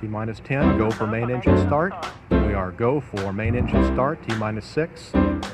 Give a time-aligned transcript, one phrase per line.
[0.00, 1.94] T minus 10, go for main engine start.
[2.30, 5.12] We are go for main engine start, T minus 6,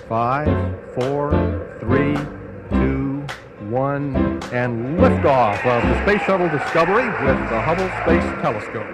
[0.09, 2.15] 5, 4, 3,
[2.71, 3.27] 2,
[3.71, 4.17] 1,
[4.53, 8.93] and liftoff of the Space Shuttle Discovery with the Hubble Space Telescope.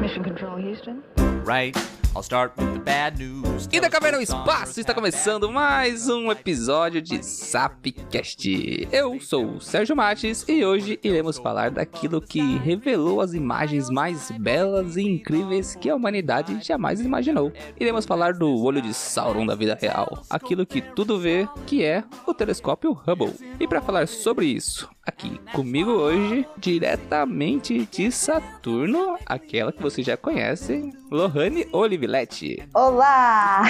[0.00, 1.02] Mission Control Houston.
[1.44, 1.76] Right.
[2.14, 3.66] I'll start with the bad news.
[3.72, 8.86] E da Caverna ao Espaço está começando mais um episódio de Sapcast.
[8.92, 14.30] Eu sou o Sérgio Mates e hoje iremos falar daquilo que revelou as imagens mais
[14.32, 17.50] belas e incríveis que a humanidade jamais imaginou.
[17.80, 22.04] Iremos falar do olho de Sauron da vida real, aquilo que tudo vê, que é
[22.26, 23.32] o telescópio Hubble.
[23.58, 30.16] E para falar sobre isso, aqui comigo hoje, diretamente de Saturno, aquela que vocês já
[30.16, 32.62] conhecem, Lohane Oliviletti.
[32.74, 33.62] Olá!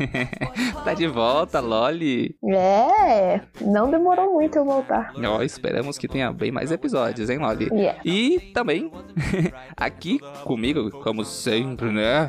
[0.84, 2.36] tá de volta, Loli.
[2.44, 5.12] É, não demorou muito eu voltar.
[5.16, 7.68] Ó, esperamos que tenha bem mais episódios, hein, Loli?
[7.72, 8.00] Yeah.
[8.04, 8.90] E também,
[9.76, 12.28] aqui comigo, como sempre, né?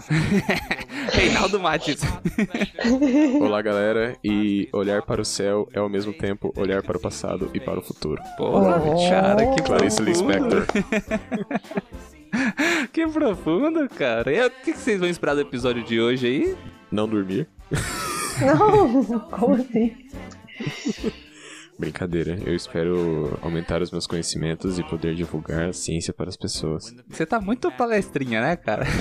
[1.11, 2.01] Reinaldo Mates.
[3.41, 4.15] Olá, galera.
[4.23, 7.79] E olhar para o céu é ao mesmo tempo olhar para o passado e para
[7.79, 8.20] o futuro.
[8.37, 9.09] Porra, Oh.
[9.09, 10.01] cara, que Clarice.
[10.01, 10.65] Lispector.
[12.93, 14.31] Que profundo, cara.
[14.33, 16.57] E o que que vocês vão esperar do episódio de hoje aí?
[16.91, 17.47] Não dormir.
[18.39, 19.93] Não, como assim?
[21.77, 22.37] Brincadeira.
[22.45, 26.93] Eu espero aumentar os meus conhecimentos e poder divulgar a ciência para as pessoas.
[27.09, 28.85] Você tá muito palestrinha, né, cara?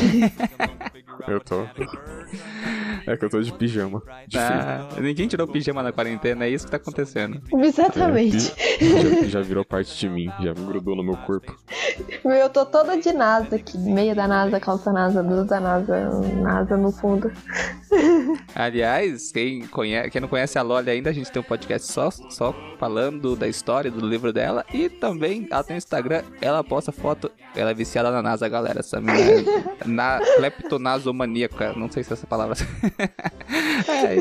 [1.28, 1.62] Eu tô.
[3.06, 4.02] É que eu tô de pijama.
[4.26, 4.38] De.
[4.38, 7.40] Ah, ninguém tirou pijama na quarentena, é isso que tá acontecendo.
[7.52, 8.52] Exatamente.
[8.80, 11.54] Já, já virou parte de mim, já grudou no meu corpo.
[12.24, 13.78] Eu tô toda de NASA aqui.
[13.78, 16.10] Meia da NASA, calça NASA, blusa da NASA,
[16.42, 17.30] NASA no fundo.
[18.54, 22.10] Aliás, quem, conhece, quem não conhece a Loli ainda, a gente tem um podcast só,
[22.10, 24.64] só falando da história do livro dela.
[24.72, 27.30] E também ela tem um Instagram, ela posta foto.
[27.54, 28.80] Ela é viciada na NASA, galera.
[28.80, 30.20] Essa menina é na
[31.12, 31.72] cleptonasomaníaca.
[31.74, 32.56] Não sei se é essa palavra.
[33.88, 34.16] É,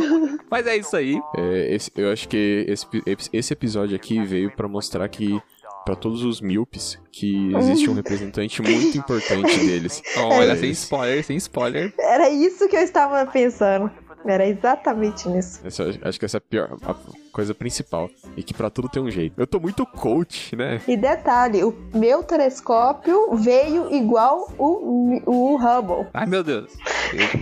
[0.49, 1.19] mas é isso aí.
[1.37, 2.85] É, esse- eu acho que esse,
[3.31, 5.39] esse episódio aqui veio pra mostrar que,
[5.85, 10.01] pra todos os míopes, que existe um representante muito importante deles.
[10.17, 11.93] Olha, sem spoiler, sem spoiler.
[11.99, 13.91] Era isso que eu estava pensando.
[14.25, 15.61] Era exatamente nisso.
[15.63, 16.95] Essa- acho que essa é a pior, a
[17.31, 18.09] coisa principal.
[18.35, 19.33] E que pra tudo tem um jeito.
[19.39, 20.81] Eu tô muito coach, né?
[20.87, 26.07] E detalhe, o meu telescópio veio igual o, o Hubble.
[26.13, 26.71] Ai, meu Deus.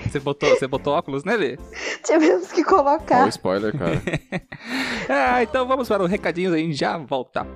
[0.05, 1.59] Você botou, você botou óculos nele?
[2.03, 3.25] Tivemos que Olha colocar.
[3.25, 4.01] o spoiler, cara.
[5.09, 7.47] Ah, então vamos para os recadinhos aí, já volta.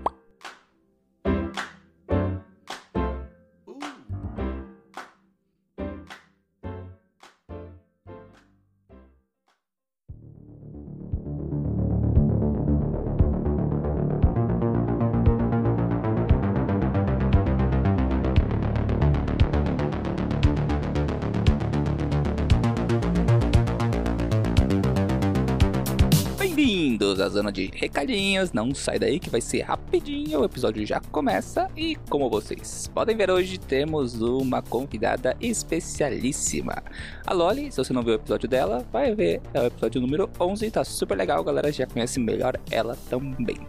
[26.92, 28.52] Bem-vindos à zona de recadinhos.
[28.52, 30.42] Não sai daí que vai ser rapidinho.
[30.42, 31.70] O episódio já começa.
[31.74, 36.84] E como vocês podem ver hoje, temos uma convidada especialíssima.
[37.26, 39.40] A Loli, se você não viu o episódio dela, vai ver.
[39.54, 40.70] É o episódio número 11.
[40.70, 41.72] Tá super legal, galera.
[41.72, 43.66] Já conhece melhor ela também.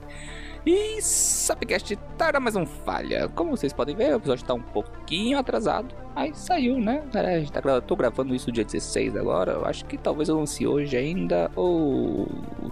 [0.64, 3.28] E Sapcast tarda mais um falha.
[3.34, 5.92] Como vocês podem ver, o episódio tá um pouquinho atrasado.
[6.14, 7.02] Aí saiu, né?
[7.12, 9.52] A gente tá gra- tô gravando isso dia 16 agora.
[9.52, 11.50] Eu acho que talvez eu lance hoje ainda.
[11.56, 12.28] Ou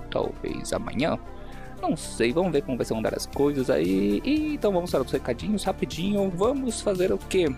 [0.08, 1.18] talvez amanhã.
[1.82, 4.20] Não sei, vamos ver como vai ser andar as coisas aí.
[4.24, 6.30] E, então vamos para os recadinhos rapidinho.
[6.30, 7.48] Vamos fazer o quê?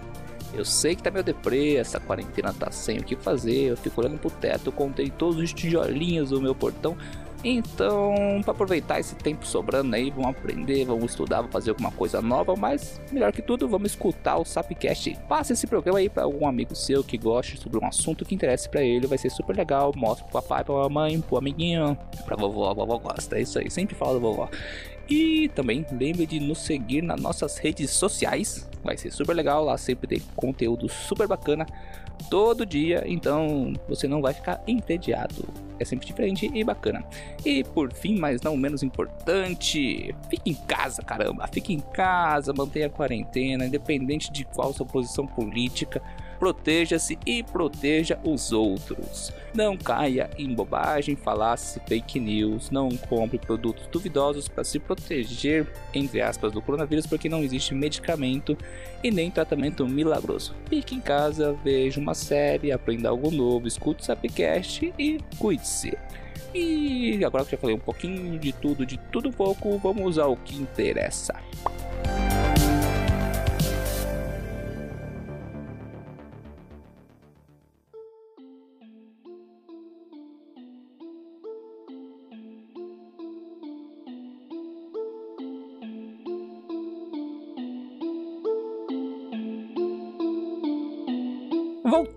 [0.54, 3.70] Eu sei que tá meio deprê, essa quarentena tá sem o que fazer.
[3.70, 6.96] Eu fico olhando pro teto, contei todos os tijolinhos do meu portão.
[7.44, 12.22] Então, para aproveitar esse tempo sobrando aí, vamos aprender, vamos estudar, vamos fazer alguma coisa
[12.22, 15.18] nova, mas melhor que tudo, vamos escutar o Sapcast.
[15.28, 18.68] Passa esse programa aí para algum amigo seu que goste sobre um assunto que interesse
[18.68, 19.92] para ele, vai ser super legal.
[19.96, 23.68] Mostra pro papai, pra mamãe, pro amiguinho, pra vovó, a vovó gosta, é isso aí,
[23.68, 24.48] sempre fala da vovó.
[25.10, 29.76] E também lembre de nos seguir nas nossas redes sociais, vai ser super legal, lá
[29.76, 31.66] sempre tem conteúdo super bacana
[32.28, 35.48] todo dia, então você não vai ficar entediado.
[35.78, 37.04] É sempre diferente e bacana.
[37.44, 41.48] E por fim, mas não menos importante, fique em casa, caramba.
[41.48, 46.00] Fique em casa, mantenha a quarentena, independente de qual sua posição política.
[46.42, 49.32] Proteja-se e proteja os outros.
[49.54, 52.68] Não caia em bobagem, falácia, fake news.
[52.68, 58.58] Não compre produtos duvidosos para se proteger, entre aspas, do coronavírus, porque não existe medicamento
[59.04, 60.52] e nem tratamento milagroso.
[60.68, 65.96] Fique em casa, veja uma série, aprenda algo novo, escute o Sapcast e cuide-se.
[66.52, 70.56] E agora que já falei um pouquinho de tudo, de tudo pouco, vamos ao que
[70.56, 71.36] interessa.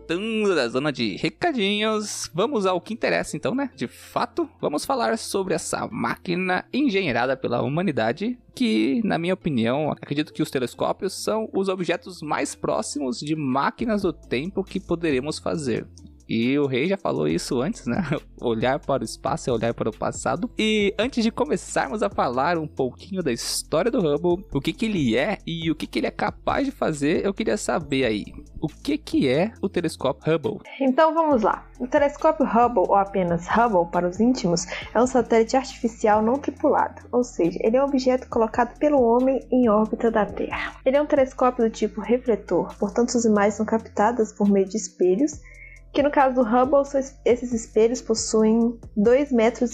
[0.08, 3.72] Voltando da zona de recadinhos, vamos ao que interessa então, né?
[3.76, 10.32] De fato, vamos falar sobre essa máquina engenheirada pela humanidade que, na minha opinião, acredito
[10.32, 15.88] que os telescópios são os objetos mais próximos de máquinas do tempo que poderemos fazer.
[16.28, 18.04] E o rei já falou isso antes, né?
[18.42, 20.50] olhar para o espaço é olhar para o passado.
[20.58, 24.86] E antes de começarmos a falar um pouquinho da história do Hubble, o que, que
[24.86, 28.26] ele é e o que, que ele é capaz de fazer, eu queria saber aí.
[28.60, 30.60] O que, que é o telescópio Hubble?
[30.80, 31.68] Então vamos lá.
[31.80, 37.02] O telescópio Hubble, ou apenas Hubble para os íntimos, é um satélite artificial não tripulado,
[37.12, 40.76] ou seja, ele é um objeto colocado pelo homem em órbita da Terra.
[40.86, 44.78] Ele é um telescópio do tipo refletor, portanto as imagens são captadas por meio de
[44.78, 45.42] espelhos
[45.96, 46.84] que no caso do Hubble,
[47.24, 49.72] esses espelhos possuem 2,40 metros.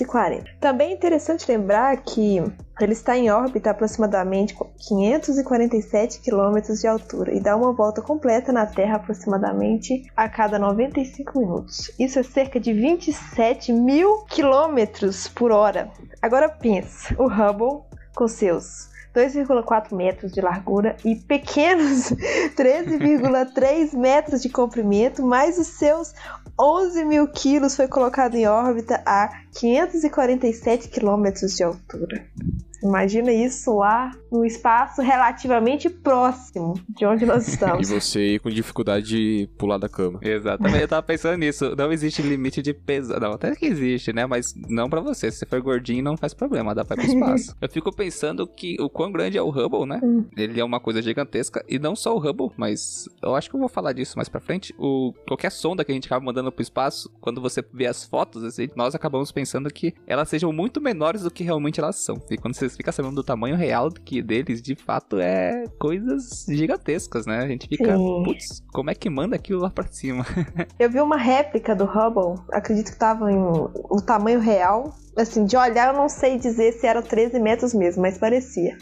[0.60, 2.40] Também é interessante lembrar que
[2.80, 4.56] ele está em órbita aproximadamente
[4.88, 11.40] 547 quilômetros de altura e dá uma volta completa na Terra aproximadamente a cada 95
[11.40, 11.92] minutos.
[12.00, 15.90] Isso é cerca de 27 mil quilômetros por hora.
[16.22, 17.82] Agora pense, o Hubble
[18.14, 22.12] com seus 2,4 metros de largura e pequenos
[22.56, 26.14] 13,3 metros de comprimento, mais os seus
[26.60, 32.26] 11 mil quilos foi colocado em órbita a 547 quilômetros de altura.
[32.84, 37.90] Imagina isso lá no espaço relativamente próximo de onde nós estamos.
[37.90, 40.20] e você com dificuldade de pular da cama.
[40.22, 41.76] Exatamente, eu tava pensando nisso.
[41.76, 43.20] Não existe limite de peso.
[43.20, 44.26] Não, até que existe, né?
[44.26, 45.32] Mas não para você.
[45.32, 47.56] Se você for gordinho, não faz problema, dá pra ir pro espaço.
[47.60, 50.00] eu fico pensando que o quão grande é o Hubble, né?
[50.04, 50.26] Hum.
[50.38, 51.64] Ele é uma coisa gigantesca.
[51.68, 54.40] E não só o Hubble, mas eu acho que eu vou falar disso mais pra
[54.40, 54.74] frente.
[54.78, 58.44] O, qualquer sonda que a gente acaba mandando pro espaço, quando você vê as fotos,
[58.44, 62.22] assim, nós acabamos pensando que elas sejam muito menores do que realmente elas são.
[62.30, 67.26] E quando você fica sabendo do tamanho real que deles, de fato, é coisas gigantescas,
[67.26, 67.40] né?
[67.40, 70.26] A gente fica, putz, como é que manda aquilo lá pra cima?
[70.80, 74.96] Eu vi uma réplica do Hubble, acredito que tava em o tamanho real.
[75.18, 78.78] Assim, de olhar eu não sei dizer se era 13 metros mesmo, mas parecia.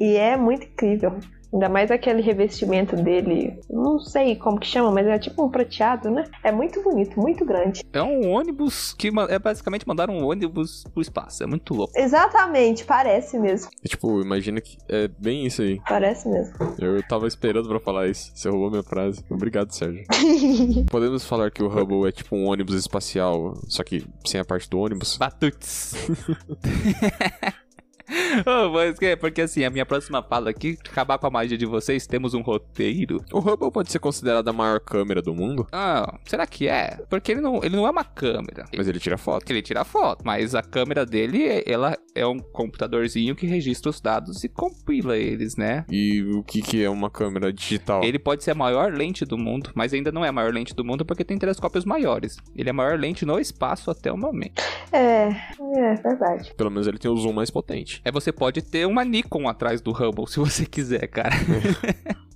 [0.00, 1.20] E é muito incrível.
[1.52, 6.10] Ainda mais aquele revestimento dele, não sei como que chama, mas é tipo um prateado,
[6.10, 6.24] né?
[6.42, 7.82] É muito bonito, muito grande.
[7.92, 11.42] É um ônibus que é basicamente mandar um ônibus pro espaço.
[11.42, 11.92] É muito louco.
[11.96, 13.70] Exatamente, parece mesmo.
[13.84, 15.80] É, tipo, imagina que é bem isso aí.
[15.88, 16.54] Parece mesmo.
[16.78, 18.30] Eu tava esperando pra falar isso.
[18.34, 19.24] Você roubou minha frase.
[19.30, 20.04] Obrigado, Sérgio.
[20.90, 24.68] Podemos falar que o Hubble é tipo um ônibus espacial, só que sem a parte
[24.68, 25.16] do ônibus?
[25.16, 25.94] Batuts.
[28.46, 31.66] oh, mas que, porque assim, a minha próxima fala aqui, acabar com a magia de
[31.66, 33.22] vocês, temos um roteiro.
[33.32, 35.66] O Hubble pode ser considerado a maior câmera do mundo?
[35.72, 37.00] Ah, será que é?
[37.08, 38.64] Porque ele não, ele não é uma câmera.
[38.76, 39.50] Mas ele tira foto.
[39.50, 44.42] Ele tira foto, mas a câmera dele, ela é um computadorzinho que registra os dados
[44.44, 45.84] e compila eles, né?
[45.90, 48.02] E o que, que é uma câmera digital?
[48.02, 50.74] Ele pode ser a maior lente do mundo, mas ainda não é a maior lente
[50.74, 52.36] do mundo porque tem telescópios maiores.
[52.56, 54.62] Ele é a maior lente no espaço até o momento.
[54.92, 56.54] É, é verdade.
[56.54, 57.97] Pelo menos ele tem o zoom mais potente.
[58.04, 61.34] É você pode ter uma Nikon atrás do Hubble, se você quiser, cara.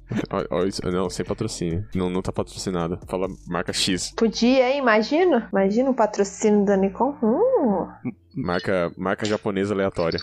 [0.93, 1.87] não, sem patrocínio.
[1.95, 2.99] Não, não tá patrocinado.
[3.07, 4.13] Fala marca X.
[4.17, 4.79] Podia, hein?
[4.79, 5.49] Imagina.
[5.51, 7.17] Imagina o patrocínio da Nikon.
[7.23, 8.13] Hum.
[8.35, 10.19] Marca, marca japonesa aleatória.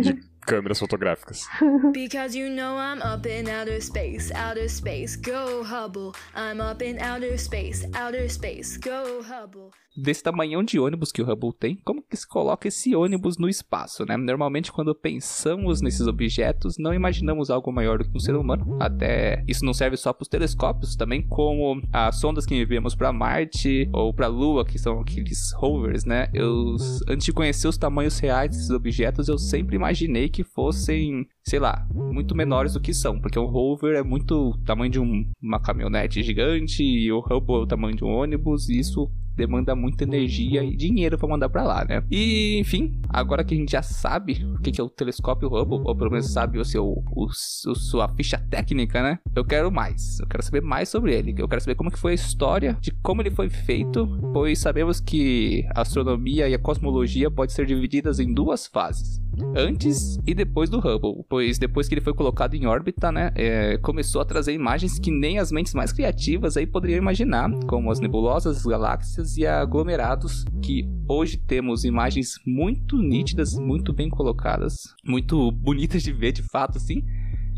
[0.00, 1.46] de câmeras fotográficas.
[1.92, 6.12] Because you know I'm up in outer space, outer space, go Hubble.
[6.34, 11.30] I'm up in outer space, outer space, go Hubble desse tamanhão de ônibus que o
[11.30, 14.16] Hubble tem, como que se coloca esse ônibus no espaço, né?
[14.16, 18.76] Normalmente quando pensamos nesses objetos, não imaginamos algo maior do que um ser humano.
[18.80, 23.12] Até isso não serve só para os telescópios, também como as sondas que enviamos para
[23.12, 26.28] Marte ou para a Lua, que são aqueles rovers, né?
[26.32, 26.76] Eu
[27.08, 31.86] antes de conhecer os tamanhos reais desses objetos, eu sempre imaginei que fossem sei lá,
[31.90, 36.22] muito menores do que são, porque o rover é muito tamanho de um, uma caminhonete
[36.22, 40.64] gigante e o Hubble é o tamanho de um ônibus, e isso demanda muita energia
[40.64, 42.02] e dinheiro para mandar para lá, né?
[42.10, 45.96] E enfim, agora que a gente já sabe o que é o telescópio Hubble, ou
[45.96, 49.18] pelo menos sabe o seu, o, o, sua ficha técnica, né?
[49.34, 51.34] Eu quero mais, eu quero saber mais sobre ele.
[51.38, 55.00] Eu quero saber como que foi a história de como ele foi feito, pois sabemos
[55.00, 59.20] que a astronomia e a cosmologia pode ser divididas em duas fases
[59.54, 63.76] antes e depois do Hubble, pois depois que ele foi colocado em órbita, né, é,
[63.78, 68.00] começou a trazer imagens que nem as mentes mais criativas aí poderiam imaginar, como as
[68.00, 75.50] nebulosas, as galáxias e aglomerados, que hoje temos imagens muito nítidas, muito bem colocadas, muito
[75.52, 77.04] bonitas de ver de fato, assim,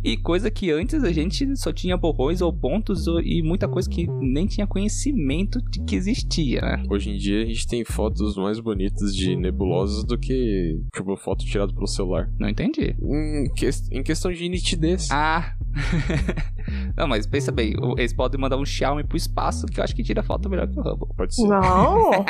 [0.02, 4.06] e coisa que antes a gente só tinha borrões ou pontos e muita coisa que
[4.06, 6.82] nem tinha conhecimento de que existia, né?
[6.88, 11.44] Hoje em dia a gente tem fotos mais bonitas de nebulosas do que, tipo, foto
[11.44, 12.30] tirada pelo celular.
[12.38, 12.96] Não entendi.
[13.00, 13.68] Em, que...
[13.92, 15.08] em questão de nitidez.
[15.10, 15.54] Ah!
[16.96, 20.02] Não, mas pensa bem, eles podem mandar um Xiaomi pro espaço, que eu acho que
[20.02, 21.08] tira foto melhor que o Hubble.
[21.16, 21.46] Pode ser.
[21.46, 22.24] Não!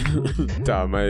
[0.64, 1.08] tá, mas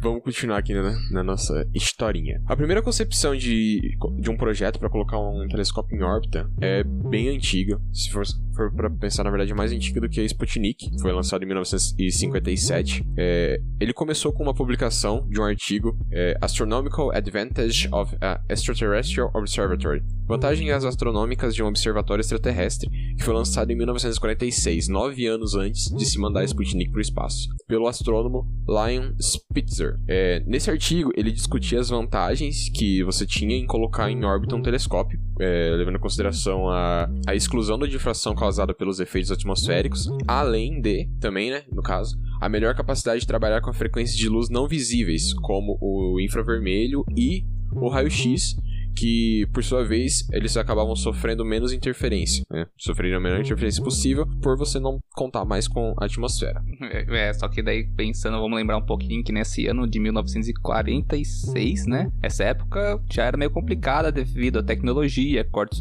[0.00, 2.42] vamos continuar aqui né, na nossa historinha.
[2.46, 7.28] A primeira concepção de, de um projeto para colocar um telescópio em órbita é bem
[7.28, 7.80] antiga.
[7.92, 8.24] Se for,
[8.54, 10.90] for para pensar, na verdade, é mais antiga do que a Sputnik.
[11.00, 13.04] Foi lançado em 1957.
[13.16, 19.30] É, ele começou com uma publicação de um artigo é, Astronomical Advantage of a Extraterrestrial
[19.34, 20.02] Observatory.
[20.26, 26.04] Vantagens astronômicas de um observatório extraterrestre, que foi lançado em 1946, nove anos antes de
[26.04, 29.98] se mandar a Sputnik para o espaço, pelo astrônomo Lion Spitzer.
[30.08, 34.62] É, nesse artigo, ele discutia as vantagens que você tinha em colocar em órbita um
[34.62, 40.80] telescópio, é, levando em consideração a, a exclusão da difração causada pelos efeitos atmosféricos, além
[40.80, 44.68] de, também, né, no caso, a melhor capacidade de trabalhar com frequências de luz não
[44.68, 48.56] visíveis, como o infravermelho e o raio-x,
[48.94, 52.66] que, por sua vez, eles acabavam sofrendo menos interferência, né?
[52.76, 56.62] Sofreriam a menor interferência possível por você não contar mais com a atmosfera.
[56.80, 61.86] É, é, só que daí, pensando, vamos lembrar um pouquinho que nesse ano de 1946,
[61.86, 62.10] né?
[62.22, 65.80] Essa época já era meio complicada devido à tecnologia, cortes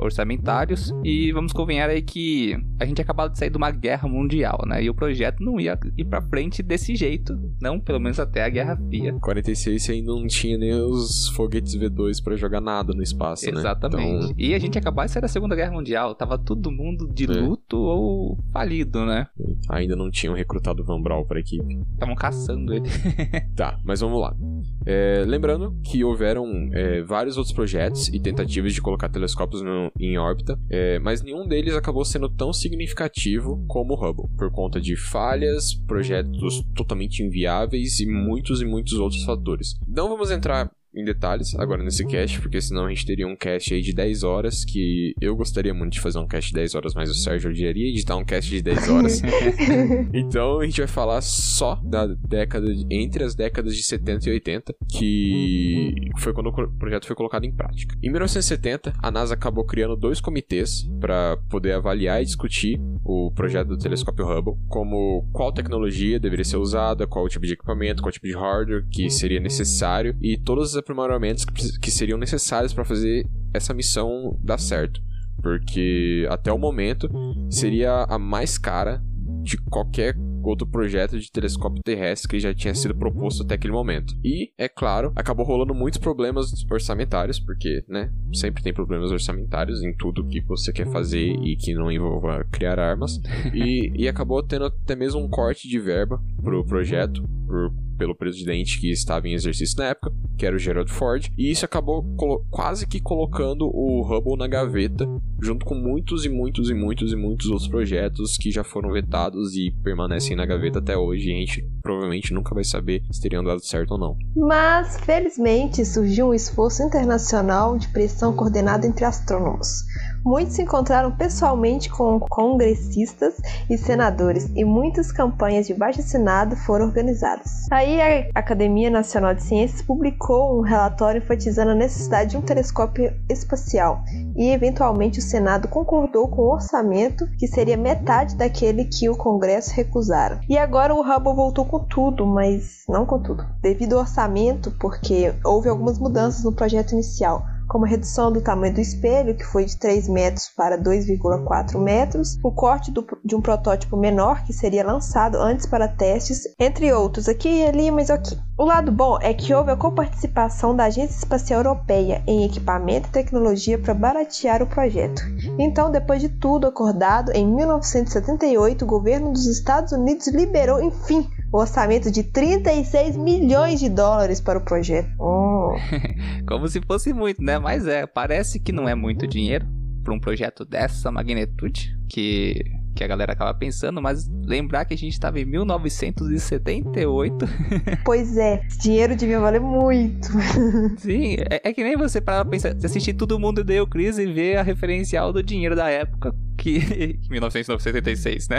[0.00, 4.62] orçamentários, e vamos convenhar aí que a gente acabou de sair de uma guerra mundial,
[4.66, 4.82] né?
[4.82, 8.48] E o projeto não ia ir pra frente desse jeito, não pelo menos até a
[8.48, 9.12] Guerra Fria.
[9.20, 14.10] 46 ainda não tinha nem os foguetes V2 para jogar nada no espaço, Exatamente.
[14.10, 14.18] né?
[14.24, 14.34] Então...
[14.38, 17.34] E a gente acabar de sair da Segunda Guerra Mundial, tava todo mundo de é.
[17.34, 19.26] luto ou falido, né?
[19.68, 21.80] Ainda não tinham recrutado o Van Brawl pra equipe.
[21.92, 22.88] Estavam caçando ele.
[23.56, 24.36] tá, mas vamos lá.
[24.84, 30.18] É, lembrando que houveram é, vários outros projetos e tentativas de colocar telescópios no, em
[30.18, 34.96] órbita, é, mas nenhum deles acabou sendo tão significativo como o Hubble, por conta de
[34.96, 39.74] falhas, projetos totalmente inviáveis e muitos e muitos outros fatores.
[39.86, 43.72] Não vamos entrar em detalhes agora nesse cast, porque senão a gente teria um cast
[43.72, 46.94] aí de 10 horas, que eu gostaria muito de fazer um cast de 10 horas,
[46.94, 49.22] mas o Sérgio odiaria editar um cast de 10 horas.
[50.12, 54.32] então a gente vai falar só da década, de, entre as décadas de 70 e
[54.32, 57.96] 80, que foi quando o projeto foi colocado em prática.
[58.02, 63.68] Em 1970, a NASA acabou criando dois comitês para poder avaliar e discutir o projeto
[63.68, 68.26] do telescópio Hubble, como qual tecnologia deveria ser usada, qual tipo de equipamento, qual tipo
[68.26, 73.26] de hardware que seria necessário e todas as aprimoramentos que, que seriam necessários para fazer
[73.54, 75.00] essa missão dar certo.
[75.42, 77.08] Porque até o momento
[77.50, 79.02] seria a mais cara
[79.42, 84.14] de qualquer outro projeto de telescópio terrestre que já tinha sido proposto até aquele momento.
[84.24, 89.94] E, é claro, acabou rolando muitos problemas orçamentários, porque, né, sempre tem problemas orçamentários em
[89.96, 93.20] tudo que você quer fazer e que não envolva criar armas.
[93.54, 98.80] E, e acabou tendo até mesmo um corte de verba pro projeto, por pelo presidente
[98.80, 102.04] que estava em exercício na época, que era o Gerald Ford, e isso acabou
[102.50, 105.06] quase que colocando o Hubble na gaveta,
[105.40, 109.54] junto com muitos e muitos e muitos e muitos outros projetos que já foram vetados
[109.54, 111.30] e permanecem na gaveta até hoje.
[111.30, 114.16] E a gente provavelmente nunca vai saber se teriam dado certo ou não.
[114.36, 119.84] Mas, felizmente, surgiu um esforço internacional de pressão coordenada entre astrônomos.
[120.24, 123.34] Muitos se encontraram pessoalmente com congressistas
[123.68, 127.66] e senadores e muitas campanhas de baixo-assinado foram organizadas.
[127.70, 133.12] Aí a Academia Nacional de Ciências publicou um relatório enfatizando a necessidade de um telescópio
[133.28, 134.04] espacial
[134.36, 139.74] e eventualmente o Senado concordou com o orçamento que seria metade daquele que o Congresso
[139.74, 140.40] recusara.
[140.48, 145.34] E agora o Hubble voltou com tudo, mas não com tudo, devido ao orçamento, porque
[145.44, 149.64] houve algumas mudanças no projeto inicial como a redução do tamanho do espelho, que foi
[149.64, 154.84] de 3 metros para 2,4 metros, o corte do, de um protótipo menor, que seria
[154.84, 158.38] lançado antes para testes, entre outros, aqui e ali, mas aqui.
[158.58, 163.12] O lado bom é que houve a coparticipação da Agência Espacial Europeia em equipamento e
[163.12, 165.22] tecnologia para baratear o projeto.
[165.58, 171.58] Então, depois de tudo acordado, em 1978, o governo dos Estados Unidos liberou, enfim, o
[171.58, 175.10] orçamento de 36 milhões de dólares para o projeto.
[175.18, 175.74] Oh.
[176.48, 177.58] Como se fosse muito, né?
[177.58, 179.66] Mas é, parece que não é muito dinheiro
[180.02, 184.96] para um projeto dessa magnitude que que a galera acaba pensando, mas lembrar que a
[184.96, 187.42] gente estava em 1978.
[188.04, 190.28] Pois é, dinheiro devia valer muito.
[190.98, 194.32] Sim, é, é que nem você para pensar, você assistir Todo Mundo Deu Crise e
[194.32, 198.58] ver a referencial do dinheiro da época, que 1976, né?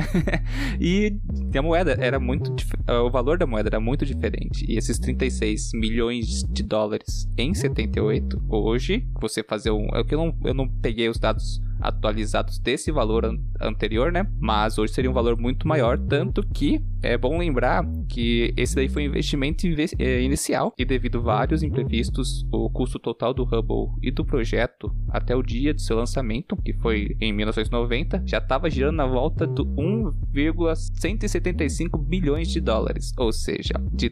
[0.80, 1.18] e
[1.56, 2.54] a moeda era muito
[2.88, 4.66] o valor da moeda era muito diferente.
[4.68, 10.20] E esses 36 milhões de dólares em 78, hoje, você fazer um, é que eu
[10.20, 14.28] não eu não peguei os dados atualizados desse valor an anterior, né?
[14.40, 18.88] Mas hoje seria um valor muito maior, tanto que é bom lembrar que esse daí
[18.88, 19.66] foi um investimento
[20.00, 24.90] é, inicial e devido a vários imprevistos, o custo total do Hubble e do projeto
[25.10, 29.46] até o dia de seu lançamento, que foi em 1990, já estava girando na volta
[29.46, 34.10] do 1,175 bilhões de dólares, ou seja, de,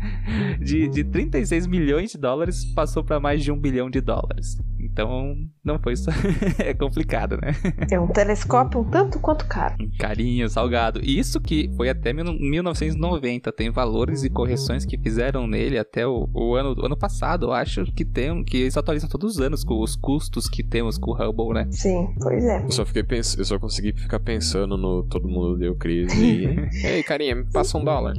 [0.60, 4.56] de, de 36 milhões de dólares passou para mais de um bilhão de dólares.
[4.92, 6.10] Então, não foi só.
[6.58, 7.52] é complicado, né?
[7.90, 9.76] É um telescópio um tanto quanto caro.
[9.98, 11.00] Carinho, salgado.
[11.02, 13.52] Isso que foi até 1990.
[13.52, 17.52] Tem valores e correções que fizeram nele até o, o ano, o ano passado, eu
[17.52, 18.42] acho que tem.
[18.44, 21.68] Que eles atualizam todos os anos com os custos que temos com o Hubble, né?
[21.70, 22.64] Sim, pois é.
[22.64, 23.38] Eu só, fiquei pens...
[23.38, 26.70] eu só consegui ficar pensando no Todo Mundo Deu Crise e.
[26.84, 28.14] Ei, carinha, me passa um dólar.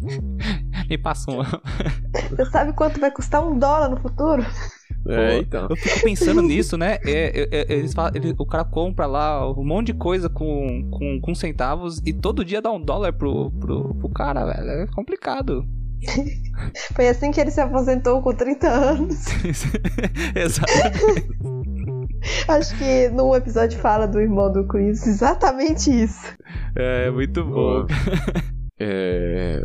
[0.90, 1.42] me passa um.
[2.32, 4.44] Você sabe quanto vai custar um dólar no futuro?
[5.08, 5.68] É, então.
[5.70, 6.98] Eu fico pensando nisso, né?
[7.06, 10.90] É, é, é, eles falam, ele, o cara compra lá um monte de coisa com,
[10.92, 14.70] com, com centavos e todo dia dá um dólar pro, pro, pro cara, velho.
[14.70, 15.66] É complicado.
[16.96, 19.26] Foi assim que ele se aposentou com 30 anos.
[20.36, 21.28] Exatamente.
[22.48, 26.36] Acho que no episódio fala do irmão do Chris exatamente isso.
[26.76, 27.86] É, muito bom.
[28.84, 29.62] É,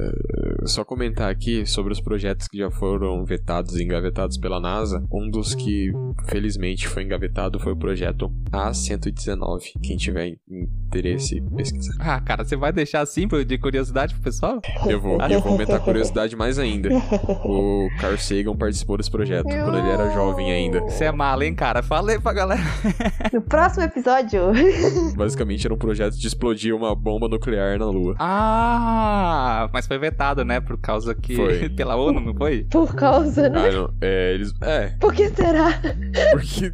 [0.67, 5.03] só comentar aqui sobre os projetos que já foram vetados e engavetados pela NASA.
[5.11, 5.91] Um dos que
[6.29, 9.73] felizmente foi engavetado foi o projeto A119.
[9.83, 11.97] Quem tiver interesse, pesquisa.
[11.99, 14.61] Ah, cara, você vai deixar assim de curiosidade pro pessoal?
[14.87, 16.91] Eu vou, eu vou aumentar a curiosidade mais ainda.
[17.47, 20.81] O Carl Sagan participou desse projeto quando ele era jovem ainda.
[20.81, 21.83] Você é malo, hein, cara?
[21.83, 22.63] Falei pra galera.
[23.33, 24.41] No próximo episódio.
[25.17, 28.15] Basicamente era um projeto de explodir uma bomba nuclear na Lua.
[28.19, 29.06] Ah!
[29.09, 30.61] Ah, mas foi vetado, né?
[30.61, 31.37] Por causa que.
[31.37, 31.69] Foi.
[31.77, 32.65] Pela ONU, não foi?
[32.65, 33.69] Por causa, né?
[33.69, 33.95] Ah, não.
[34.01, 34.53] É, eles.
[34.61, 34.89] É.
[35.01, 35.81] Por que será?
[36.33, 36.73] Porque.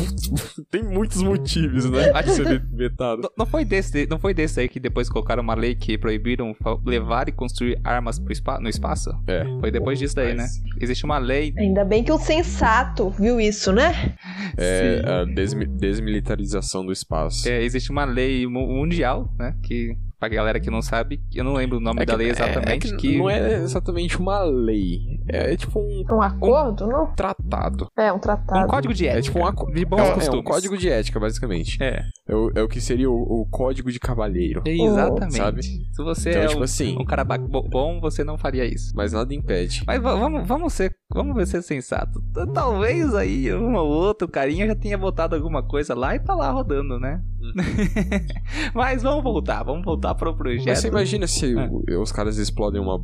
[0.70, 2.10] tem muitos motivos, né?
[2.14, 3.30] Acho que ser vetado.
[3.36, 7.28] Não foi, desse, não foi desse aí que depois colocaram uma lei que proibiram levar
[7.28, 9.10] e construir armas spa no espaço?
[9.26, 9.44] É.
[9.60, 10.60] Foi depois disso daí, mas...
[10.62, 10.70] né?
[10.80, 11.52] Existe uma lei.
[11.58, 14.14] Ainda bem que o sensato viu isso, né?
[14.56, 15.08] É, Sim.
[15.08, 17.48] a desmi desmilitarização do espaço.
[17.48, 19.54] É, existe uma lei mundial, né?
[19.62, 22.68] Que pra galera que não sabe, eu não lembro o nome é da lei exatamente.
[22.68, 25.20] É, é que, que, Não é exatamente uma lei.
[25.28, 26.04] É tipo um.
[26.10, 27.06] Um acordo, um não?
[27.14, 27.88] Tratado.
[27.96, 28.64] É, um tratado.
[28.64, 29.18] Um código de ética.
[29.18, 29.74] É tipo um acordo.
[29.74, 30.38] De bons é, costumes.
[30.38, 31.82] É um código de ética, basicamente.
[31.82, 32.04] É.
[32.26, 34.62] É o, é o que seria o, o código de cavalheiro.
[34.66, 35.36] exatamente.
[35.36, 35.62] Sabe?
[35.62, 38.92] Se você então, é tipo um, assim, um cara bom, você não faria isso.
[38.94, 39.82] Mas nada impede.
[39.86, 40.94] Mas vamos, vamos ser.
[41.12, 42.22] Vamos ser sensato.
[42.52, 46.50] Talvez aí um ou outro carinha já tenha botado alguma coisa lá e tá lá
[46.50, 47.22] rodando, né?
[48.74, 50.66] Mas vamos voltar, vamos voltar pro projeto.
[50.66, 51.54] Mas você imagina se
[51.88, 51.96] é.
[51.96, 52.98] os caras explodem uma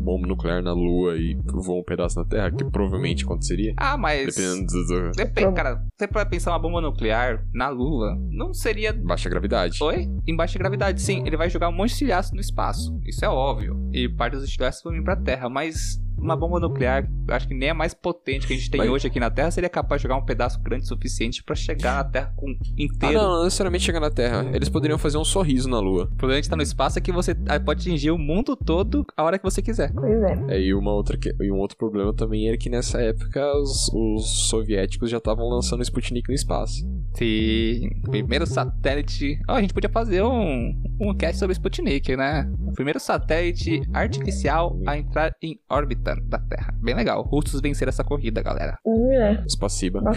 [0.00, 3.74] bomba nuclear na Lua e voam um pedaço na Terra, que provavelmente aconteceria.
[3.76, 4.34] Ah, mas.
[4.34, 5.10] Dependendo do.
[5.12, 5.84] Depende, cara.
[5.96, 8.92] Você pode pensar uma bomba nuclear na Lua, não seria.
[8.92, 9.82] Baixa gravidade.
[9.82, 10.08] Oi?
[10.26, 11.22] Em baixa gravidade, sim.
[11.26, 12.98] Ele vai jogar um monte de estilhaço no espaço.
[13.06, 13.76] Isso é óbvio.
[13.92, 17.70] E parte dos estilhaços vão vir pra Terra, mas uma bomba nuclear, acho que nem
[17.70, 18.90] a mais potente que a gente tem Mas...
[18.90, 21.96] hoje aqui na Terra, seria capaz de jogar um pedaço grande o suficiente para chegar
[21.96, 23.18] na Terra com inteiro.
[23.18, 24.48] Ah, não, não necessariamente chegar na Terra.
[24.52, 26.04] Eles poderiam fazer um sorriso na Lua.
[26.04, 29.22] O problema de estar no espaço é que você pode atingir o mundo todo a
[29.22, 29.92] hora que você quiser.
[29.92, 30.56] Pois é.
[30.56, 34.48] é e, uma outra, e um outro problema também era que nessa época os, os
[34.48, 36.86] soviéticos já estavam lançando o Sputnik no espaço.
[37.14, 37.90] Sim.
[38.02, 39.40] Primeiro satélite.
[39.48, 42.50] Oh, a gente podia fazer um, um cast sobre Sputnik, né?
[42.66, 46.74] O primeiro satélite artificial a entrar em órbita da, Terra.
[46.80, 47.22] Bem legal.
[47.22, 48.78] Russos venceram essa corrida, galera.
[48.86, 49.48] É.
[49.48, 50.02] Spassiba.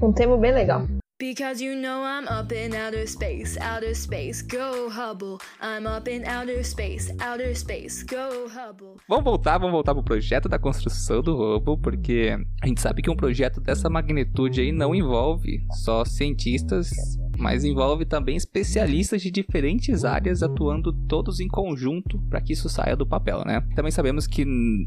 [0.00, 0.86] Um tema bem legal.
[1.20, 5.38] Because you know I'm up in outer space, outer space, go Hubble.
[5.60, 8.94] I'm up in outer space, outer space, go Hubble.
[9.08, 13.10] Vamos voltar, vamos voltar pro projeto da construção do Hubble, porque a gente sabe que
[13.10, 16.88] um projeto dessa magnitude aí não envolve só cientistas
[17.38, 22.96] mas envolve também especialistas de diferentes áreas atuando todos em conjunto para que isso saia
[22.96, 23.64] do papel, né?
[23.74, 24.44] Também sabemos que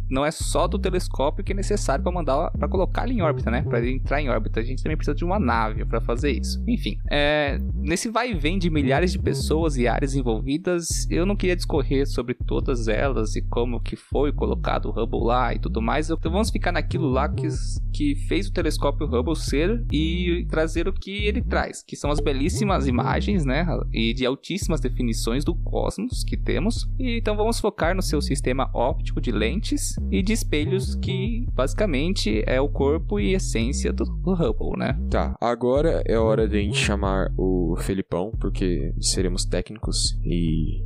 [0.10, 3.50] não é só do telescópio que é necessário para mandar para colocar ele em órbita,
[3.50, 3.62] né?
[3.62, 6.62] Para entrar em órbita, a gente também precisa de uma nave para fazer isso.
[6.68, 11.36] Enfim, é, nesse vai e vem de milhares de pessoas e áreas envolvidas, eu não
[11.36, 15.82] queria discorrer sobre todas elas e como que foi colocado o Hubble lá e tudo
[15.82, 16.10] mais.
[16.10, 17.48] Então vamos ficar naquilo lá que,
[17.94, 22.20] que fez o telescópio Hubble ser e trazer o que ele traz, que são as
[22.20, 23.66] belezas belíssimas imagens, né?
[23.94, 26.90] E de altíssimas definições do cosmos que temos.
[27.00, 32.44] E, então vamos focar no seu sistema óptico de lentes e de espelhos, que basicamente
[32.48, 35.00] é o corpo e essência do, do Hubble, né?
[35.10, 40.84] Tá, agora é hora de a gente chamar o Felipão, porque seremos técnicos e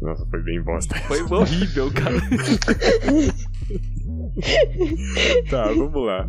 [0.00, 0.94] Nossa, foi bem bosta.
[1.00, 2.16] Foi horrível, cara.
[5.50, 6.26] tá, vamos lá.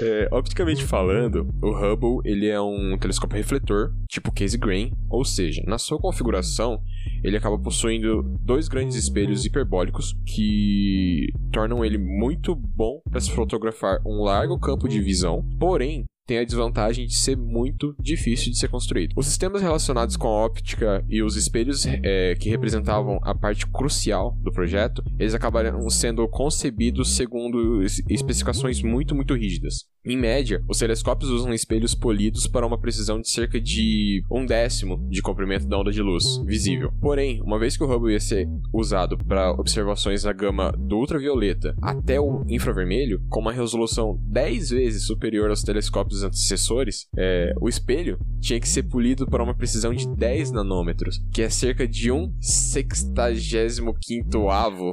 [0.00, 5.62] É, opticamente falando, o Hubble ele é um telescópio refletor, tipo Case Grain, ou seja,
[5.66, 6.82] na sua configuração,
[7.22, 14.00] ele acaba possuindo dois grandes espelhos hiperbólicos que tornam ele muito bom para se fotografar
[14.04, 18.68] um largo campo de visão, porém tem a desvantagem de ser muito difícil de ser
[18.68, 19.12] construído.
[19.16, 24.36] Os sistemas relacionados com a óptica e os espelhos é, que representavam a parte crucial
[24.42, 29.86] do projeto, eles acabaram sendo concebidos segundo especificações muito, muito rígidas.
[30.06, 34.98] Em média, os telescópios usam espelhos polidos para uma precisão de cerca de um décimo
[35.08, 36.92] de comprimento da onda de luz visível.
[37.00, 41.74] Porém, uma vez que o Hubble ia ser usado para observações na gama do ultravioleta
[41.80, 48.18] até o infravermelho, com uma resolução 10 vezes superior aos telescópios antecessores, é, o espelho
[48.42, 52.30] tinha que ser polido para uma precisão de 10 nanômetros, que é cerca de um
[52.42, 54.44] sextagésimo quinto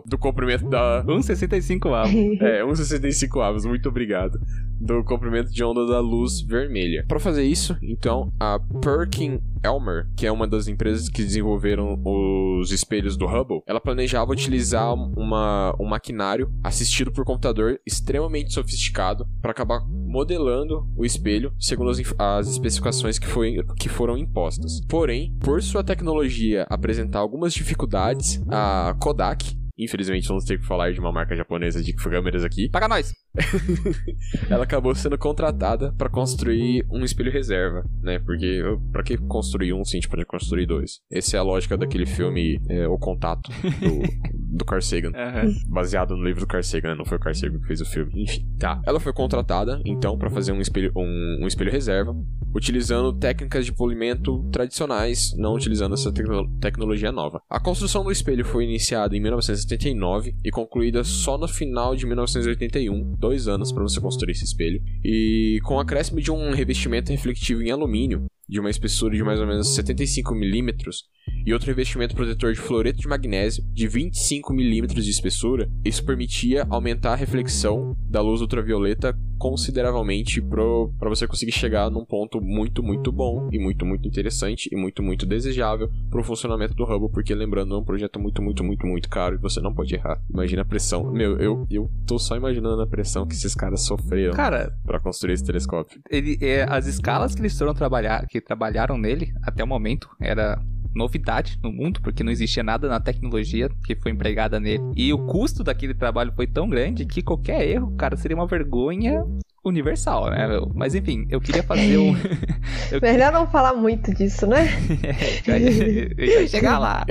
[0.06, 1.04] do comprimento da...
[1.06, 2.14] Um 65 avos.
[2.40, 4.40] É, um 65 avos, muito obrigado
[4.82, 7.06] do comprimento de onda da luz vermelha.
[7.08, 12.72] Para fazer isso, então, a Perkin Elmer, que é uma das empresas que desenvolveram os
[12.72, 19.52] espelhos do Hubble, ela planejava utilizar uma, um maquinário assistido por computador extremamente sofisticado para
[19.52, 24.82] acabar modelando o espelho segundo as, as especificações que, foi, que foram impostas.
[24.88, 31.00] Porém, por sua tecnologia apresentar algumas dificuldades, a Kodak Infelizmente, vamos ter que falar de
[31.00, 32.70] uma marca japonesa de câmeras aqui.
[32.70, 33.12] Paga nós!
[34.48, 38.20] ela acabou sendo contratada para construir um espelho reserva, né?
[38.20, 41.00] Porque para que construir um se a gente pode construir dois?
[41.12, 44.02] Essa é a lógica daquele filme é, O Contato, do,
[44.52, 45.10] do Carl Sagan.
[45.10, 45.56] Uhum.
[45.68, 48.12] Baseado no livro do Carl Sagan, não foi o Carl Sagan que fez o filme.
[48.24, 48.82] Enfim, tá.
[48.86, 52.16] Ela foi contratada, então, para fazer um espelho, um, um espelho reserva,
[52.54, 56.12] utilizando técnicas de polimento tradicionais, não utilizando essa
[56.60, 57.42] tecnologia nova.
[57.50, 63.16] A construção do espelho foi iniciada em 1979 e concluída só no final de 1981,
[63.18, 64.82] dois anos para você construir esse espelho.
[65.04, 69.40] E com o acréscimo de um revestimento refletivo em alumínio, de uma espessura de mais
[69.40, 71.06] ou menos 75 milímetros,
[71.46, 76.66] e outro revestimento protetor de fluoreto de magnésio de 25 milímetros de espessura, isso permitia
[76.70, 83.12] aumentar a reflexão da luz ultravioleta consideravelmente para você conseguir chegar num ponto muito, muito
[83.12, 87.34] bom e muito, muito interessante e muito, muito desejável para o funcionamento do Hubble, porque
[87.34, 90.22] lembrando, é um projeto muito, muito, muito, muito caro e você não pode errar.
[90.30, 91.12] Imagina a pressão.
[91.12, 95.34] Meu, eu, eu tô só imaginando a pressão que esses caras sofreram Cara, para construir
[95.34, 96.00] esse telescópio.
[96.12, 100.62] Ele, é, as escalas que eles foram trabalhar, que trabalharam nele até o momento, era
[100.94, 104.84] novidade no mundo, porque não existia nada na tecnologia que foi empregada nele.
[104.96, 109.24] E o custo daquele trabalho foi tão grande que qualquer erro, cara, seria uma vergonha
[109.64, 110.48] universal, né?
[110.74, 112.16] Mas enfim, eu queria fazer um.
[112.92, 113.00] eu...
[113.02, 114.68] Melhor não falar muito disso, né?
[115.48, 117.06] é, vai chegar lá.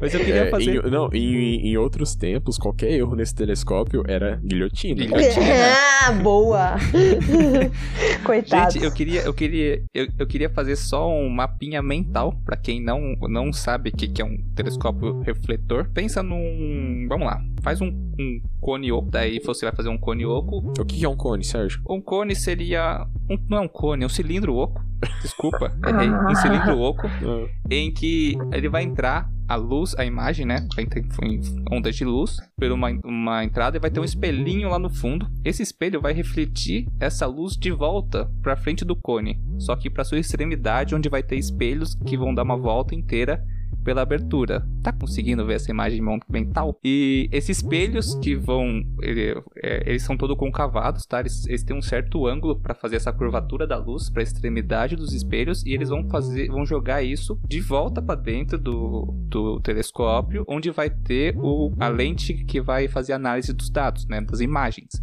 [0.00, 0.84] Mas eu queria é, fazer.
[0.84, 5.04] Em, não, em, em outros tempos, qualquer erro nesse telescópio era guilhotina.
[5.04, 5.46] guilhotina.
[6.04, 6.76] Ah, boa!
[8.24, 8.72] Coitado.
[8.72, 12.80] Gente, eu queria, eu queria, eu, eu queria fazer só um mapinha mental para quem
[12.80, 15.88] não, não sabe o que, que é um telescópio refletor.
[15.92, 17.06] Pensa num.
[17.08, 20.72] Vamos lá, faz um, um cone oco, daí você vai fazer um cone oco.
[20.78, 21.80] O que é um cone, Sérgio?
[21.96, 23.06] Um cone seria.
[23.30, 24.84] Um, não é um cone, é um cilindro oco.
[25.22, 26.10] Desculpa, errei.
[26.10, 27.48] Um cilindro oco ah.
[27.70, 30.66] em que ele vai entrar a luz, a imagem, né?
[30.74, 31.02] Vai ter
[31.72, 35.26] ondas de luz por uma, uma entrada e vai ter um espelhinho lá no fundo.
[35.42, 40.04] Esse espelho vai refletir essa luz de volta para frente do cone, só que para
[40.04, 43.42] sua extremidade, onde vai ter espelhos que vão dar uma volta inteira
[43.86, 44.66] pela abertura.
[44.82, 46.76] Tá conseguindo ver essa imagem mental?
[46.82, 48.82] E esses espelhos que vão.
[49.00, 51.20] Ele, é, eles são todos concavados, tá?
[51.20, 54.96] Eles, eles têm um certo ângulo para fazer essa curvatura da luz para a extremidade
[54.96, 59.60] dos espelhos e eles vão fazer, vão jogar isso de volta para dentro do, do
[59.60, 64.20] telescópio, onde vai ter o, a lente que vai fazer análise dos dados, né?
[64.20, 65.00] Das imagens.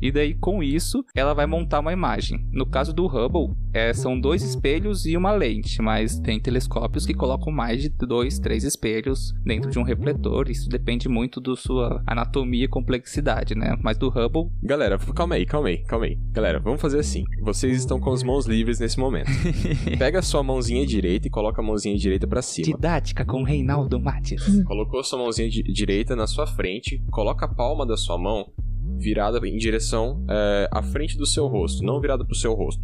[0.00, 2.46] E daí, com isso, ela vai montar uma imagem.
[2.52, 7.14] No caso do Hubble, é, são dois espelhos e uma lente, mas tem telescópios que
[7.14, 10.50] colocam mais de dois, três espelhos dentro de um refletor.
[10.50, 13.76] Isso depende muito da sua anatomia e complexidade, né?
[13.82, 14.50] Mas do Hubble.
[14.62, 16.18] Galera, calma aí, calma aí, calma aí.
[16.32, 17.24] Galera, vamos fazer assim.
[17.42, 19.30] Vocês estão com as mãos livres nesse momento.
[19.98, 22.66] Pega a sua mãozinha direita e coloca a mãozinha direita para cima.
[22.66, 24.62] Didática com Reinaldo Mates.
[24.64, 28.46] Colocou a sua mãozinha direita na sua frente, coloca a palma da sua mão
[28.98, 32.82] virada em direção é, à frente do seu rosto, não virada para o seu rosto,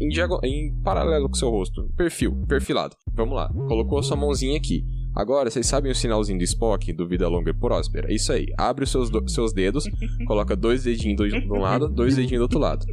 [0.00, 0.10] em,
[0.44, 2.96] em paralelo com o seu rosto, perfil, perfilado.
[3.12, 4.84] Vamos lá, colocou a sua mãozinha aqui.
[5.14, 8.10] Agora, vocês sabem o sinalzinho do Spock, do Vida Longa e Próspera?
[8.10, 8.46] É isso aí.
[8.56, 9.84] Abre os seus, seus dedos,
[10.26, 12.86] coloca dois dedinhos do, de um lado, dois dedinhos do outro lado.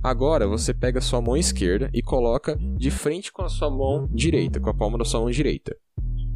[0.00, 4.08] Agora, você pega a sua mão esquerda e coloca de frente com a sua mão
[4.12, 5.76] direita, com a palma da sua mão direita.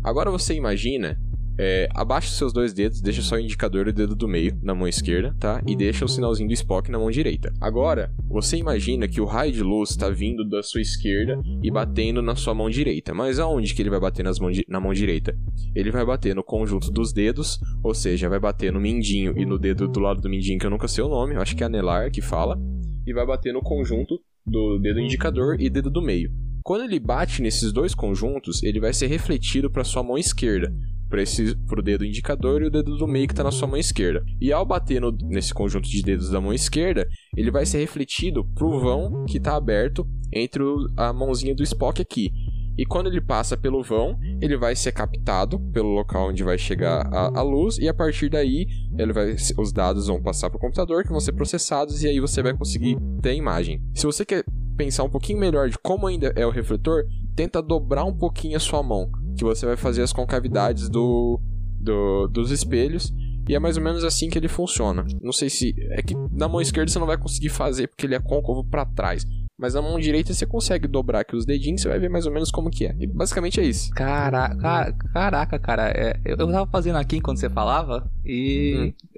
[0.02, 1.20] Agora você imagina
[1.58, 4.56] É, abaixa os seus dois dedos, deixa só o indicador e o dedo do meio
[4.62, 5.60] na mão esquerda, tá?
[5.66, 7.52] E deixa o sinalzinho do Spock na mão direita.
[7.60, 12.22] Agora, você imagina que o raio de luz está vindo da sua esquerda e batendo
[12.22, 13.12] na sua mão direita.
[13.12, 15.36] Mas aonde que ele vai bater nas mão na mão direita?
[15.74, 19.58] Ele vai bater no conjunto dos dedos, ou seja, vai bater no mindinho e no
[19.58, 21.66] dedo do lado do mindinho, que eu nunca sei o nome, eu acho que é
[21.66, 22.58] anelar que fala,
[23.06, 26.30] e vai bater no conjunto do dedo indicador e dedo do meio.
[26.62, 30.72] Quando ele bate nesses dois conjuntos, ele vai ser refletido para sua mão esquerda,
[31.08, 33.76] para esse pro dedo indicador e o dedo do meio que está na sua mão
[33.76, 34.24] esquerda.
[34.40, 38.44] E ao bater no, nesse conjunto de dedos da mão esquerda, ele vai ser refletido
[38.54, 42.32] pro vão que está aberto entre o, a mãozinha do Spock aqui.
[42.78, 47.12] E quando ele passa pelo vão, ele vai ser captado pelo local onde vai chegar
[47.12, 50.60] a, a luz e a partir daí ele vai, os dados vão passar para o
[50.60, 53.82] computador que vão ser processados e aí você vai conseguir ter a imagem.
[53.94, 54.44] Se você quer
[54.76, 58.60] pensar um pouquinho melhor de como ainda é o refletor, tenta dobrar um pouquinho a
[58.60, 61.40] sua mão, que você vai fazer as concavidades do,
[61.80, 63.14] do, dos espelhos.
[63.48, 65.06] E é mais ou menos assim que ele funciona.
[65.22, 65.74] Não sei se.
[65.92, 68.84] É que na mão esquerda você não vai conseguir fazer porque ele é côncavo para
[68.84, 69.24] trás.
[69.58, 72.32] Mas na mão direita você consegue dobrar aqui os dedinhos, você vai ver mais ou
[72.32, 72.94] menos como que é.
[72.98, 73.90] E basicamente é isso.
[73.90, 75.88] Caraca, caraca, cara.
[75.88, 78.94] É, eu, eu tava fazendo aqui enquanto você falava e.
[78.94, 79.08] Hum.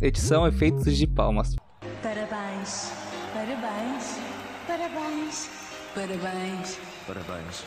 [0.00, 1.54] Edição efeitos de palmas.
[2.02, 2.90] Parabéns,
[3.34, 4.18] parabéns.
[4.66, 5.50] Parabéns.
[5.94, 6.78] Parabéns.
[7.06, 7.64] Parabéns.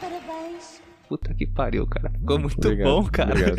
[0.00, 0.83] Parabéns.
[1.14, 2.10] Puta que pariu, cara.
[2.10, 3.54] Ficou muito obrigado, bom, cara.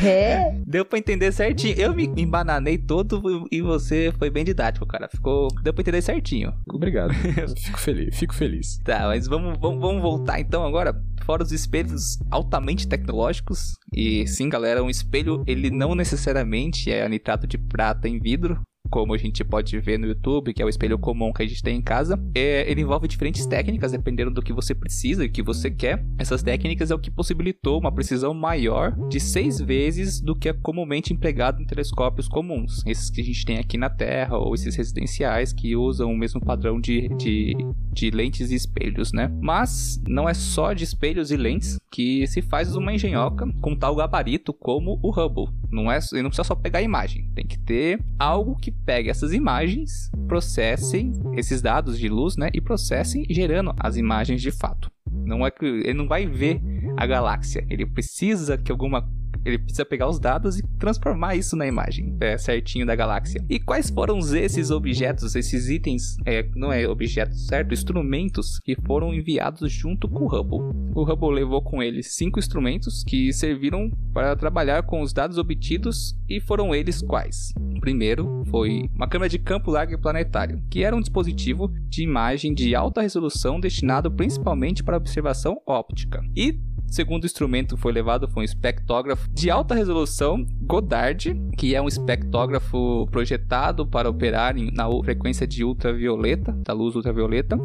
[0.66, 1.74] Deu pra entender certinho.
[1.78, 5.08] Eu me embananei todo e você foi bem didático, cara.
[5.08, 5.48] Ficou.
[5.62, 6.52] Deu pra entender certinho.
[6.68, 7.14] Obrigado.
[7.56, 8.76] fico feliz, fico feliz.
[8.84, 10.94] Tá, mas vamos, vamos, vamos voltar então agora.
[11.24, 13.76] Fora os espelhos altamente tecnológicos.
[13.94, 19.14] E sim, galera, um espelho, ele não necessariamente é nitrato de prata em vidro como
[19.14, 21.76] a gente pode ver no YouTube, que é o espelho comum que a gente tem
[21.76, 25.70] em casa, é, ele envolve diferentes técnicas dependendo do que você precisa e que você
[25.70, 26.04] quer.
[26.18, 30.52] Essas técnicas é o que possibilitou uma precisão maior de seis vezes do que é
[30.52, 34.74] comumente empregado em telescópios comuns, esses que a gente tem aqui na Terra ou esses
[34.74, 37.56] residenciais que usam o mesmo padrão de, de,
[37.92, 39.30] de lentes e espelhos, né?
[39.40, 43.94] Mas não é só de espelhos e lentes que se faz uma engenhoca com tal
[43.94, 45.54] gabarito como o Hubble.
[45.70, 49.32] Não é, não precisa só pegar a imagem, tem que ter algo que pegue essas
[49.32, 54.90] imagens, processem esses dados de luz, né, e processem gerando as imagens de fato.
[55.08, 56.60] Não é que ele não vai ver
[56.96, 59.08] a galáxia, ele precisa que alguma
[59.44, 63.44] ele precisa pegar os dados e transformar isso na imagem é, certinho da galáxia.
[63.48, 67.72] E quais foram esses objetos, esses itens, é, não é objetos, certo?
[67.72, 70.60] Instrumentos que foram enviados junto com o Hubble.
[70.94, 76.16] O Hubble levou com ele cinco instrumentos que serviram para trabalhar com os dados obtidos
[76.28, 77.52] e foram eles quais?
[77.76, 82.54] O primeiro foi uma câmera de campo largo planetário, que era um dispositivo de imagem
[82.54, 86.22] de alta resolução destinado principalmente para observação óptica.
[86.36, 86.58] E
[86.90, 93.06] segundo instrumento foi levado foi um espectógrafo de alta resolução Goddard, que é um espectógrafo
[93.10, 97.56] projetado para operar na frequência de ultravioleta, da luz ultravioleta,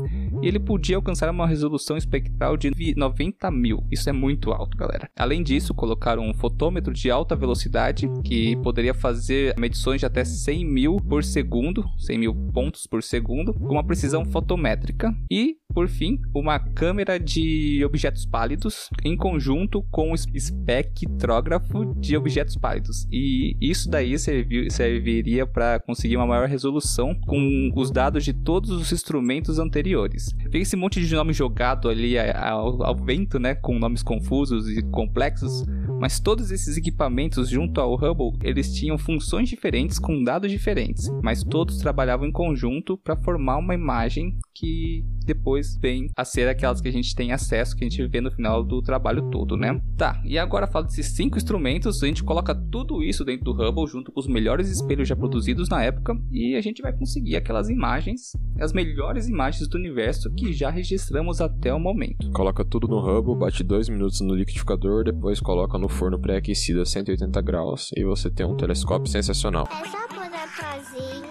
[0.42, 3.84] ele podia alcançar uma resolução espectral de 90 mil.
[3.92, 5.10] Isso é muito alto, galera.
[5.18, 10.66] Além disso, colocaram um fotômetro de alta velocidade que poderia fazer medições de até 100
[10.66, 15.16] mil por segundo, 100 mil pontos por segundo, com uma precisão fotométrica.
[15.30, 22.56] E, por fim, uma câmera de objetos pálidos em conjunto com o espectrógrafo de objetos
[22.56, 23.08] pálidos.
[23.12, 28.70] E isso daí serviu, serviria para conseguir uma maior resolução com os dados de todos
[28.70, 30.25] os instrumentos anteriores.
[30.44, 34.82] Fica esse monte de nome jogado ali ao, ao vento, né, com nomes confusos e
[34.84, 35.66] complexos,
[36.00, 41.44] mas todos esses equipamentos junto ao Hubble, eles tinham funções diferentes com dados diferentes, mas
[41.44, 46.88] todos trabalhavam em conjunto para formar uma imagem que depois vem a ser aquelas que
[46.88, 49.82] a gente tem acesso, que a gente vê no final do trabalho todo, né?
[49.98, 53.88] Tá, e agora falo desses cinco instrumentos, a gente coloca tudo isso dentro do Hubble
[53.88, 57.70] junto com os melhores espelhos já produzidos na época e a gente vai conseguir aquelas
[57.70, 62.32] imagens, as melhores imagens do universo que já registramos até o momento.
[62.32, 66.86] Coloca tudo no Hubble, bate dois minutos no liquidificador, depois coloca no forno pré-aquecido a
[66.86, 69.68] 180 graus e você tem um telescópio sensacional.
[69.70, 71.26] É só pôr a casinha,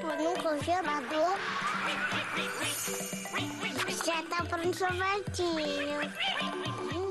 [0.00, 1.17] pôr no congelador
[4.58, 7.07] já tá pronto sorvetinho.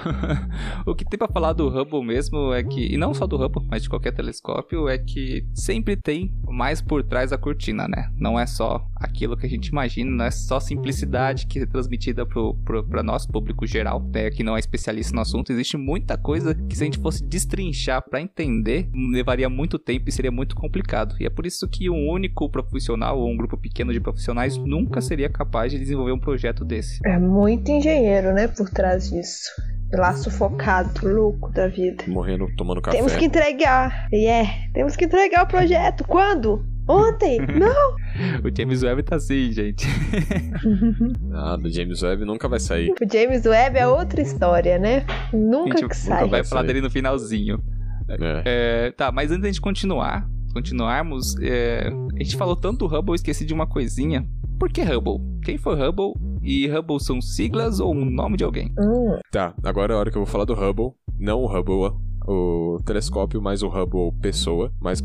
[0.86, 3.66] o que tem para falar do Hubble mesmo é que, e não só do Hubble,
[3.68, 8.10] mas de qualquer telescópio, é que sempre tem mais por trás da cortina, né?
[8.16, 12.26] Não é só aquilo que a gente imagina, não é só simplicidade que é transmitida
[12.26, 14.30] pra nosso público geral, né?
[14.30, 15.52] Que não é especialista no assunto.
[15.52, 20.12] Existe muita coisa que se a gente fosse destrinchar para entender, levaria muito tempo e
[20.12, 21.14] seria muito complicado.
[21.20, 25.00] E é por isso que um único profissional ou um grupo pequeno de profissionais nunca
[25.00, 27.00] seria capaz de desenvolver um projeto desse.
[27.04, 29.50] É muito engenheiro, né, por trás disso.
[29.92, 32.04] Lá sufocado, louco da vida.
[32.06, 32.96] Morrendo, tomando café.
[32.96, 34.08] Temos que entregar.
[34.12, 34.48] E yeah.
[34.48, 36.04] é, temos que entregar o projeto.
[36.04, 36.64] Quando?
[36.88, 37.38] Ontem?
[37.46, 37.94] Não!
[38.44, 39.86] o James Webb tá assim, gente.
[41.22, 42.90] Nada, o James Webb nunca vai sair.
[42.90, 45.04] O James Webb é outra história, né?
[45.32, 46.28] Nunca gente, que sai.
[46.28, 47.62] Vai falar dele no finalzinho.
[48.08, 48.42] É.
[48.44, 53.14] É, tá, mas antes da gente continuar, continuarmos, é, a gente falou tanto do Hubble,
[53.14, 54.26] esqueci de uma coisinha.
[54.60, 55.18] Por que Hubble?
[55.42, 56.12] Quem foi Hubble?
[56.42, 58.70] E Hubble são siglas ou um nome de alguém?
[58.78, 59.18] Hum.
[59.32, 60.92] Tá, agora é a hora que eu vou falar do Hubble.
[61.18, 65.00] Não o Hubble o telescópio, mais o Hubble pessoa, mais,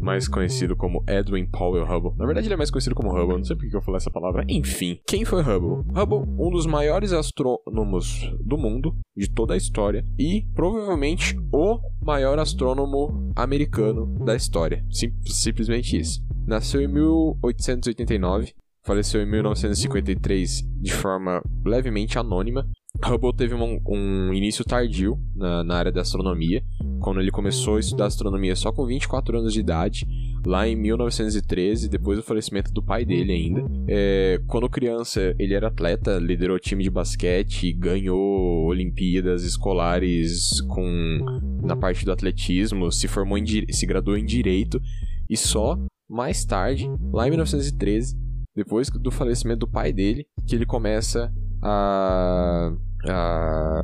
[0.00, 2.12] mais conhecido como Edwin Powell Hubble.
[2.16, 4.10] Na verdade, ele é mais conhecido como Hubble, não sei por que eu falei essa
[4.10, 4.42] palavra.
[4.48, 5.84] Enfim, quem foi Hubble?
[5.94, 12.38] Hubble, um dos maiores astrônomos do mundo, de toda a história, e provavelmente o maior
[12.38, 14.82] astrônomo americano da história.
[14.90, 16.24] Sim, simplesmente isso.
[16.46, 22.68] Nasceu em 1889, faleceu em 1953 de forma levemente anônima
[23.02, 26.62] Hubble teve um, um início tardio na, na, área da astronomia,
[27.00, 30.06] quando ele começou a estudar astronomia só com 24 anos de idade,
[30.46, 33.64] lá em 1913, depois do falecimento do pai dele ainda.
[33.88, 41.18] É, quando criança, ele era atleta, liderou time de basquete, ganhou Olimpíadas escolares com
[41.62, 44.80] na parte do atletismo, se formou em, se graduou em direito
[45.28, 48.23] e só mais tarde, lá em 1913,
[48.54, 52.72] depois do falecimento do pai dele, que ele começa a.
[53.08, 53.82] a...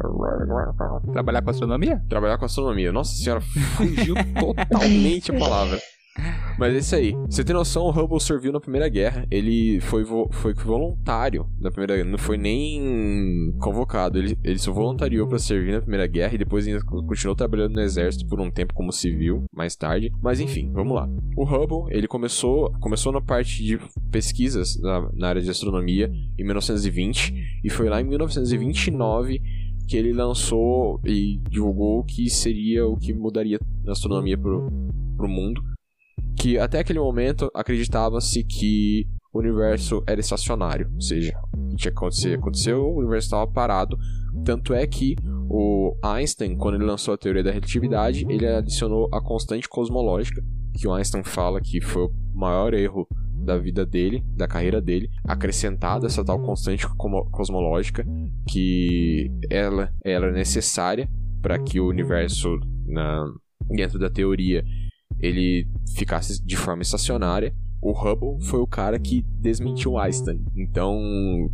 [1.12, 2.02] Trabalhar com astronomia?
[2.08, 2.92] Trabalhar com astronomia.
[2.92, 5.78] Nossa senhora, fugiu totalmente a palavra.
[6.58, 7.14] Mas é isso aí.
[7.26, 9.26] Você tem noção, o Hubble serviu na Primeira Guerra.
[9.30, 12.10] Ele foi, vo foi voluntário na Primeira Guerra.
[12.10, 14.18] Não foi nem convocado.
[14.18, 18.26] Ele, ele se voluntariou para servir na Primeira Guerra e depois continuou trabalhando no exército
[18.26, 20.12] por um tempo como civil, mais tarde.
[20.22, 21.08] Mas enfim, vamos lá.
[21.36, 23.78] O Hubble, ele começou, começou na parte de
[24.10, 29.40] pesquisas na, na área de astronomia em 1920 e foi lá em 1929
[29.88, 34.68] que ele lançou e divulgou que seria o que mudaria a astronomia pro,
[35.16, 35.69] pro mundo
[36.36, 41.92] que até aquele momento acreditava-se que o universo era estacionário, ou seja, o que tinha
[41.92, 43.96] acontecido, aconteceu, o universo estava parado.
[44.44, 45.16] Tanto é que
[45.48, 50.42] o Einstein, quando ele lançou a teoria da relatividade, ele adicionou a constante cosmológica,
[50.74, 55.08] que o Einstein fala que foi o maior erro da vida dele, da carreira dele,
[55.24, 56.86] acrescentada essa tal constante
[57.30, 58.04] cosmológica,
[58.48, 61.08] que ela, é necessária
[61.40, 63.24] para que o universo, na,
[63.68, 64.64] dentro da teoria,
[65.18, 67.54] ele ficasse de forma estacionária.
[67.82, 70.40] O Hubble foi o cara que desmentiu Einstein.
[70.54, 71.50] Então,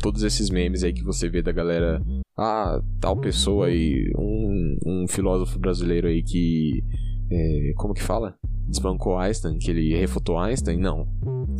[0.00, 2.02] todos esses memes aí que você vê da galera,
[2.36, 6.82] ah, tal pessoa aí, um, um filósofo brasileiro aí que,
[7.30, 8.34] é, como que fala?
[8.70, 10.78] Desbancou Einstein, que ele refutou Einstein?
[10.78, 11.08] Não.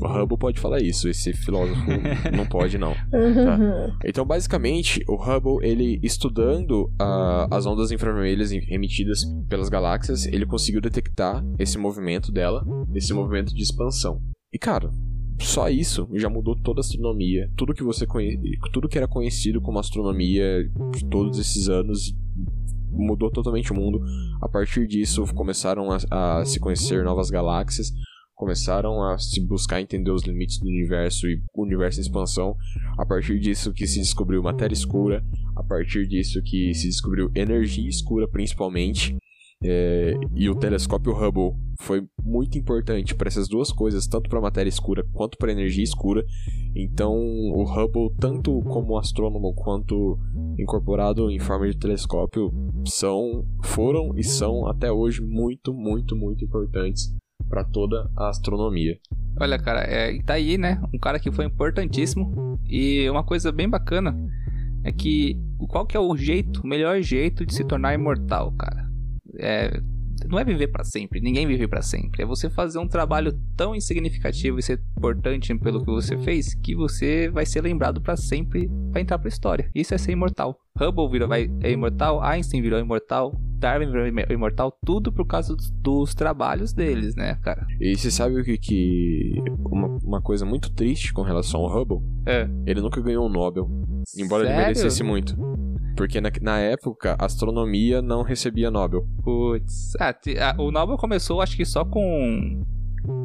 [0.01, 1.83] O Hubble pode falar isso, esse filósofo
[2.35, 2.95] não pode não.
[2.95, 3.59] Tá?
[4.05, 10.81] Então, basicamente, o Hubble, ele estudando uh, as ondas infravermelhas emitidas pelas galáxias, ele conseguiu
[10.81, 14.23] detectar esse movimento dela, esse movimento de expansão.
[14.53, 14.91] E cara,
[15.41, 17.51] só isso já mudou toda a astronomia.
[17.57, 18.39] Tudo que você conhe...
[18.73, 22.15] tudo que era conhecido como astronomia de todos esses anos
[22.91, 24.01] mudou totalmente o mundo.
[24.41, 27.93] A partir disso, começaram a, a se conhecer novas galáxias,
[28.35, 32.57] começaram a se buscar entender os limites do universo e o universo em expansão.
[32.97, 35.23] A partir disso que se descobriu matéria escura,
[35.55, 39.17] a partir disso que se descobriu energia escura principalmente.
[39.63, 44.69] É, e o telescópio Hubble foi muito importante para essas duas coisas, tanto para matéria
[44.69, 46.25] escura quanto para energia escura.
[46.75, 50.19] Então, o Hubble, tanto como astrônomo quanto
[50.59, 52.53] incorporado em forma de telescópio,
[52.87, 57.15] são, foram e são até hoje muito, muito, muito importantes
[57.49, 58.99] para toda a astronomia.
[59.39, 60.81] Olha, cara, é, tá aí, né?
[60.95, 62.59] Um cara que foi importantíssimo.
[62.67, 64.17] E uma coisa bem bacana
[64.85, 68.90] é que qual que é o jeito, o melhor jeito de se tornar imortal, cara?
[69.41, 69.81] É,
[70.29, 72.23] não é viver para sempre, ninguém vive para sempre.
[72.23, 76.75] É você fazer um trabalho tão insignificativo e ser importante pelo que você fez que
[76.75, 79.71] você vai ser lembrado para sempre, vai entrar pra história.
[79.75, 80.59] Isso é ser imortal.
[80.79, 85.71] Hubble virou, vai, é imortal, Einstein virou imortal, Darwin virou imortal, tudo por causa dos,
[85.71, 87.67] dos trabalhos deles, né, cara?
[87.79, 89.35] E você sabe o que que.
[89.59, 92.01] Uma, uma coisa muito triste com relação ao Hubble?
[92.25, 92.49] É.
[92.67, 93.69] Ele nunca ganhou um Nobel.
[94.17, 94.59] Embora Sério?
[94.59, 95.37] ele merecesse muito.
[96.01, 99.07] Porque na, na época, astronomia não recebia Nobel.
[99.23, 99.93] Putz.
[100.01, 102.65] Ah, o Nobel começou, acho que só com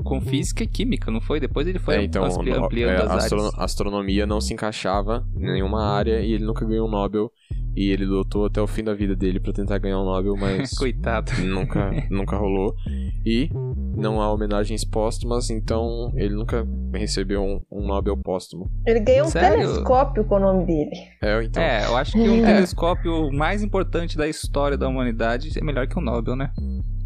[0.03, 1.39] com física e química, não foi?
[1.39, 3.53] Depois ele foi é, então, ampliando é, as astro áreas.
[3.57, 7.32] Astronomia não se encaixava em nenhuma área e ele nunca ganhou um Nobel.
[7.76, 10.71] E ele lutou até o fim da vida dele para tentar ganhar um Nobel, mas
[10.78, 11.32] Coitado.
[11.43, 12.73] nunca, nunca rolou.
[13.26, 13.49] E
[13.95, 18.71] não há homenagens póstumas, então ele nunca recebeu um, um Nobel póstumo.
[18.86, 19.59] Ele ganhou um Sério?
[19.59, 20.91] telescópio com o nome dele.
[21.21, 21.61] É, então.
[21.61, 25.97] É, eu acho que um telescópio mais importante da história da humanidade é melhor que
[25.97, 26.51] o Nobel, né?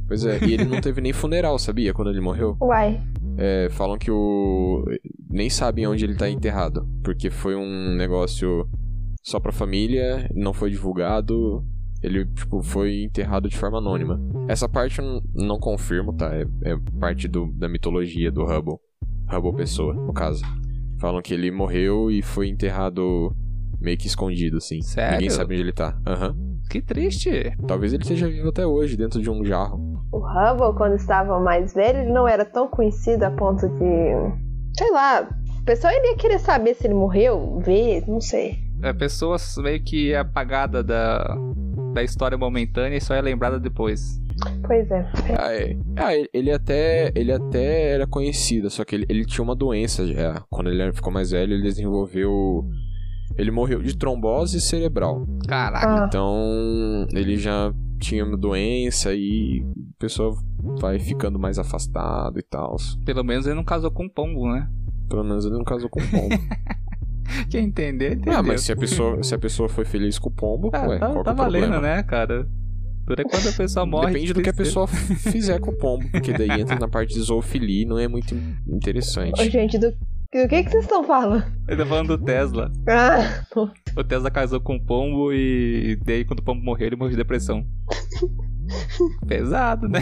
[0.07, 1.93] Pois é, e ele não teve nem funeral, sabia?
[1.93, 2.57] Quando ele morreu.
[2.59, 2.99] Uai.
[3.37, 4.83] É, falam que o.
[5.29, 6.87] Nem sabem onde ele tá enterrado.
[7.03, 8.67] Porque foi um negócio
[9.23, 11.63] só pra família, não foi divulgado.
[12.01, 14.19] Ele, tipo, foi enterrado de forma anônima.
[14.47, 16.33] Essa parte eu não, confirmo, tá?
[16.33, 18.77] É, é parte do, da mitologia do Hubble.
[19.29, 20.43] Hubble pessoa, no caso.
[20.97, 23.35] Falam que ele morreu e foi enterrado
[23.79, 24.81] meio que escondido, assim.
[24.81, 25.13] Sério?
[25.13, 25.97] Ninguém sabe onde ele tá.
[26.05, 26.35] Aham.
[26.69, 27.51] Que triste.
[27.67, 29.79] Talvez ele esteja vivo até hoje, dentro de um jarro.
[30.11, 34.77] O Hubble, quando estava mais velho, ele não era tão conhecido a ponto de.
[34.77, 35.27] Sei lá.
[35.59, 38.68] O pessoal iria querer saber se ele morreu, ver, não sei.
[38.81, 41.35] É pessoa meio que apagada da,
[41.93, 44.21] da história momentânea e só é lembrada depois.
[44.65, 45.05] Pois é.
[45.37, 45.77] Ah, é.
[45.97, 50.41] Ah, ele- até, ele até era conhecido, só que ele, ele tinha uma doença já.
[50.49, 52.65] Quando ele ficou mais velho, ele desenvolveu.
[53.37, 55.25] Ele morreu de trombose cerebral.
[55.47, 56.03] Caraca.
[56.03, 59.61] Ah, Então, ele já tinha uma doença e
[59.97, 60.33] a pessoa
[60.79, 62.77] vai ficando mais afastado e tal.
[63.05, 64.69] Pelo menos ele não casou com um pombo, né?
[65.09, 66.35] Pelo menos ele não casou com o pombo.
[67.49, 68.33] Quem entender, entendeu.
[68.39, 70.99] ah, mas se a pessoa, se a pessoa foi feliz com o pombo, Ah, ué,
[70.99, 71.95] tá, qual tá é o valendo, problema?
[71.95, 72.47] né, cara?
[73.05, 74.07] Dura quando a pessoa morre.
[74.07, 77.13] Depende de do que a pessoa fizer com o pombo, porque daí entra na parte
[77.15, 78.35] de zoofilia e não é muito
[78.67, 79.41] interessante.
[79.41, 81.43] Ô, gente, do, do que, que vocês estão falando?
[81.67, 82.71] Ele tá falando do Tesla.
[82.87, 83.43] Ah,
[83.97, 87.17] O Tesla casou com um pombo e daí quando o pombo morreu, ele morreu de
[87.17, 87.65] depressão.
[89.27, 89.99] Pesado, né?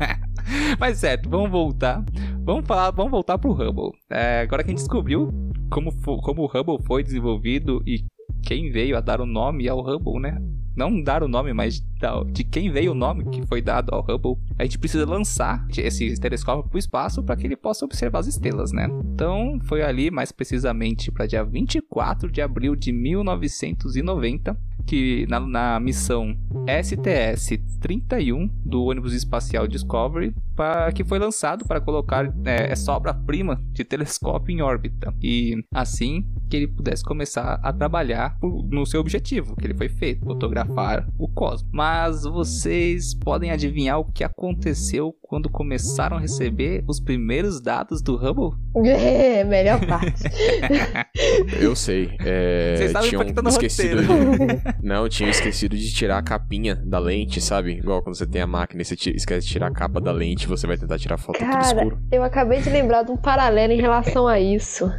[0.78, 2.04] Mas certo, vamos voltar.
[2.44, 3.92] Vamos falar, vamos voltar pro Hubble.
[4.08, 5.32] É, agora que a gente descobriu
[5.70, 8.04] como, como o Hubble foi desenvolvido e
[8.42, 10.40] quem veio a dar o nome ao Hubble, né?
[10.76, 11.84] Não dar o nome, mas
[12.32, 14.36] de quem veio o nome que foi dado ao Hubble.
[14.58, 18.26] A gente precisa lançar esse telescópio para o espaço para que ele possa observar as
[18.28, 18.88] estrelas, né?
[19.12, 24.56] Então, foi ali, mais precisamente, para dia 24 de abril de 1990,
[24.86, 32.26] que na, na missão STS-31 do ônibus espacial Discovery, pra, que foi lançado para colocar
[32.44, 35.14] é, essa obra-prima de telescópio em órbita.
[35.22, 39.88] E assim que ele pudesse começar a trabalhar por- no seu objetivo, que ele foi
[39.88, 41.70] feito, fotografar o cosmos.
[41.72, 48.16] Mas vocês podem adivinhar o que aconteceu quando começaram a receber os primeiros dados do
[48.16, 48.58] Hubble?
[48.84, 50.24] é, melhor parte.
[51.58, 52.10] Eu sei.
[52.20, 54.86] É, Vocês sabem tinham pra que tá no esquecido de...
[54.86, 57.72] Não, tinham esquecido de tirar a capinha da lente, sabe?
[57.78, 60.46] Igual quando você tem a máquina e você esquece de tirar a capa da lente,
[60.50, 61.98] você vai tentar tirar foto tudo Cara, escuro.
[62.10, 64.90] eu acabei de lembrar de um paralelo em relação a isso.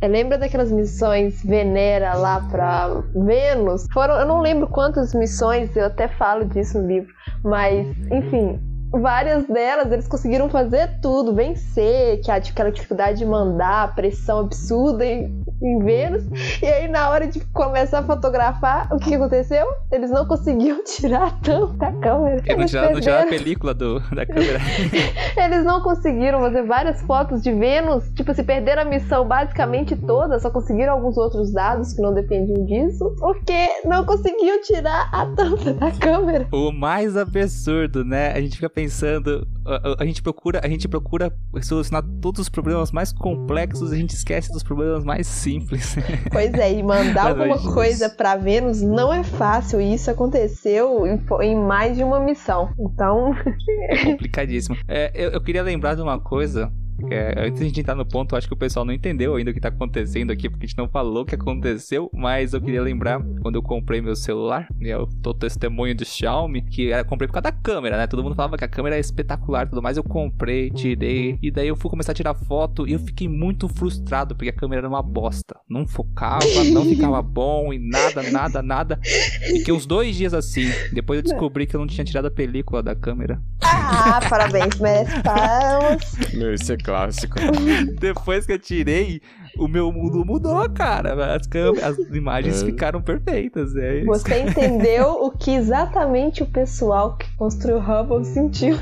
[0.00, 3.86] É, lembra daquelas missões Venera lá pra Vênus?
[3.92, 7.12] Foram, eu não lembro quantas missões, eu até falo disso no livro,
[7.44, 14.40] mas enfim, várias delas eles conseguiram fazer tudo, vencer, que aquela dificuldade de mandar, pressão
[14.40, 16.24] absurda em, em Vênus.
[16.62, 19.66] E aí na hora de começar a fotografar, o que aconteceu?
[19.90, 22.42] Eles não conseguiam tirar a tampa da câmera.
[22.46, 24.58] Eu não Eles tiraram, não tiraram a película do, da câmera.
[25.36, 30.38] Eles não conseguiram fazer várias fotos de Vênus, tipo, se perderam a missão basicamente toda,
[30.38, 35.72] só conseguiram alguns outros dados que não dependiam disso, porque não conseguiam tirar a tampa
[35.72, 36.46] da câmera.
[36.52, 38.32] O mais absurdo, né?
[38.32, 42.92] A gente fica pensando, a, a- gente procura, a gente procura solucionar todos os problemas
[42.92, 45.96] mais complexos, e a gente esquece dos problemas mais simples.
[46.30, 51.20] Pois é, e mandar alguma coisa pra Vênus não é fácil, e isso aconteceu em,
[51.42, 52.70] em mais de uma missão.
[52.78, 53.34] Então,
[54.04, 54.76] Complicadíssimo.
[54.86, 56.72] É, eu, eu queria lembrar de uma coisa.
[57.10, 59.36] É, antes de a gente entrar no ponto, eu acho que o pessoal não entendeu
[59.36, 62.52] ainda o que tá acontecendo aqui, porque a gente não falou o que aconteceu, mas
[62.52, 66.88] eu queria lembrar quando eu comprei meu celular, e eu tô testemunho de Xiaomi, que
[66.88, 68.06] eu comprei por causa da câmera, né?
[68.06, 69.96] Todo mundo falava que a câmera é espetacular e tudo mais.
[69.96, 73.68] Eu comprei, tirei, e daí eu fui começar a tirar foto e eu fiquei muito
[73.68, 75.56] frustrado, porque a câmera era uma bosta.
[75.68, 79.00] Não focava, não ficava bom e nada, nada, nada.
[79.02, 80.68] Fiquei uns dois dias assim.
[80.92, 83.40] Depois eu descobri que eu não tinha tirado a película da câmera.
[83.62, 86.16] ah, parabéns, merece palmas.
[86.34, 87.38] Meu, isso é clássico.
[88.00, 89.20] Depois que eu tirei,
[89.56, 91.34] o meu mundo mudou, cara.
[91.36, 92.66] As, câmeras, as imagens É.
[92.66, 93.74] ficaram perfeitas.
[93.76, 94.06] É isso.
[94.06, 98.76] Você entendeu o que exatamente o pessoal que construiu o Hubble sentiu.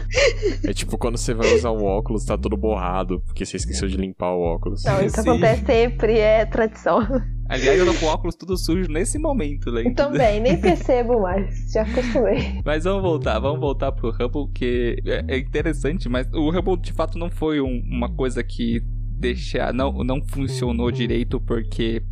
[0.64, 3.96] É tipo quando você vai usar o óculos, tá todo borrado, porque você esqueceu de
[3.96, 4.82] limpar o óculos.
[4.84, 5.28] Não, isso Sim.
[5.28, 7.00] acontece sempre, é tradição.
[7.48, 9.84] Aliás, eu tô com o óculos tudo sujo nesse momento, né?
[9.94, 12.60] Também, nem percebo mais, já acostumei.
[12.64, 16.92] Mas vamos voltar, vamos voltar pro Hubble, que é é interessante, mas o Hubble de
[16.92, 18.82] fato não foi um- uma coisa que
[19.16, 22.02] deixa, não, não funcionou direito porque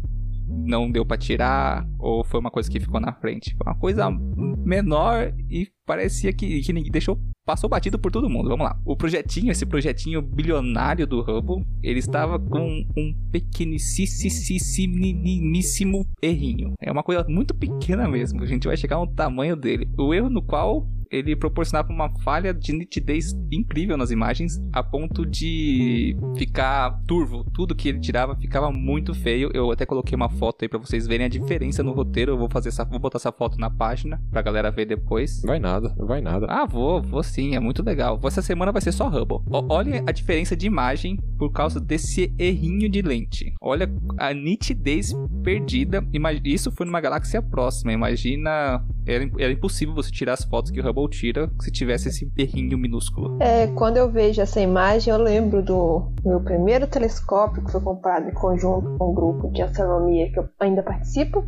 [0.46, 3.54] não deu pra tirar, ou foi uma coisa que ficou na frente.
[3.56, 8.48] Foi uma coisa menor e parecia que, que ninguém deixou passou batido por todo mundo.
[8.48, 8.80] Vamos lá.
[8.84, 16.72] O projetinho, esse projetinho bilionário do Hubble, ele estava com um pequenicíssimo errinho.
[16.80, 18.42] É uma coisa muito pequena mesmo.
[18.42, 19.88] A gente vai chegar no tamanho dele.
[19.98, 25.24] O erro no qual ele proporcionava uma falha de nitidez incrível nas imagens, a ponto
[25.24, 27.44] de ficar turvo.
[27.52, 29.50] Tudo que ele tirava ficava muito feio.
[29.54, 32.32] Eu até coloquei uma foto aí para vocês verem a diferença no roteiro.
[32.32, 35.42] Eu vou fazer essa, vou botar essa foto na página pra galera ver depois.
[35.42, 36.46] Vai nada, não vai nada.
[36.48, 38.18] Ah, vou, vou sim, é muito legal.
[38.24, 39.38] Essa semana vai ser só Hubble.
[39.46, 43.52] O, olha a diferença de imagem por causa desse errinho de lente.
[43.60, 45.12] Olha a nitidez
[45.42, 46.04] perdida.
[46.44, 47.92] Isso foi numa galáxia próxima.
[47.92, 52.26] Imagina, era, era impossível você tirar as fotos que o Hubble tira se tivesse esse
[52.26, 53.38] berrinho minúsculo.
[53.40, 58.28] É, quando eu vejo essa imagem, eu lembro do meu primeiro telescópio que foi comprado
[58.28, 61.44] em conjunto com um grupo de astronomia que eu ainda participo.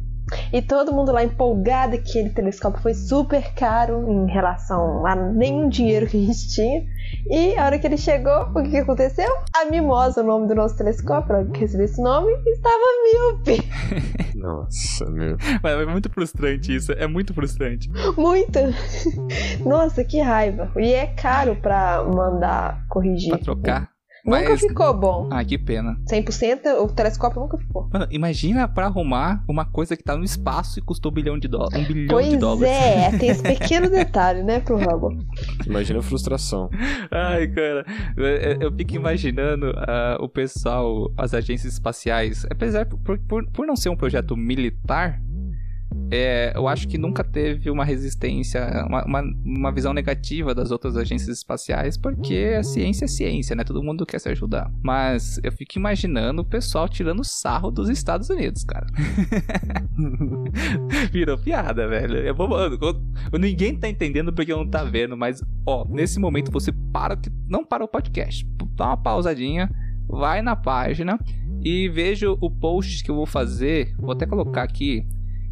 [0.52, 5.68] E todo mundo lá empolgado que aquele telescópio foi super caro em relação a nenhum
[5.68, 6.84] dinheiro que a gente tinha.
[7.28, 9.28] E a hora que ele chegou, o que, que aconteceu?
[9.54, 13.68] A Mimosa, o nome do nosso telescópio, que recebeu esse nome, estava míope.
[14.34, 15.36] Nossa, meu.
[15.62, 17.90] Mas é muito frustrante isso, é muito frustrante.
[18.16, 18.58] Muito.
[19.64, 20.70] Nossa, que raiva.
[20.76, 23.30] E é caro pra mandar corrigir.
[23.30, 23.95] Pra trocar.
[24.26, 25.28] Nunca Mas- ficou bom.
[25.30, 25.96] Ah, que pena.
[26.06, 27.88] 100% o telescópio nunca ficou.
[27.92, 31.46] Mano, imagina pra arrumar uma coisa que tá no espaço e custou um bilhão de
[31.46, 31.78] dólares.
[31.78, 32.68] Um bilhão pois de dólares.
[32.74, 35.24] é, tem esse pequeno detalhe, né, pro Hubble.
[35.66, 36.68] Imagina a frustração.
[37.10, 37.84] Ai, cara,
[38.16, 38.26] eu,
[38.62, 43.90] eu fico imaginando ah, o pessoal, as agências espaciais, apesar por, por, por não ser
[43.90, 45.20] um projeto militar,
[46.10, 50.96] é, eu acho que nunca teve uma resistência, uma, uma, uma visão negativa das outras
[50.96, 53.64] agências espaciais, porque a ciência é ciência, né?
[53.64, 54.70] Todo mundo quer se ajudar.
[54.82, 58.86] Mas eu fico imaginando o pessoal tirando sarro dos Estados Unidos, cara.
[61.12, 62.18] Virou piada, velho.
[62.18, 63.02] É bom, mano, quando-
[63.38, 67.18] ninguém tá entendendo porque não tá vendo, mas, ó, nesse momento você para,
[67.48, 68.46] não para o podcast.
[68.74, 69.70] Dá uma pausadinha,
[70.08, 71.18] vai na página
[71.64, 73.94] e veja o post que eu vou fazer.
[73.98, 75.04] Vou até colocar aqui.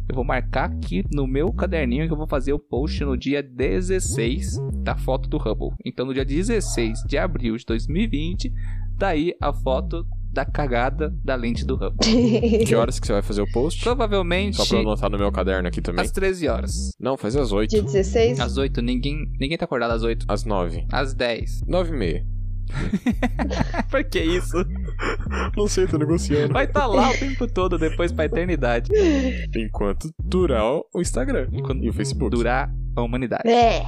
[0.07, 3.41] Eu vou marcar aqui no meu caderninho que eu vou fazer o post no dia
[3.41, 5.71] 16 da foto do Hubble.
[5.83, 8.53] Então, no dia 16 de abril de 2020,
[8.97, 11.95] daí a foto da cagada da lente do Hubble.
[12.65, 13.81] Que horas que você vai fazer o post?
[13.81, 16.03] Provavelmente Só pra eu anotar no meu caderno aqui também.
[16.03, 16.91] às 13 horas.
[16.99, 17.71] Não, faz às 8.
[17.71, 18.39] Dia 16?
[18.39, 20.25] Às 8, ninguém, ninguém tá acordado às 8.
[20.27, 20.85] Às 9.
[20.91, 21.63] Às 10.
[21.67, 22.34] 9 e meia.
[23.89, 24.57] Por que isso?
[25.55, 26.53] Não sei, tô negociando.
[26.53, 28.91] Vai estar lá o tempo todo, depois pra eternidade.
[29.55, 30.63] Enquanto durar
[30.93, 32.35] o Instagram Quando e o Facebook.
[32.35, 33.47] durar a humanidade.
[33.49, 33.83] É.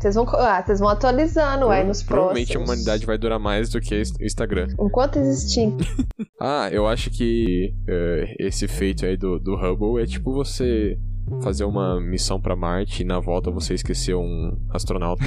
[0.00, 2.68] Vocês vão, ah, vocês vão atualizando aí nos Provavelmente a próximos.
[2.70, 4.68] humanidade vai durar mais do que o Instagram.
[4.78, 5.68] Enquanto existir.
[6.42, 10.98] Ah, eu acho que é, esse feito aí do, do Hubble é tipo você
[11.42, 15.22] fazer uma missão pra Marte e na volta você esquecer um astronauta.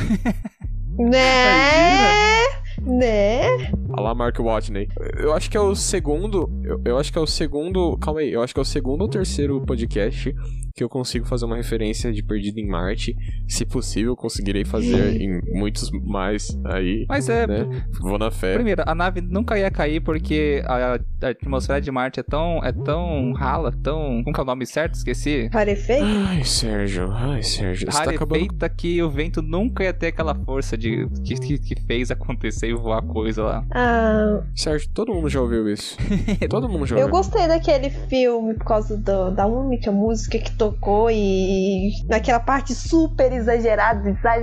[0.97, 2.32] Né?
[2.81, 3.47] Né?
[3.89, 4.87] Olha lá Mark Watney.
[5.17, 6.49] Eu acho que é o segundo.
[6.63, 7.97] Eu, eu acho que é o segundo.
[7.97, 8.31] Calma aí.
[8.31, 10.33] Eu acho que é o segundo ou terceiro podcast
[10.75, 13.15] que eu consigo fazer uma referência de Perdido em Marte.
[13.47, 17.05] Se possível, conseguirei fazer em muitos mais aí.
[17.07, 17.45] Mas é.
[17.45, 17.85] Né?
[18.01, 18.55] Vou na fé.
[18.55, 22.71] Primeiro, a nave nunca ia cair porque a, a atmosfera de Marte é tão, é
[22.71, 24.23] tão rala, tão.
[24.23, 24.95] Como que é o nome certo?
[24.95, 25.47] Esqueci.
[25.53, 26.05] Rarefeito?
[26.05, 27.11] Ai, Sérgio.
[27.11, 27.91] Ai, Sérgio.
[27.91, 28.39] Você tá acabando.
[28.39, 32.42] Rarefeita que o vento nunca ia ter aquela força de que, que, que fez acontecer
[32.47, 33.63] e voar coisa lá.
[33.71, 35.97] Ah, Sérgio, todo mundo já ouviu isso.
[36.49, 37.15] todo mundo já eu ouviu.
[37.17, 43.31] gostei daquele filme por causa do- da única música que tocou e naquela parte super
[43.31, 44.39] exagerada, exa-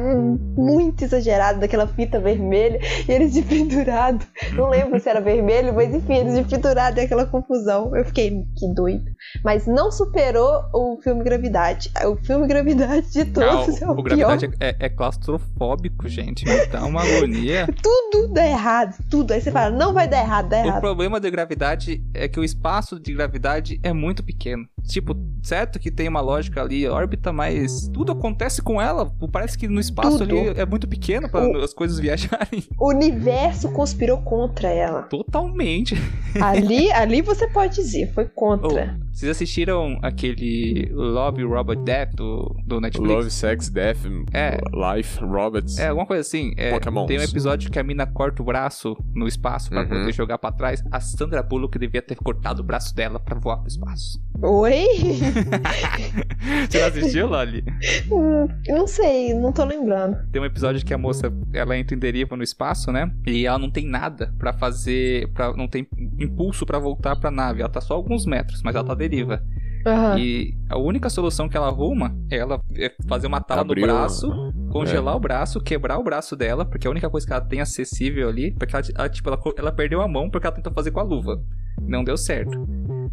[0.57, 2.79] muito exagerada daquela fita vermelha
[3.09, 4.25] e eles de pendurado.
[4.53, 7.95] Não lembro se era vermelho, mas enfim, eles de pendurado e aquela confusão.
[7.97, 9.05] Eu fiquei que doido.
[9.45, 11.91] Mas não superou o filme Gravidade.
[12.07, 16.45] O filme Gravidade de todos Ah, é o, o, gravidade é, é claustrofóbico, gente.
[16.71, 17.67] Dá uma agonia.
[18.13, 19.33] Tudo dá errado, tudo.
[19.33, 20.81] Aí você fala, não vai dar errado, dá O errado.
[20.81, 24.65] problema da gravidade é que o espaço de gravidade é muito pequeno.
[24.87, 29.11] Tipo, certo que tem uma lógica ali, órbita, mas tudo acontece com ela.
[29.33, 30.37] Parece que no espaço Tudo.
[30.39, 32.65] ali é muito pequeno para O- as coisas viajarem.
[32.79, 35.03] O universo conspirou contra ela.
[35.03, 35.95] Totalmente.
[36.41, 38.97] Ali, ali você pode dizer, foi contra.
[39.01, 43.11] Oh, vocês assistiram aquele Love, Robot, Death do, do Netflix?
[43.15, 43.99] Love, Sex, Death,
[44.33, 44.59] É.
[44.97, 45.79] Life, Robots.
[45.79, 46.53] É, alguma coisa assim.
[46.57, 47.07] É, Pokémons.
[47.07, 49.89] tem um episódio que a mina corta o braço no espaço pra Uhum.
[49.89, 50.83] poder jogar pra trás.
[50.91, 54.21] A Sandra Bullock devia ter cortado o braço dela pra voar pro espaço.
[54.43, 54.85] Oi?
[56.71, 57.65] Você não assistiu, Loli?
[58.11, 60.17] Hum, não sei, não tô lembrando.
[60.33, 63.11] Tem um episódio que a moça, ela entra em deriva no espaço, né?
[63.27, 65.87] E ela não tem nada pra fazer, pra, não tem
[66.19, 67.61] impulso pra voltar pra nave.
[67.61, 69.43] Ela tá só alguns metros, mas ela tá deriva.
[69.87, 70.19] Aham.
[70.19, 73.87] E a única solução que ela arruma é ela é fazer uma tala Abriu.
[73.87, 77.33] no braço, congelar o braço, quebrar o braço dela, porque é a única coisa que
[77.33, 80.55] ela tem acessível ali, porque ela, ela, tipo, ela, ela perdeu a mão porque ela
[80.55, 81.43] tentou fazer com a luva.
[81.81, 82.67] Não deu certo.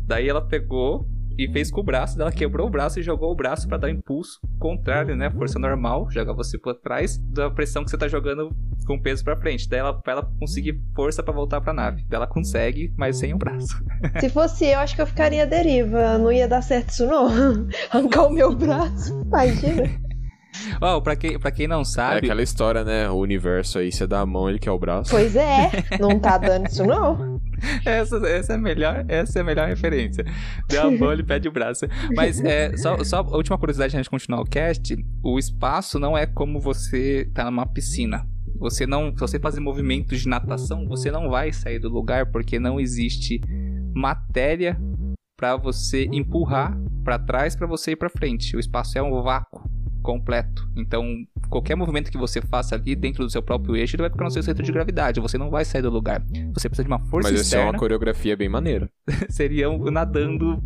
[0.06, 1.08] Daí ela pegou
[1.38, 3.78] e fez com o braço, daí ela quebrou o braço e jogou o braço pra
[3.78, 5.30] dar impulso contrário, né?
[5.30, 8.50] Força normal, joga você pra trás da pressão que você tá jogando
[8.86, 9.70] com peso pra frente.
[9.70, 12.04] Daí ela, pra ela conseguir força pra voltar pra nave.
[12.08, 13.84] Daí ela consegue, mas sem o braço.
[14.20, 16.18] Se fosse eu, acho que eu ficaria deriva.
[16.18, 17.28] Não ia dar certo isso, não.
[17.92, 19.20] Arrancar o meu braço.
[19.22, 20.07] Imagina.
[20.82, 23.10] Ó, pra, quem, pra quem não É sabe, aquela história, né?
[23.10, 25.12] O universo aí, você dá a mão, ele quer o braço.
[25.12, 27.39] Pois é, não tá dando isso, não.
[27.86, 30.26] Essa, essa é a melhor, essa é a melhor referência.
[30.68, 31.86] Deu a mão, ele pede o braço.
[32.16, 36.18] Mas é, só, só a última curiosidade antes de continuar o cast: o espaço não
[36.18, 38.26] é como você tá numa piscina.
[38.60, 42.60] Você não, se você fazer movimentos de natação, você não vai sair do lugar porque
[42.60, 43.41] não existe
[43.93, 44.80] matéria
[45.36, 48.55] pra você empurrar pra trás pra você ir pra frente.
[48.55, 49.64] O espaço é um vácuo
[50.08, 50.66] completo.
[50.74, 51.05] Então,
[51.49, 54.32] qualquer movimento que você faça ali dentro do seu próprio eixo, ele vai ficar no
[54.32, 55.20] seu centro de gravidade.
[55.20, 56.24] Você não vai sair do lugar.
[56.53, 58.89] Você precisa de uma força Mas essa é externa uma coreografia bem maneira.
[59.30, 60.64] seriam nadando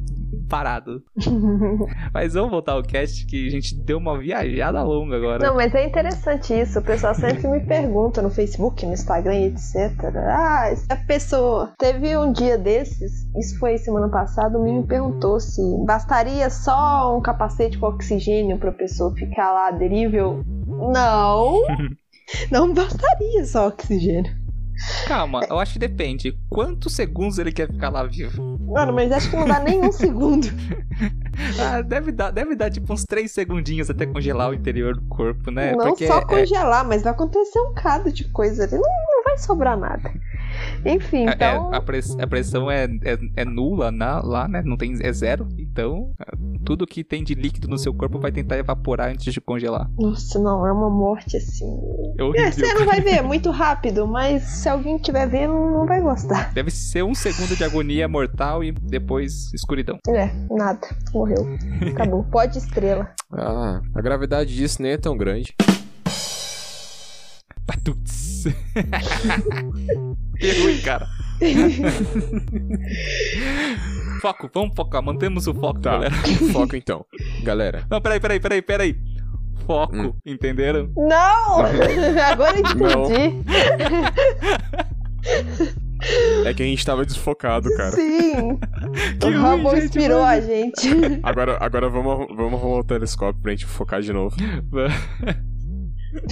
[0.52, 1.02] parado.
[2.14, 5.48] Mas vamos voltar ao cast que a gente deu uma viajada longa agora.
[5.48, 6.80] Não, mas é interessante isso.
[6.80, 10.14] O pessoal sempre me pergunta no Facebook, no Instagram, etc.
[10.18, 11.72] Ah, essa pessoa.
[11.80, 17.22] Teve um dia desses, isso foi semana passada, o me perguntou se bastaria só um
[17.22, 20.44] capacete com oxigênio pra pessoa ficar lá aderível.
[20.68, 21.62] Não!
[22.52, 24.41] Não bastaria só oxigênio.
[25.08, 26.38] Calma, eu acho que depende.
[26.50, 28.58] Quantos segundos ele quer ficar lá vivo?
[28.60, 30.48] Mano, mas acho que não dá nem um segundo.
[31.60, 35.50] Ah, deve dar, deve dar tipo uns 3 segundinhos até congelar o interior do corpo,
[35.50, 35.72] né?
[35.72, 38.74] não Porque só é- congelar, mas vai acontecer um bocado de coisa ali.
[38.74, 40.12] Não, não vai sobrar nada.
[40.86, 41.74] Enfim, é- então.
[41.74, 44.62] é- a, press- a pressão é, é, é nula na- lá, né?
[44.66, 45.48] Não tem, é zero.
[45.58, 46.32] Então, é,
[46.66, 49.90] tudo que tem de líquido no seu corpo vai tentar evaporar antes de congelar.
[49.98, 51.66] Nossa, não, é uma morte assim.
[52.18, 55.86] É É, você não vai ver, é muito rápido, mas se alguém estiver vendo, não
[55.86, 56.52] vai gostar.
[56.54, 59.98] Deve ser um segundo de agonia mortal e depois escuridão.
[60.08, 61.48] É, nada, morreu.
[61.92, 62.24] Acabou.
[62.26, 63.12] Pode estrela.
[63.32, 65.54] Ah, a gravidade disso nem é tão grande.
[67.66, 68.46] Patuts.
[70.42, 71.08] que ruim, cara.
[74.22, 76.14] foco, vamos focar, mantemos o foco, Tá, galera.
[76.52, 77.06] foco então.
[77.44, 78.96] Galera, Não, peraí, peraí, peraí, peraí.
[79.66, 80.14] Foco, Hum.
[80.26, 80.92] entenderam?
[80.96, 81.62] Não!
[82.32, 83.44] Agora eu entendi.
[86.46, 87.92] é que a gente tava desfocado, cara.
[87.92, 88.58] Sim.
[89.20, 89.32] Que o
[89.76, 90.90] gente, inspirou a gente.
[91.24, 94.36] Agora, agora vamos, vamos arrumar o telescópio pra gente focar de novo.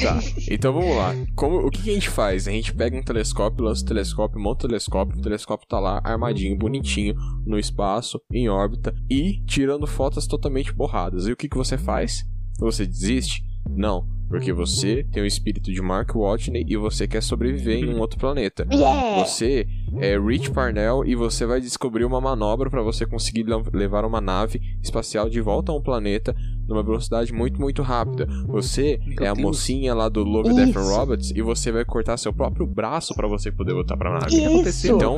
[0.02, 0.20] Tá,
[0.50, 1.16] então vamos lá.
[1.36, 2.48] Como, o que, que a gente faz?
[2.48, 6.02] A gente pega um telescópio, lança o telescópio, monta o telescópio, o telescópio tá lá
[6.04, 7.16] armadinho, bonitinho,
[7.46, 11.28] no espaço, em órbita e tirando fotos totalmente borradas.
[11.28, 12.26] E o que, que você faz?
[12.60, 13.44] Você desiste?
[13.70, 18.00] Não, porque você tem o espírito de Mark Watney e você quer sobreviver em um
[18.00, 18.68] outro planeta.
[18.72, 19.24] Yeah!
[19.24, 19.68] Você
[20.00, 24.20] é Rich Parnell e você vai descobrir uma manobra para você conseguir le- levar uma
[24.20, 26.36] nave espacial de volta a um planeta
[26.70, 28.28] numa velocidade muito, muito rápida.
[28.48, 29.44] Você Meu é a Deus.
[29.46, 30.82] mocinha lá do Love, Death and.
[30.82, 34.36] Robots e você vai cortar seu próprio braço para você poder voltar pra nave.
[34.62, 34.88] Isso!
[34.88, 35.18] Então,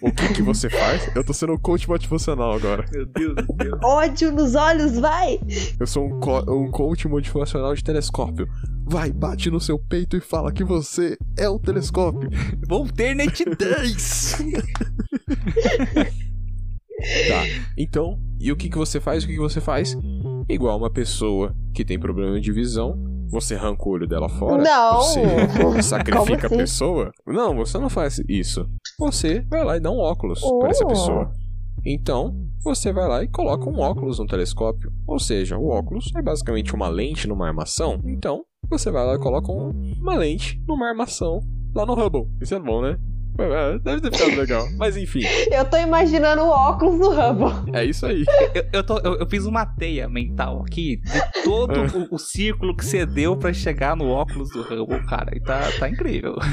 [0.00, 1.10] o que, que você faz?
[1.14, 2.84] Eu tô sendo um coach motivacional agora.
[2.92, 3.78] Meu Deus do céu.
[3.82, 5.38] Ódio nos olhos, vai!
[5.78, 8.48] Eu sou um, co- um coach motivacional de telescópio.
[8.84, 12.28] Vai, bate no seu peito e fala que você é o telescópio.
[12.68, 14.38] Vou ter net 10!
[17.28, 17.42] Tá.
[17.76, 19.24] Então, e o que, que você faz?
[19.24, 19.96] O que, que você faz?
[20.52, 22.98] Igual uma pessoa que tem problema de visão,
[23.28, 24.62] você arranca o olho dela fora.
[24.62, 25.00] Não.
[25.02, 26.56] Você sacrifica Como a assim?
[26.56, 27.12] pessoa.
[27.26, 28.68] Não, você não faz isso.
[28.98, 30.88] Você vai lá e dá um óculos pra essa Oh.
[30.88, 31.32] pessoa.
[31.84, 34.92] Então, você vai lá e coloca um óculos no telescópio.
[35.06, 38.00] Ou seja, o óculos é basicamente uma lente numa armação.
[38.04, 41.40] Então, você vai lá e coloca um- uma lente numa armação
[41.74, 42.28] lá no Hubble.
[42.40, 42.98] Isso é bom, né?
[43.82, 44.68] Deve ter ficado legal.
[44.76, 47.72] Mas enfim, Eu tô imaginando o óculos do Hubble.
[47.74, 48.24] é isso aí.
[48.54, 51.86] Eu, eu, tô- eu- eu fiz uma teia mental aqui de todo É.
[51.98, 55.36] o, o círculo que você deu pra chegar no óculos do Hubble, cara.
[55.36, 56.36] E tá, tá incrível.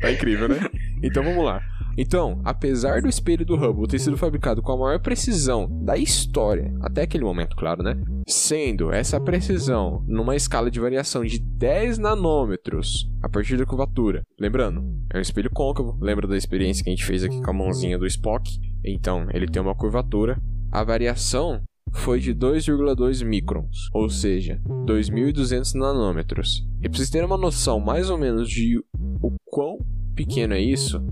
[0.00, 0.58] Tá incrível, né?
[1.00, 1.60] Então vamos lá.
[1.96, 6.74] Então, apesar do espelho do Hubble ter sido fabricado com a maior precisão da história,
[6.80, 7.96] até aquele momento, claro, né?
[8.26, 14.22] Sendo essa precisão numa escala de variação de 10 nanômetros a partir da curvatura.
[14.38, 17.54] Lembrando, é um espelho côncavo, lembra da experiência que a gente fez aqui com a
[17.54, 18.50] mãozinha do Spock?
[18.84, 20.40] Então, ele tem uma curvatura.
[20.70, 21.62] A variação
[21.92, 26.66] foi de 2,2 microns, ou seja, 2.200 nanômetros.
[26.80, 28.78] E para vocês terem uma noção mais ou menos de
[29.20, 29.78] o quão
[30.14, 31.02] pequeno é isso,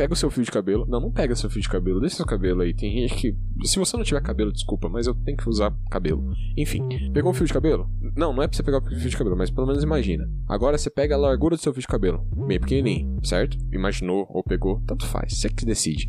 [0.00, 0.86] pega o seu fio de cabelo.
[0.88, 2.72] Não, não pega seu fio de cabelo, deixa seu cabelo aí.
[2.72, 3.36] Tem gente que.
[3.66, 6.34] Se você não tiver cabelo, desculpa, mas eu tenho que usar cabelo.
[6.56, 7.86] Enfim, pegou um fio de cabelo?
[8.16, 10.26] Não, não é pra você pegar o fio de cabelo, mas pelo menos imagina.
[10.48, 13.58] Agora você pega a largura do seu fio de cabelo, meio pequenininho, certo?
[13.70, 16.08] Imaginou ou pegou, tanto faz, você que decide.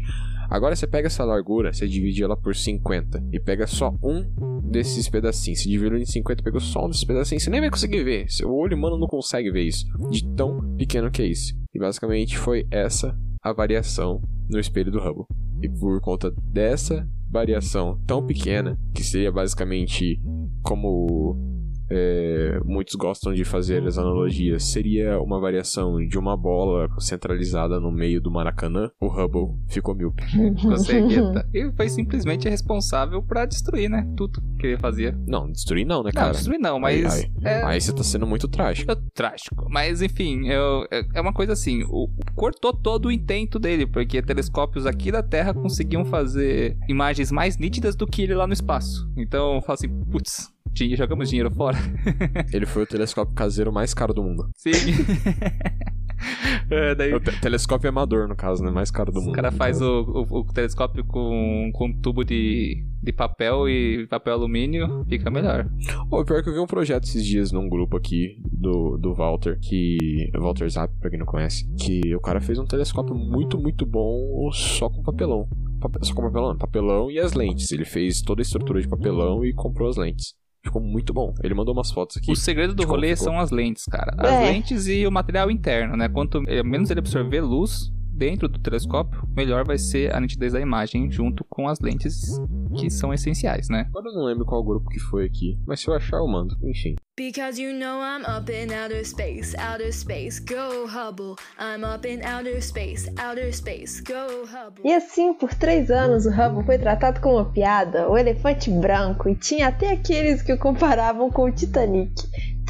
[0.49, 4.25] Agora você pega essa largura, você divide ela por 50 e pega só um
[4.63, 5.59] desses pedacinhos.
[5.59, 8.31] Se dividiu em 50, pegou só um desses pedacinhos, você nem vai conseguir ver.
[8.31, 11.53] Seu olho humano não consegue ver isso, de tão pequeno que é isso.
[11.73, 15.25] E basicamente foi essa a variação no espelho do Hubble.
[15.61, 20.21] E por conta dessa variação tão pequena, que seria basicamente
[20.61, 21.37] como
[21.91, 27.91] é, muitos gostam de fazer as analogias, seria uma variação de uma bola centralizada no
[27.91, 30.23] meio do Maracanã, o Hubble ficou míope.
[30.61, 31.47] Consegueta.
[31.53, 34.07] E foi simplesmente responsável para destruir, né?
[34.15, 35.17] Tudo que ele fazia.
[35.27, 36.27] Não, destruir não, né, cara?
[36.27, 37.13] Não, destruir não, mas.
[37.13, 37.63] Aí, aí, é...
[37.63, 38.89] aí você tá sendo muito trágico.
[38.91, 39.67] É trágico.
[39.69, 44.21] Mas, enfim, eu, é, é uma coisa assim: o, cortou todo o intento dele, porque
[44.21, 49.11] telescópios aqui da Terra conseguiam fazer imagens mais nítidas do que ele lá no espaço.
[49.17, 50.51] Então, eu falo assim, putz,
[50.95, 51.77] jogamos dinheiro fora.
[52.53, 54.49] Ele foi o telescópio caseiro mais caro do mundo.
[54.55, 54.71] Sim.
[56.69, 57.19] é, daí...
[57.19, 58.71] Te telescópio amador, no caso, né?
[58.71, 59.31] Mais caro do mundo.
[59.31, 64.33] O cara faz o, o, o, telescópio com, com tubo de, de papel e papel
[64.33, 65.69] alumínio, fica melhor.
[66.09, 69.59] Oh, pior que eu vi um projeto esses dias num grupo aqui do, do Walter,
[69.59, 69.97] que.
[70.35, 71.67] Walter Zap, pra quem não conhece.
[71.75, 75.47] Que o cara fez um telescópio muito, muito bom só com papelão.
[76.03, 77.71] Só com papelão, papelão e as lentes.
[77.71, 80.35] Ele fez toda a estrutura de papelão e comprou as lentes.
[80.63, 81.33] Ficou muito bom.
[81.43, 82.31] Ele mandou umas fotos aqui.
[82.31, 84.13] O segredo do rolê são as lentes, cara.
[84.17, 84.51] As é.
[84.51, 86.07] lentes e o material interno, né?
[86.07, 91.09] Quanto menos ele absorver luz, dentro do telescópio, melhor vai ser a nitidez da imagem
[91.11, 92.39] junto com as lentes
[92.77, 93.85] que são essenciais, né?
[93.89, 96.55] Agora eu não lembro qual grupo que foi aqui, mas se eu achar eu mando,
[96.63, 96.95] enfim.
[97.17, 101.35] Because you know I'm up in outer space, outer space, go Hubble.
[101.59, 104.83] I'm up in outer space, outer space, go Hubble.
[104.83, 109.29] E assim, por três anos, o Hubble foi tratado como uma piada, o elefante branco,
[109.29, 112.11] e tinha até aqueles que o comparavam com o Titanic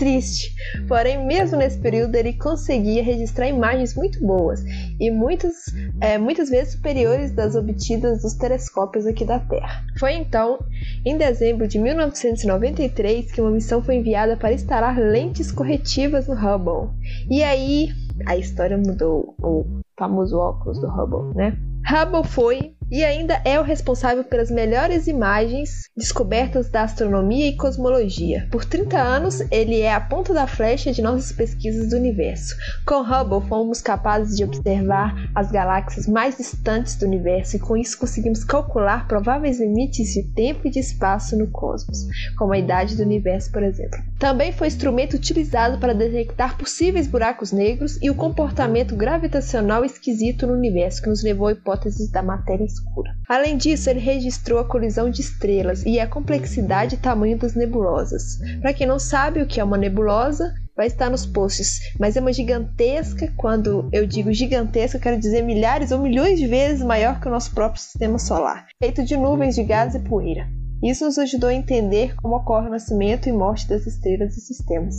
[0.01, 0.55] triste.
[0.87, 4.63] Porém, mesmo nesse período, ele conseguia registrar imagens muito boas
[4.99, 5.53] e muitas,
[6.01, 9.85] é, muitas vezes superiores das obtidas dos telescópios aqui da Terra.
[9.99, 10.57] Foi então,
[11.05, 16.89] em dezembro de 1993, que uma missão foi enviada para instalar lentes corretivas no Hubble.
[17.29, 17.89] E aí,
[18.25, 21.55] a história mudou, o famoso óculos do Hubble, né?
[21.87, 28.47] Hubble foi e ainda é o responsável pelas melhores imagens descobertas da astronomia e cosmologia.
[28.51, 32.53] Por 30 anos, ele é a ponta da flecha de nossas pesquisas do universo.
[32.85, 37.97] Com Hubble, fomos capazes de observar as galáxias mais distantes do universo e com isso
[37.97, 42.05] conseguimos calcular prováveis limites de tempo e de espaço no cosmos,
[42.37, 43.99] como a idade do universo, por exemplo.
[44.19, 50.53] Também foi instrumento utilizado para detectar possíveis buracos negros e o comportamento gravitacional esquisito no
[50.53, 53.11] universo que nos levou a hipóteses da matéria escura escura.
[53.27, 58.37] Além disso, ele registrou a colisão de estrelas e a complexidade e tamanho das nebulosas.
[58.61, 62.19] Para quem não sabe o que é uma nebulosa, vai estar nos posts, mas é
[62.19, 67.27] uma gigantesca, quando eu digo gigantesca, quero dizer milhares ou milhões de vezes maior que
[67.27, 70.47] o nosso próprio sistema solar, feito de nuvens de gás e poeira.
[70.83, 74.95] Isso nos ajudou a entender como ocorre o nascimento e morte das estrelas e sistemas.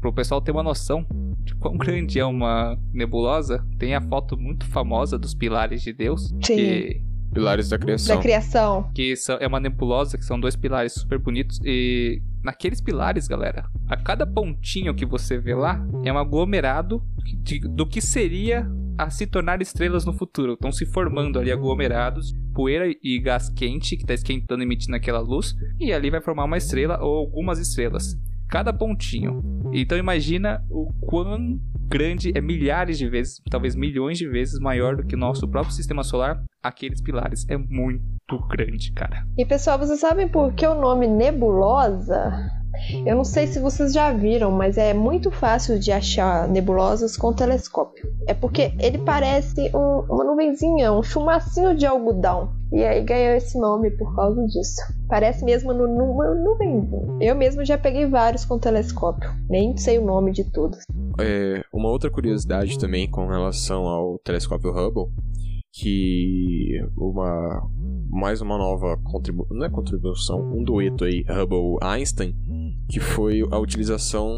[0.00, 1.06] Para o pessoal ter uma noção
[1.44, 6.28] de quão grande é uma nebulosa, tem a foto muito famosa dos pilares de Deus,
[6.28, 6.38] Sim.
[6.40, 8.16] que Pilares da criação.
[8.16, 8.90] Da criação.
[8.94, 11.60] Que são, é uma nebulosa, que são dois pilares super bonitos.
[11.62, 17.02] E naqueles pilares, galera, a cada pontinho que você vê lá é um aglomerado
[17.42, 20.54] de, do que seria a se tornar estrelas no futuro.
[20.54, 25.20] Estão se formando ali aglomerados, poeira e gás quente que está esquentando e emitindo aquela
[25.20, 25.54] luz.
[25.78, 28.18] E ali vai formar uma estrela ou algumas estrelas.
[28.48, 29.42] Cada pontinho.
[29.72, 35.04] Então imagina o quão grande, é milhares de vezes, talvez milhões de vezes maior do
[35.04, 37.46] que o nosso próprio sistema solar, aqueles pilares.
[37.48, 39.26] É muito grande, cara.
[39.36, 42.50] E pessoal, vocês sabem por que o nome nebulosa?
[43.04, 47.32] Eu não sei se vocês já viram, mas é muito fácil de achar nebulosas com
[47.32, 48.12] telescópio.
[48.26, 52.57] É porque ele parece um, uma nuvenzinha, um chumacinho de algodão.
[52.70, 54.80] E aí ganhou esse nome por causa disso.
[55.08, 57.16] Parece mesmo no, nuvenzinha.
[57.20, 59.30] Eu mesmo já peguei vários com telescópio.
[59.48, 60.80] Nem sei o nome de todos.
[61.18, 65.08] É, uma outra curiosidade também com relação ao telescópio Hubble,
[65.72, 67.68] que uma
[68.10, 72.34] mais uma nova contribuição, não é contribuição, um dueto aí, Hubble-Einstein,
[72.88, 74.34] que foi a utilização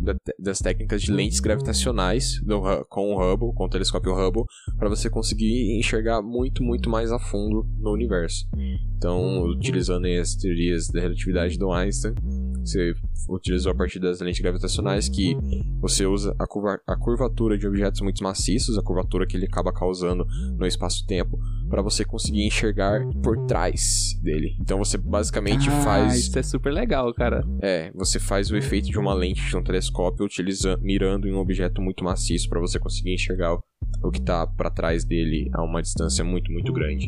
[0.00, 4.44] da, das técnicas de lentes gravitacionais do, com o Hubble, com o telescópio Hubble,
[4.76, 8.48] para você conseguir enxergar muito, muito mais a fundo no universo.
[8.96, 12.14] Então, utilizando as teorias da relatividade do Einstein,
[12.60, 12.94] você
[13.28, 15.36] utilizou a partir das lentes gravitacionais que
[15.80, 19.72] você usa a, curva, a curvatura de objetos muito maciços, a curvatura que ele acaba
[19.72, 20.26] causando
[20.56, 24.56] no espaço-tempo, para você conseguir enxergar por trás dele.
[24.60, 26.16] Então você basicamente ah, faz.
[26.16, 27.44] Isso é super legal, cara.
[27.62, 31.38] É, você faz o efeito de uma lente de um telescópio utilizando, mirando em um
[31.38, 33.58] objeto muito maciço para você conseguir enxergar
[34.02, 37.06] o que está para trás dele a uma distância muito, muito grande.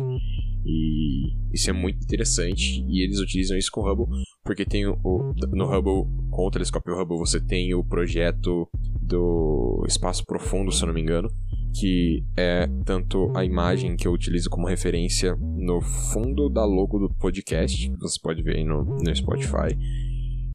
[0.64, 2.84] E isso é muito interessante.
[2.88, 4.06] E eles utilizam isso com o Hubble,
[4.42, 8.68] porque tem o, no Hubble, com o telescópio Hubble, você tem o projeto
[9.00, 11.30] do espaço profundo, se eu não me engano,
[11.74, 17.12] que é tanto a imagem que eu utilizo como referência no fundo da logo do
[17.14, 19.76] podcast, que você pode ver aí no, no Spotify.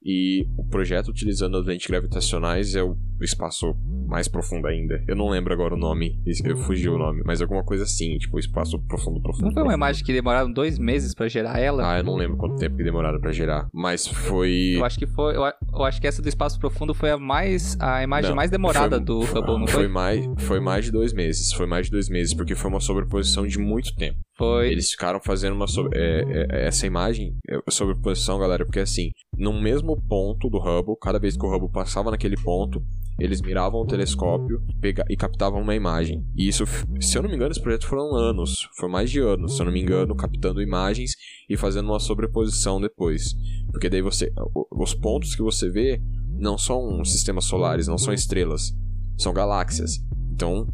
[0.01, 3.75] E o projeto utilizando as lentes gravitacionais é o espaço
[4.07, 5.03] mais profundo ainda.
[5.07, 8.39] Eu não lembro agora o nome, eu fugi o nome, mas alguma coisa assim, tipo,
[8.39, 9.45] espaço profundo, profundo.
[9.45, 11.93] Não foi uma imagem que demoraram dois meses para gerar ela?
[11.93, 14.75] Ah, eu não lembro quanto tempo que demoraram para gerar, mas foi.
[14.77, 18.03] Eu acho que foi, eu, acho que essa do espaço profundo foi a mais, a
[18.03, 19.83] imagem Não, mais demorada foi, do Hubble, não foi?
[19.83, 19.87] foi?
[19.87, 23.45] mais, foi mais de dois meses, foi mais de dois meses, porque foi uma sobreposição
[23.45, 24.19] de muito tempo.
[24.37, 24.71] Foi.
[24.71, 29.51] Eles ficaram fazendo uma sobre, é, é, essa imagem, é, sobreposição, galera, porque assim, no
[29.61, 32.81] mesmo ponto do Hubble, cada vez que o Hubble passava naquele ponto,
[33.19, 36.25] eles miravam o telescópio pega, e captavam uma imagem.
[36.35, 36.63] E isso,
[36.99, 39.65] se eu não me engano, esse projeto foram anos, foi mais de anos, se eu
[39.65, 41.15] não me engano, captando imagens
[41.49, 43.35] e fazendo uma sobreposição depois.
[43.71, 44.31] Porque daí você,
[44.71, 46.01] os pontos que você vê
[46.39, 48.73] não são sistemas solares, não são estrelas,
[49.17, 49.99] são galáxias.
[50.31, 50.67] Então,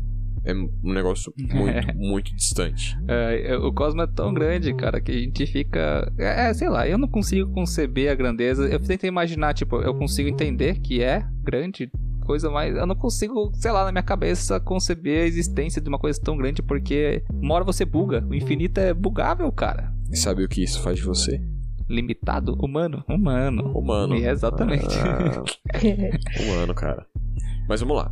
[0.45, 2.95] é um negócio muito, muito distante.
[3.07, 6.11] É, o cosmo é tão grande, cara, que a gente fica.
[6.17, 8.67] É, sei lá, eu não consigo conceber a grandeza.
[8.67, 11.91] Eu tento imaginar, tipo, eu consigo entender que é grande,
[12.25, 12.75] coisa mais.
[12.75, 16.35] Eu não consigo, sei lá, na minha cabeça conceber a existência de uma coisa tão
[16.35, 18.25] grande, porque uma hora você buga.
[18.29, 19.93] O infinito é bugável, cara.
[20.11, 21.41] E sabe o que isso faz de você?
[21.87, 22.55] Limitado?
[22.55, 23.03] Humano?
[23.07, 23.77] Humano.
[23.77, 24.15] Humano.
[24.15, 24.97] É, exatamente.
[24.97, 25.43] Ah,
[26.41, 27.05] humano, cara.
[27.69, 28.11] Mas vamos lá.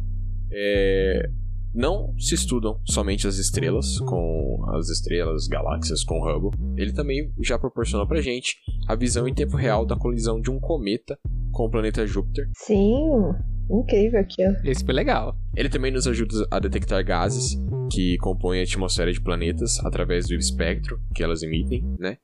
[0.52, 1.30] É,
[1.74, 6.52] não se estudam somente as estrelas, com as estrelas, galáxias com Hubble.
[6.78, 8.58] Ele também já proporcionou pra gente
[8.88, 11.18] a visão em tempo real da colisão de um cometa
[11.52, 12.50] com o planeta Júpiter.
[12.56, 13.34] Sim,
[13.70, 14.56] incrível aquilo.
[14.64, 15.38] Esse foi legal.
[15.56, 17.58] Ele também nos ajuda a detectar gases
[17.92, 22.18] que compõem a atmosfera de planetas através do espectro que elas emitem, né?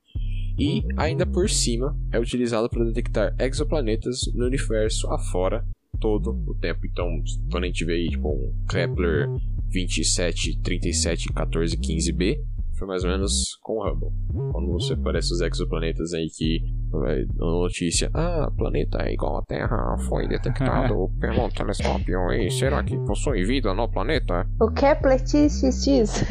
[0.58, 5.66] E ainda por cima é utilizado para detectar exoplanetas no universo afora
[6.00, 6.86] todo o tempo.
[6.86, 7.22] Então,
[7.52, 9.30] quando a gente vê aí, tipo, um Kepler
[9.70, 12.40] 27, 37, 14, 15b,
[12.80, 14.10] foi mais ou menos com o Hubble.
[14.52, 19.42] Quando você aparece os exoplanetas aí que vai dando notícia, ah, planeta é igual à
[19.44, 24.48] Terra, foi detectado pelo telescópio e será que possui vida no planeta?
[24.62, 26.26] O Kepler XXX.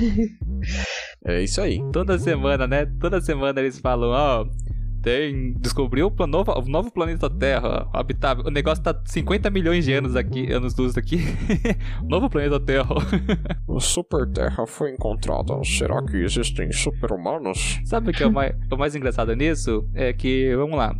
[1.24, 1.80] É isso aí.
[1.92, 2.86] Toda semana, né?
[3.00, 4.42] Toda semana eles falam, ó.
[4.42, 4.67] Oh,
[5.02, 5.54] tem.
[5.54, 8.44] Descobriu o novo, o novo planeta Terra habitável.
[8.46, 11.18] O negócio tá 50 milhões de anos aqui, anos luz daqui.
[12.04, 12.94] novo planeta Terra.
[13.66, 15.64] o Super Terra foi encontrado.
[15.64, 17.80] Será que existem super-humanos?
[17.84, 19.88] Sabe o que é o mais, o mais engraçado nisso?
[19.94, 20.94] É que, vamos lá.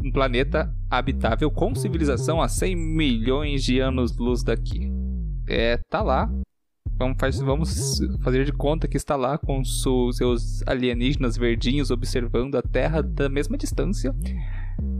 [0.00, 4.92] Um planeta habitável com civilização a 100 milhões de anos luz daqui.
[5.46, 6.28] É, tá lá.
[6.96, 12.62] Vamos, faz, vamos fazer de conta que está lá com seus alienígenas verdinhos observando a
[12.62, 14.14] Terra da mesma distância.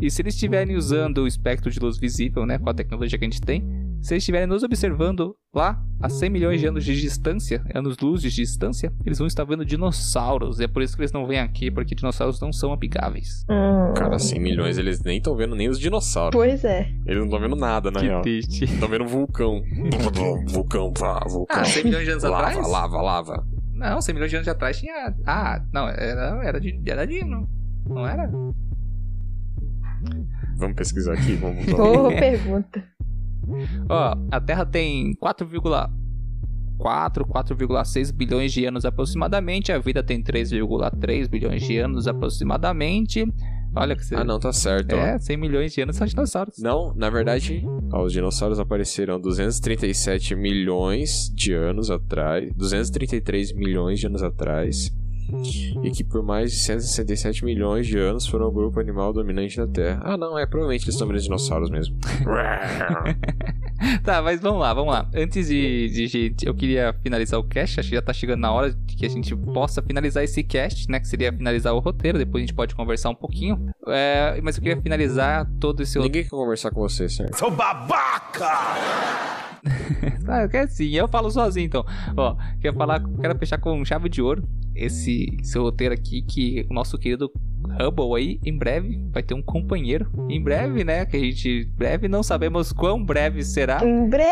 [0.00, 3.24] E se eles estiverem usando o espectro de luz visível, né, com a tecnologia que
[3.24, 3.64] a gente tem,
[4.04, 8.28] se eles estiverem nos observando lá a 100 milhões de anos de distância, anos-luz de
[8.28, 10.60] distância, eles vão estar vendo dinossauros.
[10.60, 13.46] E é por isso que eles não vêm aqui, porque dinossauros não são amigáveis.
[13.48, 13.94] Hum.
[13.96, 16.36] Cara, 100 milhões eles nem estão vendo nem os dinossauros.
[16.36, 16.92] Pois é.
[17.06, 18.20] Eles não estão vendo nada, na que real.
[18.20, 18.64] triste.
[18.64, 19.62] Estão vendo vulcão.
[20.48, 21.62] vulcão, pá, vulcão.
[21.62, 22.68] Ah, 100 milhões de anos lava, atrás?
[22.68, 25.14] Lava, lava, Não, 100 milhões de anos atrás tinha.
[25.24, 27.48] Ah, não, era, era, de, era dino.
[27.88, 28.30] Não era?
[30.56, 32.84] Vamos pesquisar aqui, vamos Boa pergunta.
[33.88, 35.90] Ó, a Terra tem 4,4,
[36.78, 39.72] 4,6 bilhões de anos aproximadamente.
[39.72, 43.26] A vida tem 3,3 bilhões de anos aproximadamente.
[43.76, 44.14] Olha que você...
[44.14, 44.94] Ah, não, tá certo.
[44.94, 45.18] É, ó.
[45.18, 46.58] 100 milhões de anos são dinossauros.
[46.58, 52.52] Não, na verdade, ó, os dinossauros apareceram 237 milhões de anos atrás.
[52.54, 54.94] 233 milhões de anos atrás.
[55.82, 59.66] E que por mais de 167 milhões de anos foram o grupo animal dominante da
[59.66, 60.00] Terra.
[60.04, 61.96] Ah, não, é provavelmente eles estão vendo dinossauros mesmo.
[64.04, 65.08] tá, mas vamos lá, vamos lá.
[65.14, 68.52] Antes de, de, de, Eu queria finalizar o cast, acho que já tá chegando na
[68.52, 71.00] hora de que a gente possa finalizar esse cast, né?
[71.00, 73.70] Que seria finalizar o roteiro, depois a gente pode conversar um pouquinho.
[73.88, 75.98] É, mas eu queria finalizar todo esse.
[75.98, 77.38] Ninguém quer conversar com você, certo?
[77.38, 78.44] Sou babaca!
[80.28, 81.84] ah, quero sim, eu falo sozinho então.
[82.16, 86.74] Ó, quero falar, quero fechar com chave de ouro esse seu roteiro aqui que o
[86.74, 87.30] nosso querido
[87.80, 90.06] Hubble aí em breve vai ter um companheiro.
[90.28, 91.06] Em breve, né?
[91.06, 93.84] Que a gente breve não sabemos quão breve será.
[93.84, 94.24] Em breve.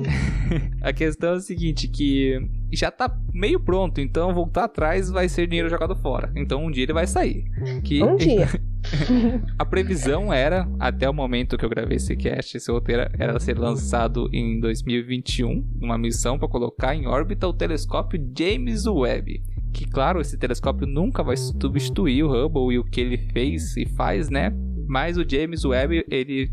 [0.80, 2.40] a questão é o seguinte, que
[2.72, 6.32] já tá meio pronto, então voltar atrás vai ser dinheiro jogado fora.
[6.34, 7.44] Então um dia ele vai sair.
[7.84, 8.48] Que um dia.
[9.58, 13.58] a previsão era, até o momento que eu gravei esse cast, esse roteiro era ser
[13.58, 19.42] lançado em 2021, uma missão para colocar em órbita o telescópio James Webb.
[19.72, 23.86] Que claro, esse telescópio nunca vai substituir o Hubble e o que ele fez e
[23.86, 24.52] faz, né?
[24.88, 26.50] Mas o James Webb, ele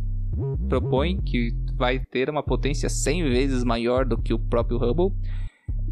[0.67, 5.15] propõe que vai ter uma potência 100 vezes maior do que o próprio Hubble.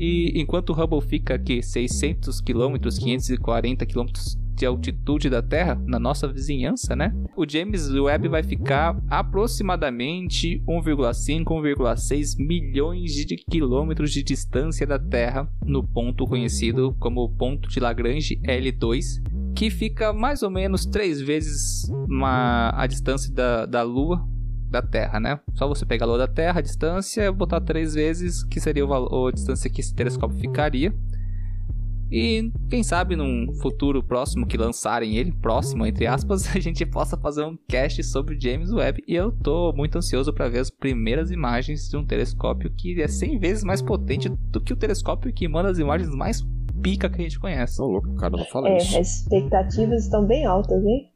[0.01, 4.07] E enquanto o Hubble fica aqui 600 km, 540 km
[4.55, 7.13] de altitude da Terra, na nossa vizinhança, né?
[7.37, 15.47] O James Webb vai ficar aproximadamente 1,5, 1,6 milhões de quilômetros de distância da Terra,
[15.63, 19.21] no ponto conhecido como ponto de Lagrange L2,
[19.55, 24.27] que fica mais ou menos três vezes uma, a distância da, da Lua
[24.71, 25.39] da Terra, né?
[25.53, 28.87] Só você pegar a Lua da Terra, a distância, botar três vezes, que seria o
[28.87, 30.93] valor, a distância que esse telescópio ficaria.
[32.11, 37.15] E quem sabe num futuro próximo que lançarem ele, próximo entre aspas, a gente possa
[37.15, 39.01] fazer um cast sobre James Webb.
[39.07, 43.07] E eu tô muito ansioso para ver as primeiras imagens de um telescópio que é
[43.07, 46.41] 100 vezes mais potente do que o telescópio que manda as imagens mais
[46.81, 47.81] pica que a gente conhece.
[47.81, 48.97] Ô, louco, cara, não fala é, isso.
[48.97, 51.09] As expectativas estão bem altas, hein?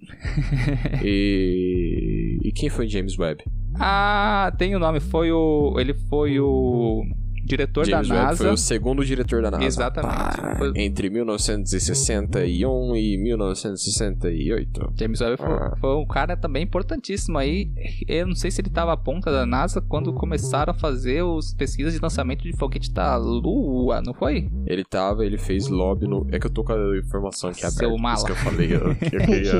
[1.03, 2.39] e...
[2.43, 3.43] e quem foi James Webb?
[3.79, 5.75] Ah, tem o nome, foi o.
[5.79, 7.03] Ele foi o
[7.45, 8.43] diretor James da Webb NASA.
[8.43, 9.63] foi o segundo diretor da NASA.
[9.65, 10.15] Exatamente.
[10.41, 14.93] Pá, Foi- Entre 1961 e 1968.
[14.97, 15.73] James Webb foi, Ah.
[15.79, 17.69] foi um cara também importantíssimo aí.
[18.07, 21.53] Eu não sei se ele estava à ponta da NASA quando começaram a fazer as
[21.53, 24.49] pesquisas de lançamento de foguete da Lua, não foi?
[24.65, 26.27] Ele tava, ele fez lobby no.
[26.31, 27.89] É que eu tô com a informação aqui Seu aberta.
[27.89, 28.15] por mala.
[28.15, 28.73] isso que eu falei.
[28.73, 29.53] Eu, que eu queria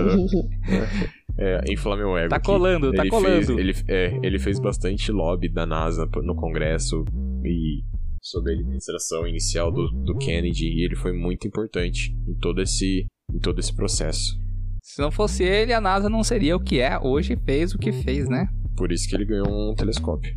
[1.38, 2.30] é, inflar meu ego.
[2.30, 3.46] Tá colando, tá ele colando.
[3.46, 7.04] Fez, ele, é, ele fez bastante lobby da NASA no Congresso
[7.46, 7.84] e
[8.22, 13.06] sobre a administração inicial do, do Kennedy e ele foi muito importante em todo esse,
[13.32, 14.36] em todo esse processo.
[14.82, 17.78] Se não fosse ele, a NASA não seria o que é hoje e fez o
[17.78, 18.50] que fez, né?
[18.76, 20.34] Por isso que ele ganhou um telescópio.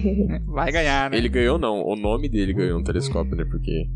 [0.46, 1.16] Vai ganhar, né?
[1.16, 3.44] Ele ganhou não, o nome dele ganhou um telescópio, né?
[3.44, 3.86] Porque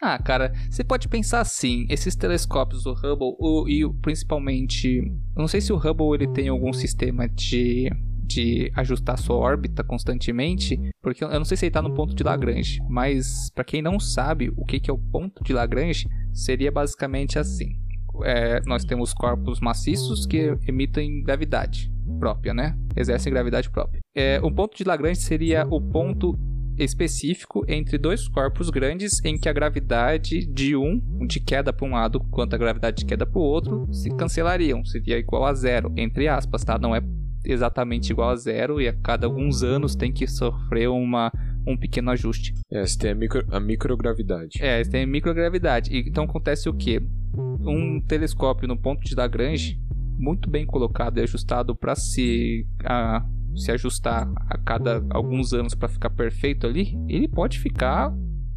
[0.00, 5.48] Ah, cara, você pode pensar assim, esses telescópios, o Hubble o, e principalmente, eu não
[5.48, 7.90] sei se o Hubble ele tem algum sistema de,
[8.24, 12.22] de ajustar sua órbita constantemente, porque eu não sei se ele está no ponto de
[12.22, 16.72] Lagrange, mas para quem não sabe o que, que é o ponto de Lagrange, seria
[16.72, 17.78] basicamente assim.
[18.22, 22.76] É, nós temos corpos maciços que emitem gravidade própria, né?
[22.96, 24.00] Exercem gravidade própria.
[24.14, 26.38] É, o ponto de Lagrange seria o ponto
[26.78, 31.92] específico entre dois corpos grandes em que a gravidade de um de queda para um
[31.92, 35.92] lado quanto a gravidade de queda para o outro se cancelariam, seria igual a zero,
[35.96, 36.78] entre aspas, tá?
[36.78, 37.00] Não é
[37.44, 41.30] exatamente igual a zero e a cada alguns anos tem que sofrer uma,
[41.66, 42.54] um pequeno ajuste.
[42.70, 44.58] é, você tem a, micro, a microgravidade.
[44.62, 45.92] É, você tem microgravidade.
[45.94, 47.02] E, Então acontece o quê?
[47.36, 49.78] Um telescópio no ponto de Lagrange,
[50.18, 53.24] muito bem colocado e ajustado para se, a-
[53.56, 58.12] se ajustar a cada alguns anos para ficar perfeito ali, ele pode ficar,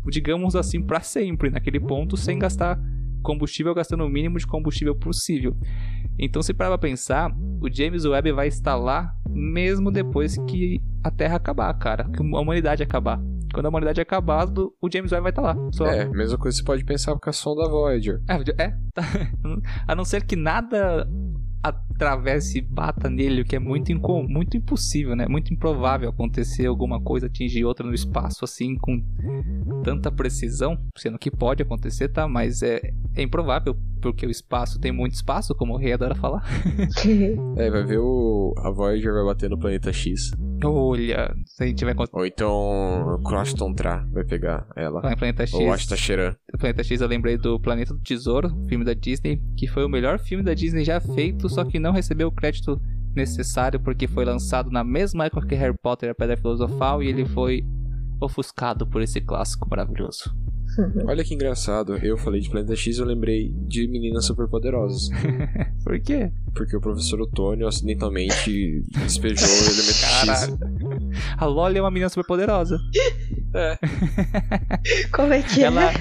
[0.10, 2.80] digamos assim, para sempre naquele ponto sem gastar
[3.28, 5.54] combustível, gastando o mínimo de combustível possível.
[6.18, 7.30] Então, se parar pra pensar,
[7.62, 12.40] o James Webb vai estar lá mesmo depois que a Terra acabar, cara, que a
[12.40, 13.20] humanidade acabar.
[13.54, 14.48] Quando a humanidade acabar,
[14.82, 15.56] o James Webb vai estar lá.
[15.74, 15.86] Só...
[15.86, 18.22] É, mesma coisa você pode pensar com a sonda Voyager.
[18.30, 19.04] É, é, tá.
[19.86, 21.06] A não ser que nada
[21.98, 25.28] atravesse e bata nele, o que é muito, incom muito impossível, né?
[25.28, 29.04] Muito improvável acontecer alguma coisa atingir outra no espaço assim com
[29.84, 32.28] tanta precisão, sendo que pode acontecer, tá?
[32.28, 32.80] Mas é,
[33.16, 36.44] é improvável, porque o espaço tem muito espaço, como o rei adora falar.
[37.58, 38.54] É, vai ver o.
[38.58, 40.32] A Voyager vai bater no planeta X.
[40.64, 45.02] Olha, se a gente vai Ou então Croston Tra vai pegar ela.
[45.02, 45.54] no Planeta X.
[45.54, 46.36] Ou Astacheran.
[46.52, 49.90] do Planeta X eu lembrei do Planeta do Tesouro, filme da Disney, que foi o
[49.90, 52.80] melhor filme da Disney já feito, só que não recebeu o crédito
[53.16, 57.08] necessário porque foi lançado na mesma época que Harry Potter e a Pedra Filosofal e
[57.08, 57.66] ele foi
[58.22, 60.36] ofuscado por esse clássico maravilhoso.
[61.08, 61.98] Olha que engraçado.
[61.98, 65.10] Eu falei de Planeta X e eu lembrei de Meninas Superpoderosas.
[65.84, 66.32] Por quê?
[66.54, 70.26] Porque o professor Otônio acidentalmente despejou o elemento X.
[70.26, 70.60] Caralho.
[71.38, 72.80] A Loli é uma menina super poderosa.
[73.54, 73.78] É.
[75.12, 75.92] Como é que Ela.
[75.92, 75.94] é?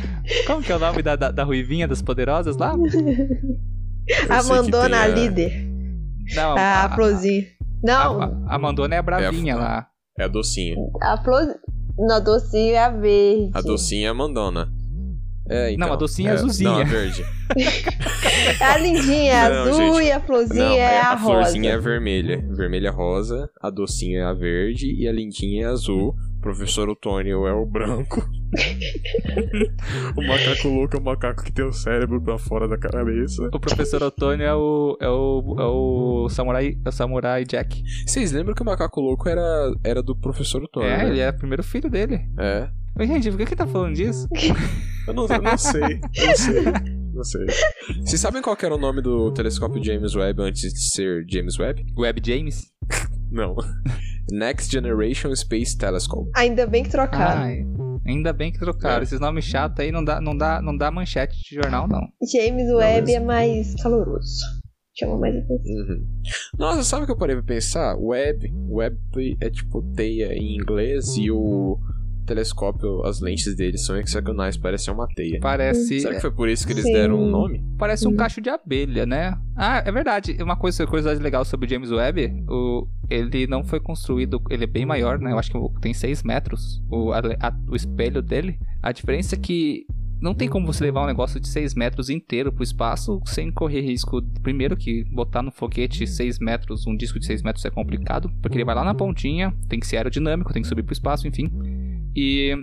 [0.46, 2.74] Como que é o nome da, da, da Ruivinha das poderosas lá?
[4.06, 5.75] Eu Amandona, tem a líder.
[6.34, 7.44] Não, A, a Florzinha.
[7.82, 9.86] Não, a, a Amandona é a bravinha É a- lá.
[10.18, 10.74] É a docinha.
[11.02, 11.58] a Florzinha.
[11.98, 13.50] Não, docinho é a verde.
[13.54, 14.68] A docinha é a Mandona.
[15.48, 15.86] É, então.
[15.86, 16.70] Não, a docinha é azulzinha.
[16.70, 17.24] Não, a verde.
[18.60, 20.06] A lindinha é Não, azul gente.
[20.06, 21.24] e a florzinha Não, é a, a rosa.
[21.24, 22.44] florzinha é a vermelha.
[22.50, 26.14] Vermelha é rosa, a docinha é a verde e a lindinha é azul.
[26.46, 28.24] O professor Otônio é o branco.
[30.16, 33.50] o macaco louco é o macaco que tem o cérebro pra fora da cabeça.
[33.52, 34.96] O professor Otônio é o.
[35.00, 35.56] é o.
[35.58, 36.78] é o samurai.
[36.84, 37.82] É o samurai Jack.
[38.06, 40.88] Vocês lembram que o macaco louco era, era do professor Otônio?
[40.88, 41.08] É, né?
[41.08, 42.20] ele é o primeiro filho dele.
[42.38, 42.68] É.
[42.94, 44.28] Mas, gente, por que que tá falando disso?
[45.08, 46.00] Eu não, eu não sei.
[46.14, 46.64] Eu não sei.
[47.12, 47.46] Não sei.
[48.04, 51.58] Vocês sabem qual que era o nome do telescópio James Webb antes de ser James
[51.58, 51.84] Webb?
[51.96, 52.70] Web James?
[53.30, 53.56] Não.
[54.30, 56.30] Next Generation Space Telescope.
[56.34, 57.42] Ainda bem que trocaram.
[57.42, 57.64] Ai,
[58.06, 59.00] ainda bem que trocaram.
[59.00, 59.02] É.
[59.02, 62.00] Esses nomes chatos aí não dá, não, dá, não dá manchete de jornal, não.
[62.32, 64.44] James Webb é mais caloroso.
[64.98, 65.76] Chama mais atenção.
[65.76, 66.06] Uhum.
[66.58, 67.96] Nossa, sabe o que eu parei pra pensar?
[67.98, 68.50] Web.
[68.68, 71.78] Web é tipo teia em inglês e o
[72.26, 75.38] telescópio, as lentes dele são hexagonais, parecem uma teia.
[75.40, 76.00] Parece.
[76.00, 76.92] Será que foi por isso que eles Sim.
[76.92, 77.64] deram um nome?
[77.78, 79.38] Parece um cacho de abelha, né?
[79.56, 80.36] Ah, é verdade.
[80.42, 84.66] Uma coisa, curiosidade legal sobre o James Webb, o, ele não foi construído, ele é
[84.66, 85.32] bem maior, né?
[85.32, 88.58] Eu acho que tem 6 metros o, a- a- o espelho dele.
[88.82, 89.86] A diferença é que
[90.20, 93.82] não tem como você levar um negócio de 6 metros inteiro pro espaço sem correr
[93.82, 94.22] risco.
[94.42, 98.56] Primeiro que botar no foguete 6 metros, um disco de 6 metros é complicado, porque
[98.56, 101.50] ele vai lá na pontinha, tem que ser aerodinâmico, tem que subir pro espaço, enfim.
[102.16, 102.56] E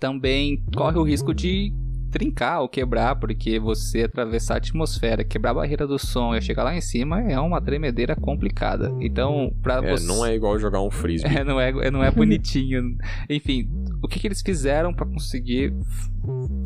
[0.00, 1.72] também corre o risco de
[2.10, 6.64] trincar ou quebrar, porque você atravessar a atmosfera, quebrar a barreira do som e chegar
[6.64, 8.92] lá em cima é uma tremedeira complicada.
[9.00, 10.06] Então, pra É, você.
[10.06, 11.30] não é igual jogar um frisbee.
[11.40, 12.96] É, não é, não é bonitinho.
[13.30, 13.68] Enfim,
[14.02, 15.72] o que, que eles fizeram pra conseguir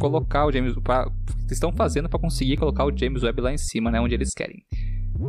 [0.01, 1.11] colocar o James pra,
[1.51, 4.62] estão fazendo pra conseguir colocar o James Webb lá em cima, né, onde eles querem.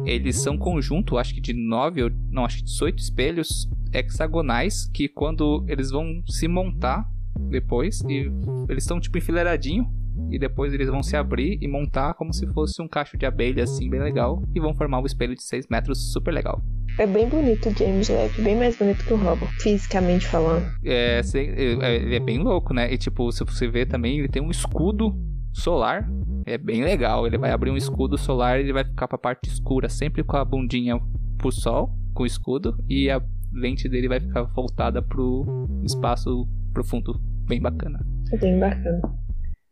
[0.05, 5.07] Eles são conjunto, acho que de 9 ou não, acho que 18 espelhos hexagonais que
[5.07, 7.07] quando eles vão se montar
[7.49, 8.31] depois e
[8.69, 9.85] eles estão tipo enfileiradinho
[10.31, 13.63] e depois eles vão se abrir e montar como se fosse um cacho de abelha
[13.63, 16.61] assim bem legal e vão formar um espelho de 6 metros super legal.
[16.97, 20.65] É bem bonito o James Webb, bem mais bonito que o Hubble, fisicamente falando.
[20.83, 22.91] É, cê- é, ele é bem louco, né?
[22.93, 25.13] E tipo, se você ver também, ele tem um escudo
[25.55, 26.07] solar.
[26.45, 27.25] É bem legal.
[27.25, 30.37] Ele vai abrir um escudo solar e ele vai ficar pra parte escura, sempre com
[30.37, 30.99] a bundinha
[31.37, 33.21] pro sol, com o escudo, e a
[33.53, 37.19] lente dele vai ficar voltada pro espaço profundo.
[37.47, 38.05] Bem bacana.
[38.31, 39.01] É bem bacana.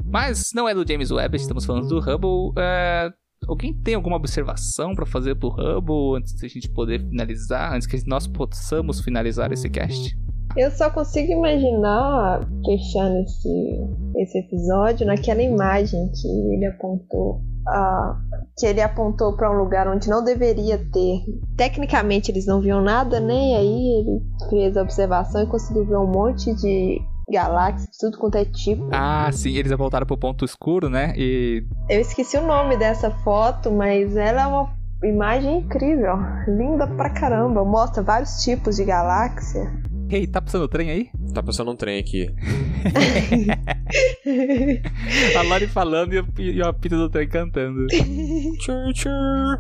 [0.03, 2.53] Mas não é do James Webb, estamos falando do Hubble.
[2.57, 3.11] É,
[3.47, 7.73] Alguém tem alguma observação pra fazer pro Hubble antes da gente poder finalizar?
[7.73, 10.17] Antes que nós possamos finalizar esse cast?
[10.56, 13.80] Eu só consigo imaginar, fechando esse,
[14.18, 17.41] esse episódio, naquela imagem que ele apontou.
[17.68, 18.18] ah,
[18.58, 21.22] que ele apontou para um lugar onde não deveria ter.
[21.58, 23.34] Tecnicamente eles não viam nada, né?
[23.34, 27.01] E aí ele fez a observação e conseguiu ver um monte de
[27.32, 28.88] galáxias, tudo quanto é tipo.
[28.91, 31.14] Ah, sim, eles apontaram pro ponto escuro, né?
[31.18, 31.66] E.
[31.89, 34.70] Eu esqueci o nome dessa foto, mas ela é uma
[35.04, 36.16] imagem incrível,
[36.47, 37.64] linda pra caramba.
[37.64, 39.72] Mostra vários tipos de galáxia.
[40.10, 41.10] Ei, tá passando o trem aí?
[41.34, 42.30] Tá passando um trem aqui.
[45.38, 47.88] A Lori falando e o, e o apito do trem cantando.
[47.88, 49.60] Tchur, tchur.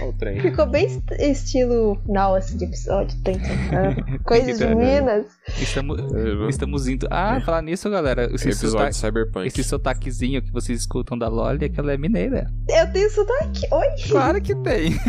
[0.00, 0.40] Olha o trem.
[0.40, 4.18] Ficou bem est- estilo final esse de episódio, tem cantando.
[4.24, 4.66] Coisas de.
[4.74, 5.26] Minas.
[5.60, 7.06] Estamos, É, estamos indo.
[7.10, 8.24] Ah, falar nisso, galera.
[8.34, 9.46] Esse, Episódio sotaque, Cyberpunk.
[9.46, 12.50] esse sotaquezinho que vocês escutam da Loli é que ela é mineira.
[12.68, 13.66] Eu tenho sotaque.
[13.72, 13.86] Oi?
[14.08, 14.92] Claro que tem.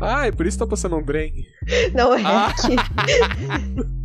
[0.00, 1.32] Ah, é por isso que tá passando um trem.
[1.94, 2.54] Não é Ah.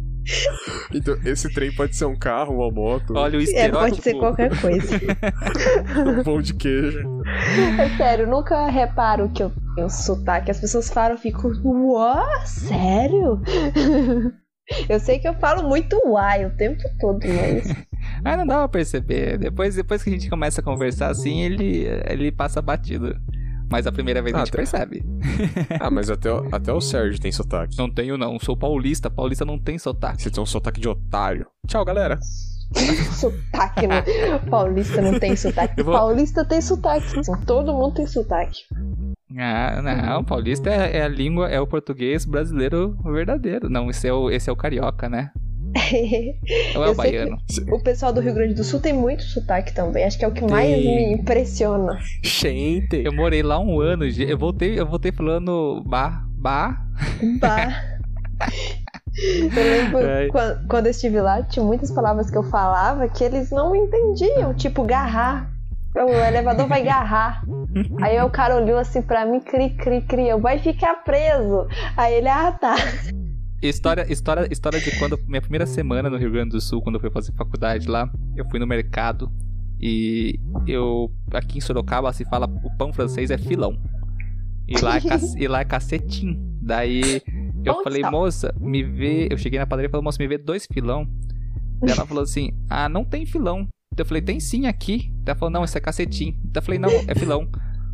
[0.93, 3.89] Então, esse trem pode ser um carro, uma moto, Olha o É, estereótipo.
[3.89, 4.95] pode ser qualquer coisa.
[6.19, 7.21] um pão de queijo.
[7.77, 10.49] É sério, nunca reparo que eu tenho sotaque.
[10.49, 13.41] As pessoas falam, eu fico, uau, sério?
[14.87, 17.69] Eu sei que eu falo muito uai o tempo todo, mas.
[18.23, 19.37] Ah, não dá pra perceber.
[19.37, 23.13] Depois, depois que a gente começa a conversar assim, ele, ele passa batido.
[23.69, 24.57] Mas a primeira vez a Ah, gente tá.
[24.57, 25.03] percebe.
[25.79, 27.77] Ah, mas até, o- até o Sérgio tem sotaque.
[27.77, 28.39] Não tenho, não.
[28.39, 29.09] Sou paulista.
[29.09, 30.21] Paulista não tem sotaque.
[30.21, 31.47] Você tem um sotaque de otário.
[31.67, 32.19] Tchau, galera.
[33.13, 34.03] sotaque, né?
[34.49, 35.81] Paulista não tem sotaque.
[35.83, 37.05] Vou- Paulista tem sotaque.
[37.45, 38.61] Todo mundo tem sotaque.
[39.37, 40.23] Ah, não.
[40.23, 43.69] Paulista é, é a língua, é o português brasileiro verdadeiro.
[43.69, 45.31] Não, esse é o, esse é o carioca, né?
[46.75, 47.37] Ou é o baiano?
[47.71, 50.03] O pessoal do Rio Grande do Sul tem muito sotaque também.
[50.03, 51.99] Acho que é o que mais me impressiona.
[52.21, 53.03] Gente!
[53.03, 56.87] Eu morei lá um ano, eu voltei, eu voltei falando bar, bar.
[57.39, 57.99] Bar.
[59.15, 60.27] Eu lembro é.
[60.67, 64.83] quando eu estive lá, tinha muitas palavras que eu falava que eles não entendiam, tipo
[64.83, 65.51] garrar.
[65.95, 67.43] O elevador vai garrar.
[68.01, 71.67] Aí o cara olhou assim pra mim, cri, cri, cri, eu vai ficar preso.
[71.95, 72.73] Aí ele, ah, tá.
[73.67, 76.99] História, história, história de quando minha primeira semana no Rio Grande do Sul, quando eu
[76.99, 79.31] fui fazer faculdade lá, eu fui no mercado
[79.79, 83.79] e eu aqui em Sorocaba se fala o pão francês é filão.
[84.67, 85.01] E lá é,
[85.41, 86.37] e lá é cacetim.
[86.61, 87.21] Daí
[87.63, 88.11] eu Onde falei, está?
[88.11, 89.27] moça, me vê.
[89.31, 91.07] Eu cheguei na padaria e falei, moça, me vê dois filão.
[91.79, 93.67] Daí ela falou assim: Ah, não tem filão.
[93.95, 95.11] Eu falei, tem sim aqui.
[95.25, 96.35] Ela falou, não, isso é cacetim.
[96.53, 97.47] Eu falei, não, é filão.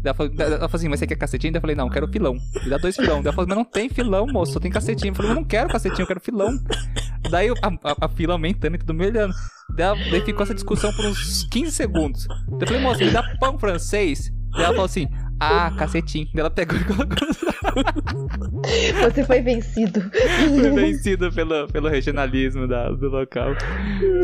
[0.04, 1.56] Ela falou, ela falou assim, mas você quer cacetinho?
[1.56, 2.36] Eu falei, não, eu quero filão.
[2.64, 3.20] Me dá dois filão.
[3.20, 5.12] Ela falou, mas não tem filão, moço, só tem cacetinho.
[5.12, 6.58] Eu falei, eu não quero cacetinho, eu quero filão.
[7.30, 7.54] Daí a,
[7.84, 9.34] a, a fila aumentando e tudo me olhando.
[9.76, 12.28] Daí, daí ficou essa discussão por uns 15 segundos.
[12.60, 14.32] Eu falei, moço, me dá pão francês.
[14.52, 15.08] Daí ela falou assim,
[15.40, 16.28] ah, cacetinho.
[16.34, 17.28] Daí ela pegou e colocou
[19.04, 20.02] Você foi vencido.
[20.48, 23.52] Fui vencido pelo, pelo regionalismo da, do local.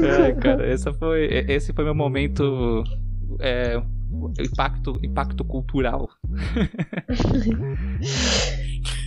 [0.01, 2.83] É, cara, essa foi, esse foi meu momento
[3.39, 3.81] é,
[4.39, 6.09] impacto, impacto cultural.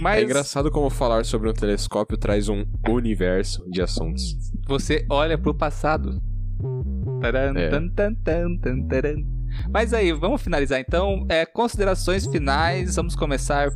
[0.00, 0.18] Mas...
[0.18, 4.36] É engraçado como falar sobre um telescópio traz um universo de assuntos.
[4.66, 6.22] Você olha pro passado.
[7.20, 7.68] Taran, é.
[7.68, 8.56] tan, tan, tan,
[9.70, 11.26] Mas aí, vamos finalizar então.
[11.28, 12.96] É, considerações finais.
[12.96, 13.72] Vamos começar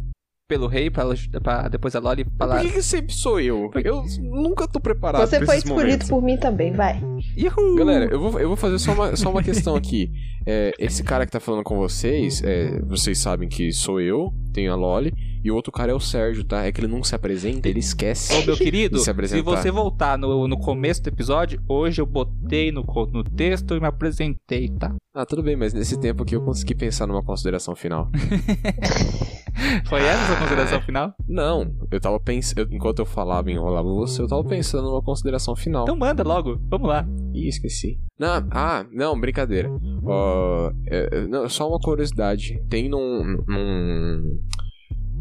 [0.53, 1.05] pelo rei pra,
[1.43, 2.57] pra depois a Loli falar.
[2.57, 3.71] Por que, que sempre sou eu?
[3.83, 5.27] Eu nunca tô preparado.
[5.27, 6.09] Você foi escolhido momentos.
[6.11, 7.01] por mim também, vai.
[7.03, 7.75] Uhul.
[7.77, 10.13] Galera, eu vou, eu vou fazer só uma, só uma questão aqui.
[10.45, 14.71] É, esse cara que tá falando com vocês, é, vocês sabem que sou eu, tenho
[14.73, 15.15] a Loli.
[15.45, 16.65] E o outro cara é o Sérgio, tá?
[16.65, 18.33] É que ele não se apresenta, ele esquece.
[18.35, 22.71] Ô, meu querido, se, se, você voltar no, no começo do episódio, hoje eu botei
[22.71, 24.95] no, no texto e me apresentei, tá?
[25.15, 28.09] Ah, tudo bem, mas nesse tempo aqui eu consegui pensar numa consideração final.
[29.87, 31.15] Foi essa a sua consideração final?
[31.29, 32.73] Não, eu tava pensando.
[32.73, 35.83] Enquanto eu falava e enrolava você, eu tava pensando numa consideração final.
[35.83, 37.07] Então manda logo, vamos lá.
[37.35, 37.99] Ih, esqueci.
[38.19, 39.71] Não, ah, não, brincadeira.
[39.71, 42.63] Uh, é, não, só uma curiosidade.
[42.69, 43.43] Tem num.
[43.47, 44.39] num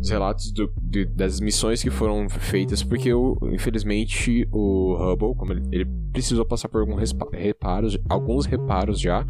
[0.01, 3.11] os relatos do, de, das missões que foram feitas, porque
[3.53, 9.25] infelizmente o Hubble, como ele, ele precisou passar por alguns reparos, alguns reparos já,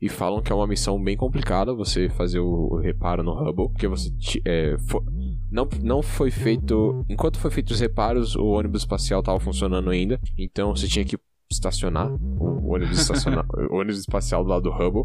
[0.00, 3.68] e falam que é uma missão bem complicada você fazer o, o reparo no Hubble,
[3.68, 4.12] porque você
[4.44, 5.04] é, for,
[5.50, 7.04] não, não foi feito.
[7.08, 11.18] Enquanto foi feito os reparos, o ônibus espacial estava funcionando ainda, então você tinha que
[11.50, 15.04] estacionar o ônibus, estacionar, o ônibus espacial do lado do Hubble.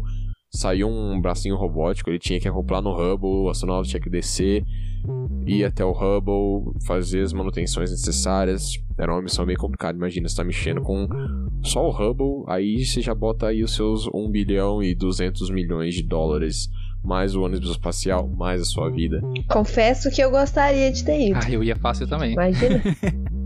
[0.50, 4.64] Saiu um bracinho robótico, ele tinha que acoplar no Hubble, o astronauta tinha que descer,
[5.46, 8.78] ir até o Hubble, fazer as manutenções necessárias.
[8.98, 11.08] Era uma missão bem complicada, imagina, você tá mexendo com
[11.62, 15.94] só o Hubble, aí você já bota aí os seus 1 bilhão e 200 milhões
[15.94, 16.70] de dólares,
[17.02, 19.20] mais o ônibus espacial, mais a sua vida.
[19.48, 21.38] Confesso que eu gostaria de ter ido.
[21.42, 22.32] Ah, eu ia fácil também.
[22.32, 22.82] Imagina.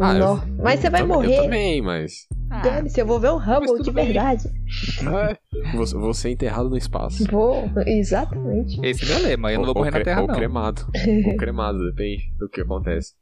[0.00, 1.36] ah, eu, mas você vai também, morrer.
[1.36, 2.26] Eu também, mas.
[2.50, 4.48] Ah, Dane-se, eu vou ver o Hubble de verdade.
[5.06, 5.36] Ah,
[5.74, 7.24] vou ser enterrado no espaço.
[7.30, 8.80] Vou, exatamente.
[8.82, 10.34] Esse é o meu lema, eu não vou morrer na Terra, ou não.
[10.34, 10.86] cremado.
[11.26, 13.14] ou cremado, depende do que acontece.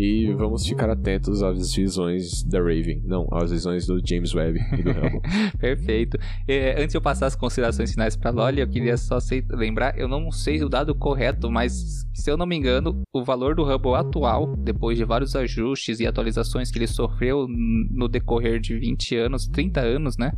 [0.00, 3.02] E vamos ficar atentos às visões da Raven.
[3.04, 5.20] Não, às visões do James Webb e do Hubble.
[5.58, 6.16] Perfeito.
[6.46, 9.18] É, antes de eu passar as considerações finais para Loli, eu queria só
[9.50, 13.56] lembrar, eu não sei o dado correto, mas se eu não me engano, o valor
[13.56, 18.78] do Hubble atual, depois de vários ajustes e atualizações que ele sofreu no decorrer de
[18.78, 20.30] 20 anos, 30 anos, né?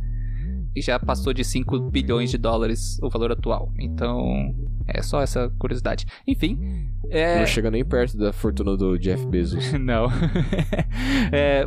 [0.75, 3.71] E já passou de 5 bilhões de dólares o valor atual.
[3.79, 4.55] Então,
[4.87, 6.05] é só essa curiosidade.
[6.27, 6.57] Enfim.
[7.09, 7.39] É...
[7.39, 9.73] Não chega nem perto da fortuna do Jeff Bezos.
[9.79, 10.07] Não.
[11.31, 11.65] é,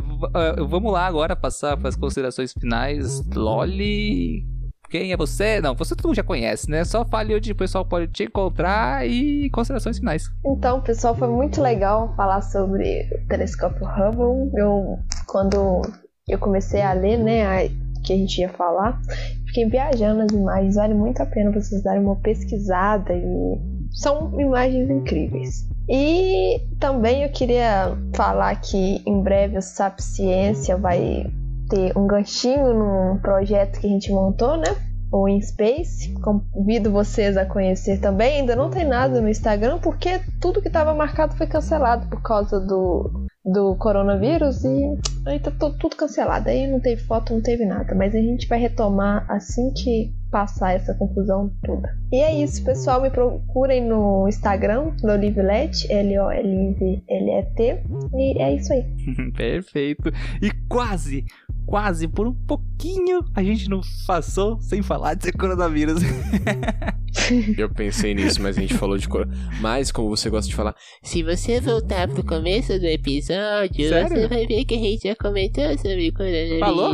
[0.67, 3.23] vamos lá agora passar para as considerações finais.
[3.35, 4.47] Loli.
[4.91, 5.61] Quem é você?
[5.61, 6.85] Não, você todo mundo já conhece, né?
[6.85, 10.31] Só fale onde o pessoal pode te encontrar e considerações finais.
[10.47, 14.53] Então, pessoal, foi muito legal falar sobre o telescópio Hubble.
[14.57, 15.83] Eu, quando
[16.29, 17.69] eu comecei a ler, né, a,
[18.05, 19.01] que a gente ia falar,
[19.47, 23.59] fiquei viajando as imagens, vale muito a pena vocês darem uma pesquisada e
[23.91, 25.69] são imagens incríveis.
[25.89, 31.27] E também eu queria falar que em breve o SAP Ciência vai
[31.69, 34.77] ter um ganchinho num projeto que a gente montou, né?
[35.13, 36.13] O InSpace.
[36.21, 38.41] Convido vocês a conhecer também.
[38.41, 42.59] Ainda não tem nada no Instagram porque tudo que estava marcado foi cancelado por causa
[42.59, 44.97] do, do coronavírus e
[45.27, 46.49] aí tá tudo cancelado.
[46.49, 47.95] Aí não teve foto, não teve nada.
[47.95, 51.97] Mas a gente vai retomar assim que passar essa confusão toda.
[52.11, 53.03] E é isso, pessoal.
[53.03, 57.83] Me procurem no Instagram, no Livelet, L-O-L-I-V-L-E-T.
[58.15, 58.85] E é isso aí.
[59.37, 60.11] Perfeito.
[60.41, 61.25] E quase,
[61.67, 66.03] quase, por um pouquinho, a gente não passou sem falar de coronavírus.
[67.57, 69.29] Eu pensei nisso, mas a gente falou de cor.
[69.61, 74.09] Mas, como você gosta de falar, se você voltar pro começo do episódio, Sério?
[74.09, 76.61] você vai ver que a gente já comentou sobre coronavírus.
[76.61, 76.93] Falou?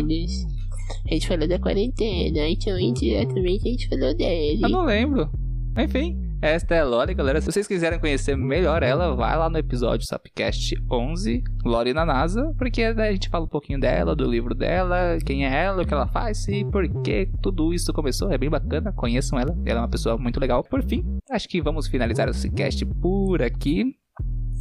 [1.08, 4.60] A gente falou da quarentena, então indiretamente a gente falou dele.
[4.62, 5.30] Eu não lembro.
[5.78, 7.40] Enfim, esta é a Lore, galera.
[7.40, 12.54] Se vocês quiserem conhecer melhor ela, vai lá no episódio Sapcast 11, Lore na NASA,
[12.56, 15.92] porque a gente fala um pouquinho dela, do livro dela, quem é ela, o que
[15.92, 18.32] ela faz e por que tudo isso começou.
[18.32, 19.56] É bem bacana, conheçam ela.
[19.64, 20.64] Ela é uma pessoa muito legal.
[20.64, 23.99] Por fim, acho que vamos finalizar esse cast por aqui.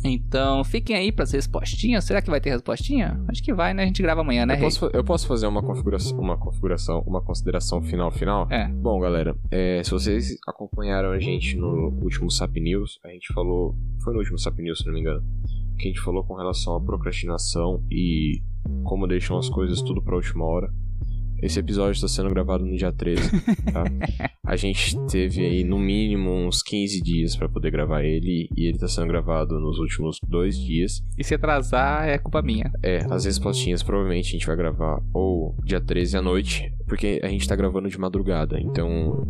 [0.03, 2.03] Então, fiquem aí para as respostinhas.
[2.05, 3.21] Será que vai ter respostinha?
[3.27, 3.83] Acho que vai, né?
[3.83, 4.55] A gente grava amanhã, né?
[4.55, 8.47] eu posso, eu posso fazer uma configuração, uma configuração, uma consideração final final?
[8.49, 8.67] É.
[8.67, 13.75] Bom, galera, é, se vocês acompanharam a gente no último Sap News, a gente falou.
[14.03, 15.23] Foi no último Sap News, se não me engano.
[15.77, 18.41] Que a gente falou com relação à procrastinação e
[18.83, 20.71] como deixam as coisas tudo pra última hora.
[21.41, 23.21] Esse episódio está sendo gravado no dia 13,
[23.71, 23.83] tá?
[24.45, 28.79] A gente teve aí no mínimo uns 15 dias pra poder gravar ele e ele
[28.79, 31.03] tá sendo gravado nos últimos dois dias.
[31.19, 32.71] E se atrasar é culpa minha.
[32.81, 37.27] É, as respostinhas provavelmente a gente vai gravar ou dia 13 à noite, porque a
[37.27, 39.23] gente tá gravando de madrugada, então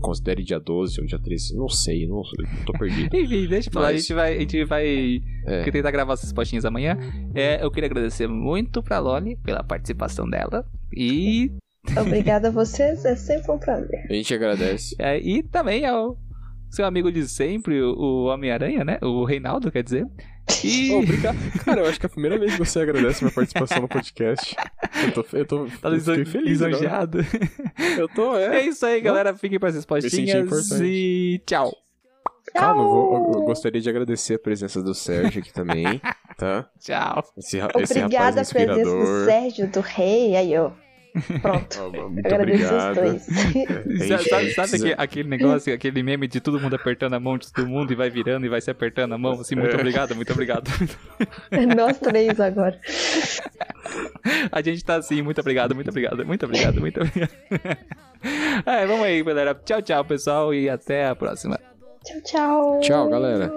[0.00, 2.22] considere dia 12 ou dia 13, não sei, não,
[2.64, 3.14] tô perdido.
[3.16, 3.88] Enfim, deixa pra lá.
[3.88, 6.96] A Mas- gente vai, a gente vai É, tentar gravar essas respostinhas amanhã.
[7.34, 10.64] É, eu queria agradecer muito pra Loli pela participação dela.
[10.96, 11.52] E,
[12.00, 14.06] Obrigada a vocês, é sempre um prazer.
[14.08, 14.96] a gente agradece.
[14.98, 16.16] é, e também ao
[16.70, 18.98] seu amigo de sempre, o, Homem-Aranha, né?
[19.02, 20.06] O Reinaldo, quer dizer.
[20.64, 20.90] E.
[20.92, 21.36] Oh, obrigado.
[21.64, 24.54] Cara, eu acho que é a primeira vez que você agradece minha participação no podcast.
[25.04, 27.18] Eu tô, eu tô Tá eu fiquei feliz lisonjeado.
[27.96, 28.66] Eu tô, É é.
[28.66, 29.34] isso aí, galera.
[29.34, 30.70] Fiquem para as respostinhas.
[30.80, 31.72] E tchau.
[32.54, 36.00] Calma, eu, vou- eu- gostaria de agradecer a presença do Sérgio aqui também,
[36.36, 36.68] tá?
[36.78, 37.24] Tchau.
[37.38, 39.24] Esse, ra- esse Obrigada rapaz a presença do.
[39.24, 40.70] Sérgio, do Rei, aí ó.
[41.40, 41.92] Pronto.
[42.10, 42.90] Muito Agradeço obrigado.
[42.90, 43.22] os dois.
[43.22, 47.38] Sabe, gente sabe, sabe aquele, aquele negócio, aquele meme de todo mundo apertando a mão
[47.38, 49.32] de todo mundo e vai virando e vai se apertando a mão?
[49.40, 49.74] Assim, muito É.
[49.78, 50.68] obrigado, muito obrigado.
[51.76, 52.80] Nós três agora.
[54.50, 57.30] A gente tá assim, muito obrigado, muito obrigado, muito obrigado, muito obrigado.
[58.66, 59.54] É, vamos aí, galera.
[59.64, 61.58] Tchau, tchau, pessoal, e até a próxima.
[62.04, 62.80] Tchau, tchau.
[62.80, 63.52] Tchau, galera.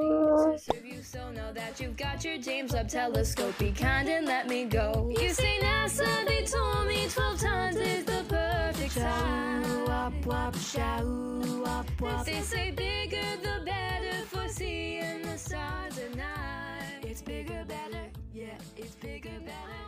[1.09, 3.57] So now that you've got your James Webb telescope.
[3.57, 5.09] Be kind and let me go.
[5.17, 9.85] You say NASA, they told me 12 times is the perfect time.
[9.85, 12.25] Wop, wop, show, wop, wop.
[12.25, 17.03] They say bigger the better for seeing the stars at night.
[17.03, 19.86] It's bigger, better, yeah, it's bigger, better.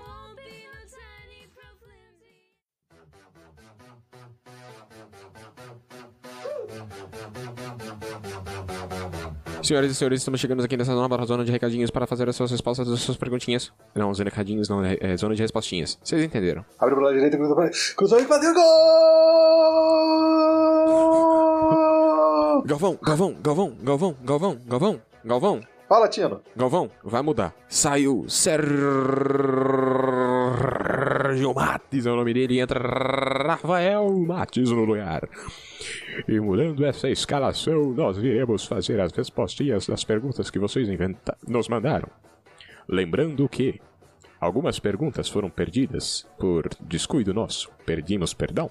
[9.61, 12.49] Senhoras e senhores, estamos chegando aqui nessa nova zona de recadinhos para fazer as suas
[12.51, 13.71] respostas das suas perguntinhas.
[13.93, 15.99] Não, zona de recadinhos, não, é, é zona de respostinhas.
[16.03, 16.65] Vocês entenderam?
[16.79, 18.63] Abre pra lá direita, cruza pra Cruzou e bateu gol!
[22.65, 26.39] Galvão, Galvão, Galvão, Galvão, Galvão, Galvão, Galvão, Fala, Tino.
[26.55, 27.51] Galvão, vai mudar.
[27.67, 28.23] Saiu
[30.49, 35.29] Sérgio Matos, é o nome dele, entra Rafael Matos no lugar.
[36.27, 41.67] E mudando essa escalação, nós iremos fazer as respostinhas das perguntas que vocês inventa nos
[41.67, 42.09] mandaram.
[42.87, 43.79] Lembrando que
[44.41, 47.69] algumas perguntas foram perdidas por descuido nosso.
[47.85, 48.69] Perdimos perdão.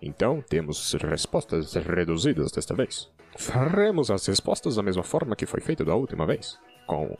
[0.00, 3.08] Então temos respostas reduzidas desta vez.
[3.38, 7.16] Faremos as respostas da mesma forma que foi feito da última vez, com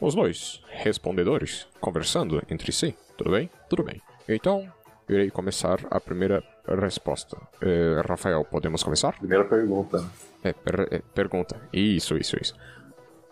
[0.00, 2.94] os dois respondedores conversando entre si.
[3.16, 3.50] Tudo bem?
[3.68, 4.00] Tudo bem.
[4.28, 4.66] Então,
[5.08, 7.36] irei começar a primeira resposta.
[7.60, 9.16] Eh, Rafael, podemos começar?
[9.18, 10.04] Primeira pergunta.
[10.44, 11.56] É, per- é, pergunta.
[11.72, 12.54] Isso, isso, isso.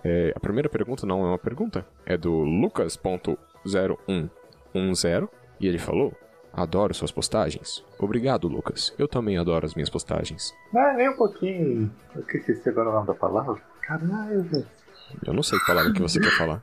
[0.02, 1.86] É, a primeira pergunta não é uma pergunta.
[2.06, 5.28] É do Lucas.0110
[5.60, 6.12] e ele falou:
[6.52, 7.84] Adoro suas postagens.
[7.98, 8.94] Obrigado, Lucas.
[8.98, 10.54] Eu também adoro as minhas postagens.
[10.72, 11.90] Não, nem um pouquinho.
[12.14, 13.60] Eu que esqueci agora o nome da palavra.
[13.82, 14.66] Caralho, velho.
[15.26, 16.62] Eu não sei que palavra que você quer falar.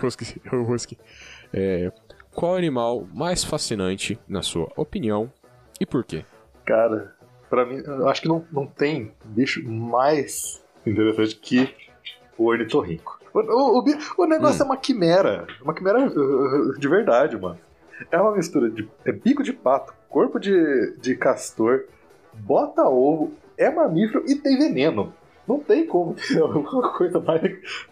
[0.02, 0.98] Husky, o Husky.
[1.52, 1.92] É,
[2.34, 5.30] qual animal mais fascinante, na sua opinião,
[5.78, 6.24] e por quê?
[6.64, 7.14] Cara,
[7.50, 11.74] pra mim, eu acho que não, não tem bicho mais interessante que
[12.38, 13.20] o ornitorrinco.
[13.34, 13.84] O, o, o,
[14.18, 15.46] o negócio é uma quimera.
[15.60, 16.10] Uma quimera
[16.78, 17.58] de verdade, mano.
[18.10, 21.84] É uma mistura de é bico de pato, corpo de, de castor,
[22.34, 25.12] bota ovo, é mamífero e tem veneno.
[25.46, 27.42] Não tem como ter alguma coisa mais,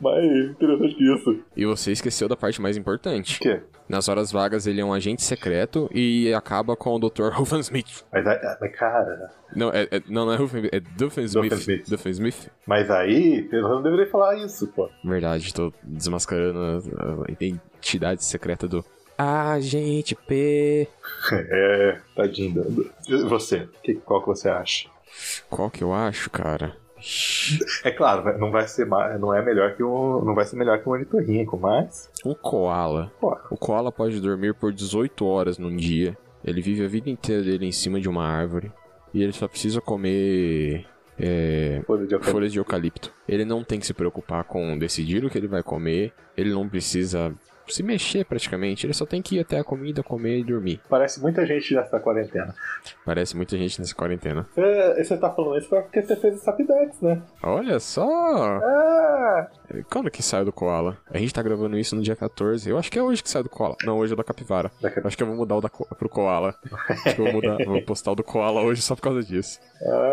[0.01, 1.41] mais interessante que isso.
[1.57, 3.39] E você esqueceu da parte mais importante.
[3.39, 3.61] O quê?
[3.89, 7.31] Nas horas vagas, ele é um agente secreto e acaba com o Dr.
[7.35, 8.05] Ruffensmith.
[8.13, 11.51] Mas, aí- mas cara, Não, é, é- não, não é Ruffensmith, é Duffensmith.
[11.51, 11.91] Doofenshmirtz.
[11.91, 12.49] Duffensmith.
[12.65, 14.89] mas aí eu não deveria falar isso, pô.
[15.05, 16.57] Verdade, tô desmascarando
[16.97, 18.85] a, a identidade secreta do
[19.23, 20.89] Agente P.
[21.33, 22.55] É, tadinho.
[22.55, 24.89] do- do- Você, que, qual que você acha?
[25.51, 26.75] Qual que eu acho, cara?
[27.85, 30.89] É claro, não vai ser não é melhor que um, não vai ser melhor que
[30.89, 33.11] um ornitorrinco, mas Um koala.
[33.21, 33.37] Pô.
[33.51, 36.17] O koala pode dormir por 18 horas num dia.
[36.45, 38.71] Ele vive a vida inteira dele em cima de uma árvore.
[39.13, 40.87] E ele só precisa comer
[41.19, 43.13] é, folha de folhas de eucalipto.
[43.29, 46.13] Ele não tem que se preocupar com decidir o que ele vai comer.
[46.37, 47.33] Ele não precisa
[47.73, 48.87] se mexer praticamente.
[48.87, 50.81] Ele só tem que ir até a comida, comer e dormir.
[50.89, 52.55] Parece muita gente nessa quarentena.
[53.05, 54.47] Parece muita gente nessa quarentena.
[54.55, 57.23] Você, você tá falando isso porque você fez o Sapidex, né?
[57.43, 58.61] Olha só!
[58.63, 59.49] Ah,
[59.91, 60.97] Quando que sai do koala?
[61.11, 62.69] A gente tá gravando isso no dia 14.
[62.69, 63.77] Eu acho que é hoje que sai do koala.
[63.85, 64.71] Não, hoje é da capivara.
[64.83, 66.55] Eu acho que eu vou mudar o da, ko- pro koala.
[66.89, 69.59] Acho que eu vou, mudar, vou postar o do koala hoje só por causa disso.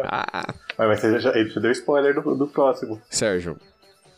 [0.05, 3.01] Ah, mas mas você já ele te deu spoiler do, do próximo.
[3.09, 3.57] Sérgio,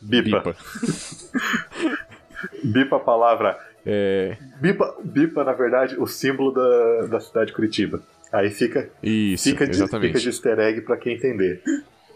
[0.01, 0.39] Bipa.
[0.39, 0.55] bipa.
[2.63, 3.57] Bipa a palavra.
[3.85, 4.37] É.
[4.59, 8.01] Bipa, bipa, na verdade, o símbolo da, da cidade de Curitiba.
[8.31, 11.63] Aí fica, Isso, fica, de, fica de easter egg pra quem entender.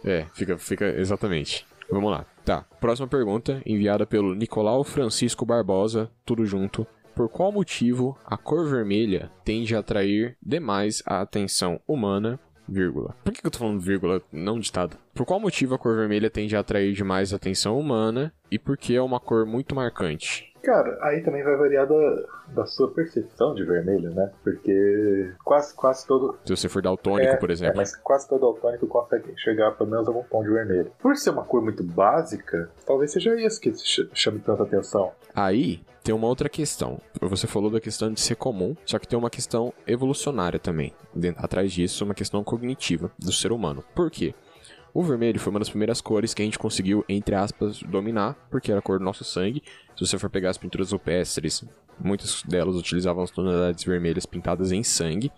[0.05, 1.65] É, fica, fica exatamente.
[1.89, 2.25] Vamos lá.
[2.45, 2.65] Tá.
[2.79, 6.85] Próxima pergunta, enviada pelo Nicolau Francisco Barbosa, tudo junto.
[7.15, 13.15] Por qual motivo a cor vermelha tende a atrair demais a atenção humana, vírgula.
[13.23, 14.97] Por que que eu tô falando vírgula, não ditado?
[15.13, 18.77] Por qual motivo a cor vermelha tende a atrair demais a atenção humana e por
[18.77, 20.51] que é uma cor muito marcante?
[20.63, 22.23] Cara, aí também vai variar da,
[22.55, 24.31] da sua percepção de vermelho, né?
[24.45, 26.37] Porque quase, quase todo.
[26.45, 27.75] Se você for daltônico, É, por É, exemplo.
[27.75, 30.89] mas quase todo daltônico consegue enxergar pelo menos algum tom de vermelho.
[31.01, 35.11] Por ser uma cor muito básica, talvez seja isso que ch- chame tanta atenção.
[35.35, 36.99] Aí tem uma outra questão.
[37.21, 40.93] Você falou da questão de ser comum, só que tem uma questão evolucionária também.
[41.37, 43.83] Atrás disso, uma questão cognitiva do ser humano.
[43.95, 44.35] Por quê?
[44.93, 48.69] O vermelho foi uma das primeiras cores que a gente conseguiu, entre aspas, dominar, porque
[48.69, 49.63] era a cor do nosso sangue.
[49.95, 51.63] Se você for pegar as pinturas rupestres,
[51.97, 55.31] muitas delas utilizavam as tonalidades vermelhas pintadas em sangue.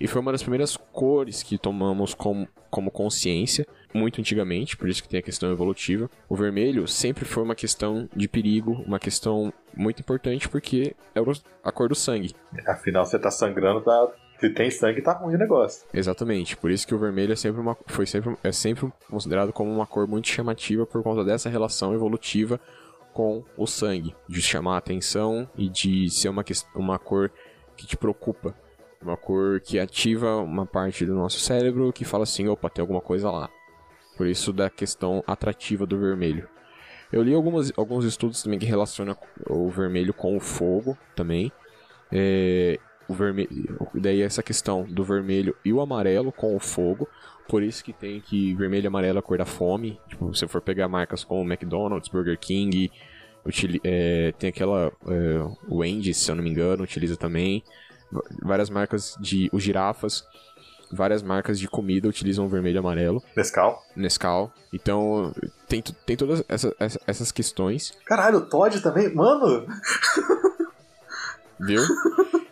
[0.00, 5.02] E foi uma das primeiras cores que tomamos como, como consciência, muito antigamente, por isso
[5.02, 6.10] que tem a questão evolutiva.
[6.28, 11.32] O vermelho sempre foi uma questão de perigo, uma questão muito importante, porque o-
[11.68, 12.34] a cor do sangue.
[12.66, 14.08] Afinal, você tá sangrando, tá...
[14.40, 15.86] se tem sangue, tá ruim o negócio.
[15.92, 19.70] Exatamente, por isso que o vermelho é sempre uma, foi sempre, é sempre considerado como
[19.70, 22.58] uma cor muito chamativa por conta dessa relação evolutiva
[23.12, 26.42] com o sangue, de chamar a atenção e de ser uma,
[26.74, 27.30] uma cor
[27.76, 28.54] que te preocupa.
[29.02, 33.00] Uma cor que ativa uma parte do nosso cérebro que fala assim, opa, tem alguma
[33.00, 33.50] coisa lá.
[34.16, 36.48] Por isso da questão atrativa do vermelho.
[37.12, 39.16] Eu li algumas, alguns estudos também que relacionam
[39.48, 41.52] o vermelho com o fogo também.
[42.10, 42.78] É,
[43.08, 43.48] o vermelho,
[43.94, 47.08] daí essa questão do vermelho e o amarelo com o fogo.
[47.48, 50.00] Por isso que tem que vermelho e amarelo é a cor da fome.
[50.08, 52.90] Tipo, se for pegar marcas como McDonald's, Burger King,
[53.44, 57.62] utili- é, tem aquela é, Wendy's, se eu não me engano, utiliza também.
[58.42, 60.24] Várias marcas de os girafas,
[60.92, 63.22] várias marcas de comida utilizam vermelho e amarelo.
[63.36, 63.82] Nescau.
[63.96, 64.52] Nescau.
[64.72, 65.32] Então,
[65.68, 67.92] tem, tem todas essa- essa- essas questões.
[68.04, 69.14] Caralho, o Todd também?
[69.14, 69.66] Mano!
[71.60, 71.80] Viu?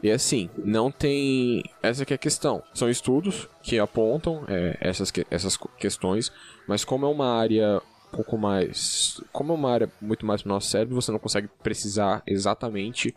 [0.03, 1.63] E assim, não tem.
[1.83, 2.63] Essa que é a questão.
[2.73, 6.33] São estudos que apontam é, essas, que- essas questões,
[6.67, 9.21] mas como é uma área um pouco mais.
[9.33, 13.15] Como é uma área muito mais do nosso cérebro, você não consegue precisar exatamente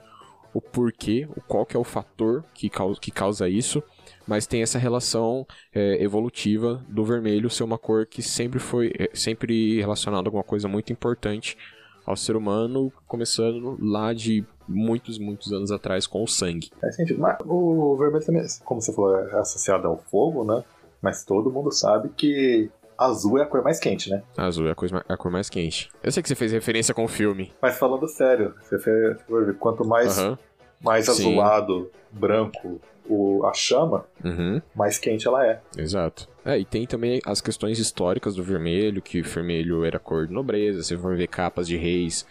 [0.53, 3.81] o porquê, o qual que é o fator que causa, que causa isso,
[4.27, 9.09] mas tem essa relação é, evolutiva do vermelho ser uma cor que sempre foi é,
[9.13, 11.57] sempre relacionada a alguma coisa muito importante
[12.05, 16.69] ao ser humano, começando lá de muitos, muitos anos atrás com o sangue.
[16.79, 17.19] Faz sentido.
[17.19, 20.63] Mas o vermelho também, como você falou, é associado ao fogo, né?
[21.01, 24.23] Mas todo mundo sabe que azul é a cor mais quente, né?
[24.37, 25.89] Azul é a, coisa, a cor mais quente.
[26.01, 27.51] Eu sei que você fez referência com o filme.
[27.61, 29.17] Mas falando sério, você fez,
[29.59, 30.37] quanto mais, Aham.
[30.81, 31.11] mais Sim.
[31.11, 34.61] azulado, branco o, a chama, Uhum.
[34.73, 35.61] mais quente ela é.
[35.77, 36.27] Exato.
[36.45, 40.33] É, e tem também as questões históricas do vermelho, que o vermelho era cor de
[40.33, 42.25] nobreza, você for ver capas de reis,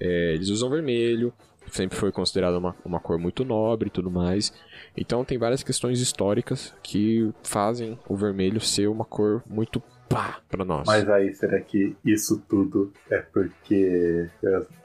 [0.00, 1.32] é, eles usam vermelho,
[1.70, 4.52] sempre foi considerado uma, uma cor muito nobre e tudo mais.
[4.96, 10.64] Então tem várias questões históricas que fazem o vermelho ser uma cor muito pá pra
[10.64, 10.86] nós.
[10.86, 14.28] Mas aí, será que isso tudo é porque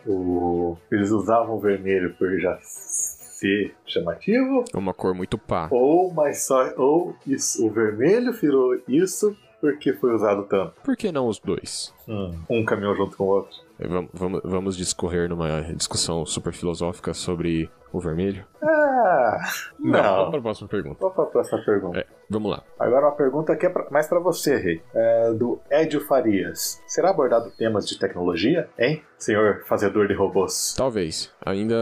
[0.06, 4.64] o, eles usavam vermelho por já ser chamativo?
[4.74, 5.68] Uma cor muito pá.
[5.72, 10.74] Ou, mas só, ou isso, o vermelho virou isso porque foi usado tanto?
[10.84, 11.94] Por que não os dois?
[12.08, 13.56] Hum, um caminhou junto com o outro.
[13.80, 18.46] Vamos, vamos, vamos discorrer numa discussão super filosófica sobre o vermelho?
[18.62, 19.38] Ah,
[19.80, 20.30] Vamos não.
[20.30, 20.98] para a próxima pergunta.
[21.00, 22.00] Vamos para a próxima pergunta.
[22.00, 22.64] É, vamos lá.
[22.80, 24.82] Agora uma pergunta que é pra- mais pra você, Rei.
[24.94, 26.82] É do Edio Farias.
[26.88, 30.74] Será abordado temas de tecnologia, hein, senhor fazedor de robôs?
[30.78, 31.34] Talvez.
[31.46, 31.76] Ainda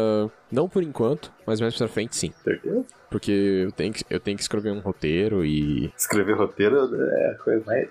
[0.52, 2.32] não por enquanto, mas mais pra frente sim.
[2.44, 2.84] Certeza?
[3.10, 5.92] Porque eu tenho que, eu tenho que escrever um roteiro e.
[5.98, 7.90] Escrever roteiro é a coisa mais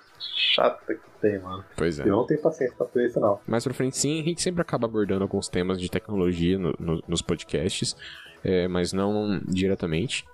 [0.55, 1.65] chata que tem, mano.
[1.77, 2.03] Pois é.
[2.03, 3.39] Eu não tenho paciência pra fazer isso, não.
[3.47, 7.03] Mais pra frente sim, a gente sempre acaba abordando alguns temas de tecnologia no- no-
[7.07, 7.97] nos podcasts,
[8.45, 10.25] é, mas não diretamente.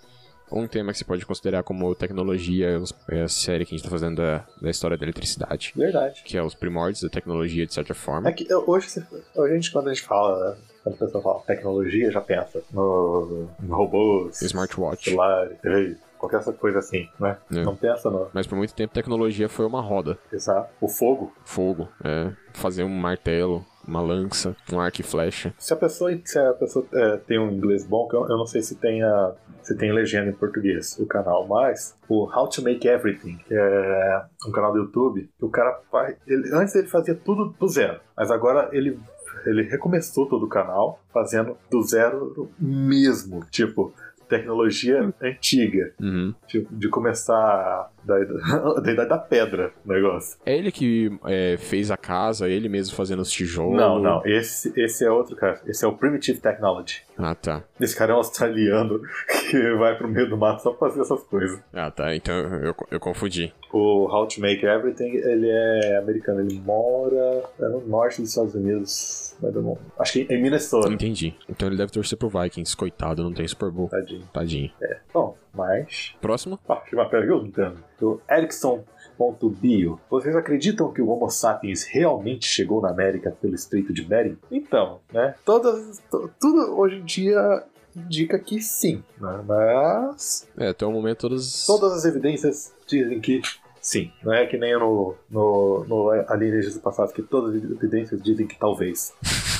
[0.52, 2.78] Um tema que você pode considerar como tecnologia
[3.09, 5.73] é é a série que a gente tá fazendo da, da história da eletricidade.
[5.74, 6.23] Verdade.
[6.24, 8.28] Que é os primórdios da tecnologia, de certa forma.
[8.28, 8.86] É que hoje,
[9.35, 13.48] hoje a gente, quando a gente fala, quando a pessoa fala tecnologia, já pensa no,
[13.59, 15.05] no robôs, Smartwatch.
[15.05, 17.36] celulares, TV, qualquer essa coisa assim, né?
[17.52, 17.62] É.
[17.62, 18.28] Não pensa no.
[18.32, 20.18] Mas por muito tempo tecnologia foi uma roda.
[20.32, 20.70] Exato.
[20.80, 21.32] O fogo.
[21.44, 25.52] Fogo, é, fazer um martelo, uma lança, um arco e flecha.
[25.59, 28.46] Se a pessoa, se a pessoa é, tem um inglês bom, que eu, eu não
[28.46, 32.62] sei se tem, a, se tem legenda em português o canal, mas o How to
[32.62, 36.16] Make Everything, que é um canal do YouTube, que o cara faz.
[36.26, 38.98] Ele, antes ele fazia tudo do zero, mas agora ele.
[39.46, 43.44] Ele recomeçou todo o canal fazendo do zero mesmo.
[43.51, 43.92] Tipo,
[44.28, 45.92] tecnologia antiga.
[46.01, 46.34] Uhum.
[46.46, 48.18] Tipo, de começar da,
[48.81, 50.39] da idade da pedra o negócio.
[50.44, 53.76] É ele que é, fez a casa, ele mesmo fazendo os tijolos.
[53.76, 54.22] Não, não.
[54.24, 55.60] Esse, esse é outro cara.
[55.66, 57.02] Esse é o Primitive Technology.
[57.16, 57.62] Ah, tá.
[57.81, 59.01] Esse cara é um australiano
[59.51, 61.60] que vai pro meio do mato só pra fazer essas coisas.
[61.72, 62.14] Ah, tá.
[62.14, 63.52] Então eu, eu confundi.
[63.72, 66.40] O How to Make Everything, ele é americano.
[66.40, 69.36] Ele mora é no norte dos Estados Unidos.
[69.40, 69.78] Mas eu não...
[69.98, 70.89] Acho que em Minnesota.
[70.89, 71.35] Entendi.
[71.48, 72.76] Então ele deve torcer pro Vikings.
[72.76, 73.89] Coitado, não tem Super Bowl.
[73.89, 74.28] Tadinho.
[74.32, 74.72] Tadinho.
[75.12, 76.14] Bom, mas...
[76.20, 76.59] Próximo?
[76.89, 80.01] Tinha uma pergunta do Erickson.bio.
[80.10, 84.36] Vocês acreditam que o Homo sapiens realmente chegou na América pelo Estreito de Bering?
[84.51, 85.35] Então, né?
[85.44, 87.62] Todas, to- tudo hoje em dia
[87.97, 89.40] indica que sim, né?
[89.47, 91.64] Mas É, até o momento todas.
[91.66, 93.40] todas as evidências dizem que
[93.81, 94.10] sim.
[94.22, 98.47] Não é que nem no, no, no Alienígenas do Passado, que todas as evidências dizem
[98.48, 99.12] que talvez.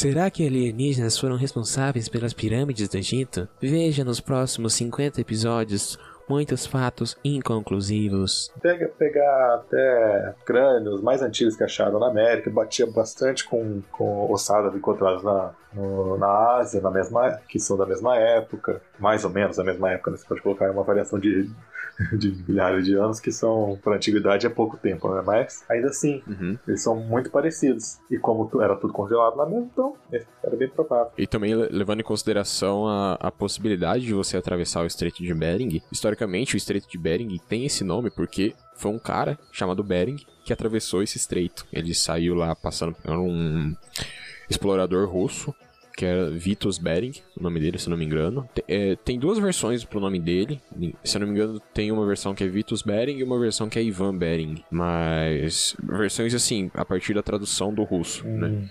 [0.00, 3.46] Será que alienígenas foram responsáveis pelas pirâmides do Egito?
[3.60, 8.50] Veja nos próximos 50 episódios muitos fatos inconclusivos.
[8.62, 14.74] Pega, pegar até crânios mais antigos que acharam na América, batia bastante com, com ossadas
[14.74, 19.58] encontradas na, no- na Ásia, na mesma, que são da mesma época, mais ou menos
[19.58, 20.16] da mesma época, né?
[20.16, 21.50] você pode colocar uma variação de,
[22.18, 25.22] de milhares de anos, que são, para antiguidade, é pouco tempo, né?
[25.24, 26.58] mas ainda assim, Uhum.
[26.66, 27.98] eles são muito parecidos.
[28.10, 31.12] E como era tudo congelado lá mesmo, então é, era bem provável.
[31.18, 35.34] E também le- levando em consideração a, a possibilidade de você atravessar o Estreito de
[35.34, 35.82] Bering.
[35.92, 40.52] Historicamente, o Estreito de Bering tem esse nome porque foi um cara chamado Bering que
[40.52, 41.66] atravessou esse estreito.
[41.72, 43.74] Ele saiu lá passando por um
[44.48, 45.54] explorador russo
[45.96, 48.48] que era Vitus Bering, o nome dele, se não me engano.
[48.54, 50.60] Te- é, tem duas versões pro nome dele.
[51.04, 53.68] Se eu não me engano, tem uma versão que é Vitus Bering e uma versão
[53.68, 54.62] que é Ivan Bering.
[54.70, 58.68] Mas versões assim, a partir da tradução do russo, né?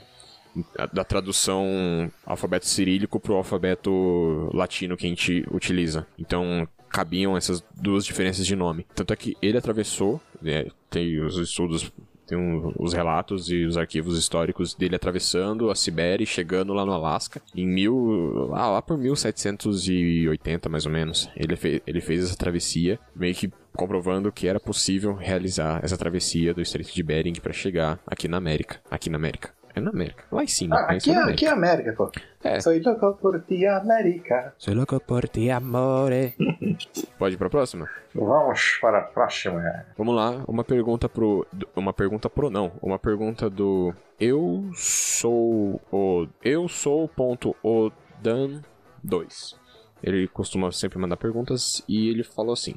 [0.77, 6.07] a- da tradução alfabeto cirílico pro alfabeto latino que a gente utiliza.
[6.17, 8.85] Então cabiam essas duas diferenças de nome.
[8.95, 11.91] Tanto é que ele atravessou, né, tem os estudos,
[12.29, 16.85] tem um- os relatos e os arquivos históricos dele atravessando a Sibéria e chegando lá
[16.85, 21.29] no Alasca em mil, lá, lá por 1780 mais ou menos.
[21.35, 26.53] Ele, fe, ele fez essa travessia, meio que comprovando que era possível realizar essa travessia
[26.53, 29.51] do Estreito de Bering para chegar aqui na América, aqui na América.
[29.75, 30.23] É na América.
[30.31, 30.75] Lá em cima.
[30.75, 32.11] Ah, é aqui, isso na é, aqui é América, pô.
[32.43, 32.59] É.
[32.59, 34.53] Soy loco por ti, América.
[34.57, 36.35] Soy loco por ti, amore.
[37.17, 37.87] Pode ir pra próxima?
[38.13, 39.85] Vamos para a próxima.
[39.97, 41.45] Vamos lá, uma pergunta pro.
[41.75, 42.71] Uma pergunta pro não.
[42.81, 43.93] Uma pergunta do.
[44.19, 46.27] Eu sou o.
[46.43, 48.61] Eu sou ponto Odan
[49.03, 49.59] 2.
[50.01, 52.75] Ele costuma sempre mandar perguntas e ele falou assim: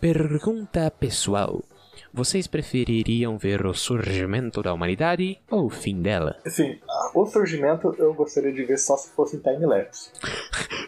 [0.00, 1.62] Pergunta pessoal.
[2.12, 6.36] Vocês prefeririam ver o surgimento da humanidade ou o fim dela?
[6.44, 6.76] Assim,
[7.14, 10.10] o surgimento eu gostaria de ver só se fosse em time-lapse.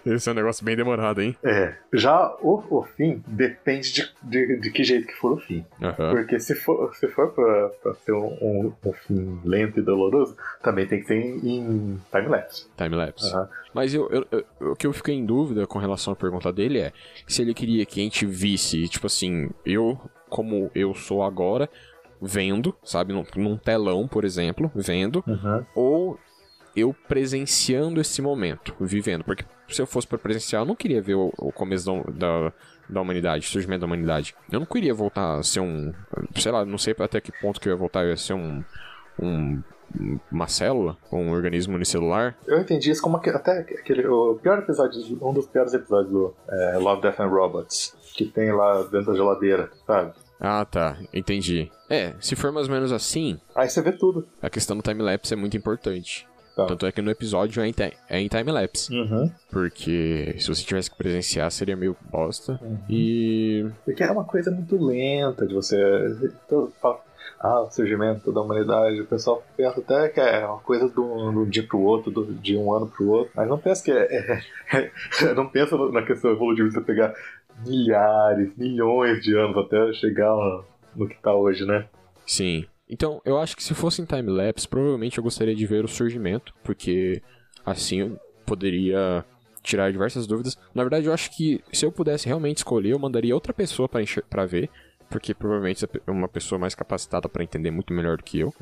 [0.05, 1.37] Esse é um negócio bem demorado, hein?
[1.45, 1.75] É.
[1.93, 5.65] Já o, o fim depende de, de, de que jeito que for o fim.
[5.81, 6.11] Aham.
[6.11, 10.37] Porque se for, se for pra, pra ser um, um, um fim lento e doloroso,
[10.61, 12.67] também tem que ser em, em time-lapse.
[12.77, 13.33] Timelapse.
[13.33, 13.49] Aham.
[13.73, 14.27] Mas eu, eu-
[14.61, 16.93] eu- o que eu fiquei em dúvida com relação à pergunta dele é
[17.29, 19.99] se ele queria que a gente visse, tipo assim, eu,
[20.33, 21.69] como eu sou agora,
[22.21, 25.65] vendo, sabe, num, num telão, por exemplo, vendo, Uhum.
[25.75, 26.19] ou
[26.75, 29.23] eu presenciando esse momento, vivendo.
[29.25, 32.53] Porque se eu fosse para presenciar, eu não queria ver o, o começo da, da,
[32.89, 34.35] da humanidade, o surgimento da humanidade.
[34.51, 35.93] Eu não queria voltar a ser um.
[36.37, 38.65] Sei lá, não sei até que ponto que eu ia voltar a ser um.
[39.21, 39.63] um
[40.31, 42.35] uma célula, um organismo unicelular.
[42.47, 44.07] Eu entendi isso como até aquele.
[44.07, 47.95] O pior episódio, um dos piores episódios do é, Love, Death and Robots.
[48.15, 50.15] Que tem lá dentro da geladeira, sabe?
[50.45, 51.71] Ah, tá, entendi.
[51.89, 54.27] É, se for mais ou menos assim, Aí você vê tudo.
[54.43, 56.27] a questão do time-lapse é muito importante.
[56.57, 56.67] Tá.
[56.67, 57.75] Tanto é que no episódio é em,
[58.11, 58.93] é em time-lapse.
[58.95, 59.31] Uhum.
[59.51, 62.61] Porque se você tivesse que presenciar, seria meio bosta.
[62.91, 63.65] E.
[63.85, 65.79] Porque é uma coisa muito lenta de você.
[66.81, 67.01] fala,
[67.41, 69.01] Ah, o surgimento da humanidade.
[69.01, 72.11] O pessoal pensa até que é uma coisa de um, de um dia pro outro,
[72.11, 73.33] do- de um ano pro outro.
[73.35, 74.43] Mas não pensa que é.
[74.75, 77.15] é- não pensa na questão evolutiva de você pegar
[77.67, 80.35] milhares, milhões de anos até chegar
[80.95, 81.87] no, que tá hoje, né?
[82.27, 82.65] Sim.
[82.89, 86.53] Então, eu acho que se fosse em time-lapse, provavelmente eu gostaria de ver o surgimento,
[86.63, 87.23] porque
[87.65, 89.25] assim eu poderia
[89.63, 90.59] tirar diversas dúvidas.
[90.75, 94.45] Na verdade, eu acho que se eu pudesse realmente escolher, eu mandaria outra pessoa pra
[94.45, 94.69] ver,
[95.09, 98.53] porque provavelmente é uma pessoa mais capacitada pra entender muito melhor do que eu.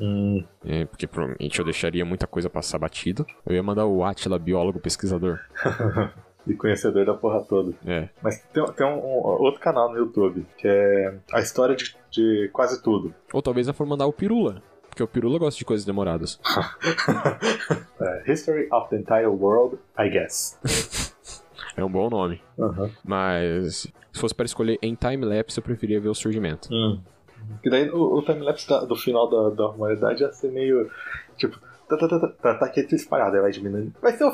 [0.65, 3.25] É, porque provavelmente eu deixaria muita coisa passar batido.
[3.45, 5.39] Eu ia mandar o Atila, biólogo pesquisador.
[6.47, 7.73] E conhecedor da porra toda.
[7.85, 8.09] É.
[8.21, 12.49] Mas tem, tem um, um outro canal no YouTube que é a história de, de
[12.51, 13.13] quase tudo.
[13.31, 14.61] Ou talvez eu for mandar o Pirula.
[14.89, 16.39] Porque o Pirula gosta de coisas demoradas.
[18.01, 20.59] É, History of the Entire World, I guess.
[21.77, 22.41] É um bom nome.
[22.57, 22.89] Uhum.
[23.03, 26.69] Mas se fosse para escolher em time-lapse, eu preferia ver o surgimento.
[27.63, 30.89] Que daí o, o timelapse do final da, da humanidade ia ser meio.
[31.37, 31.59] Tipo,
[31.97, 33.93] tá, tá, tá, tá, tá, tá aqui espalhado, vai diminuindo.
[34.01, 34.31] Vai ser o,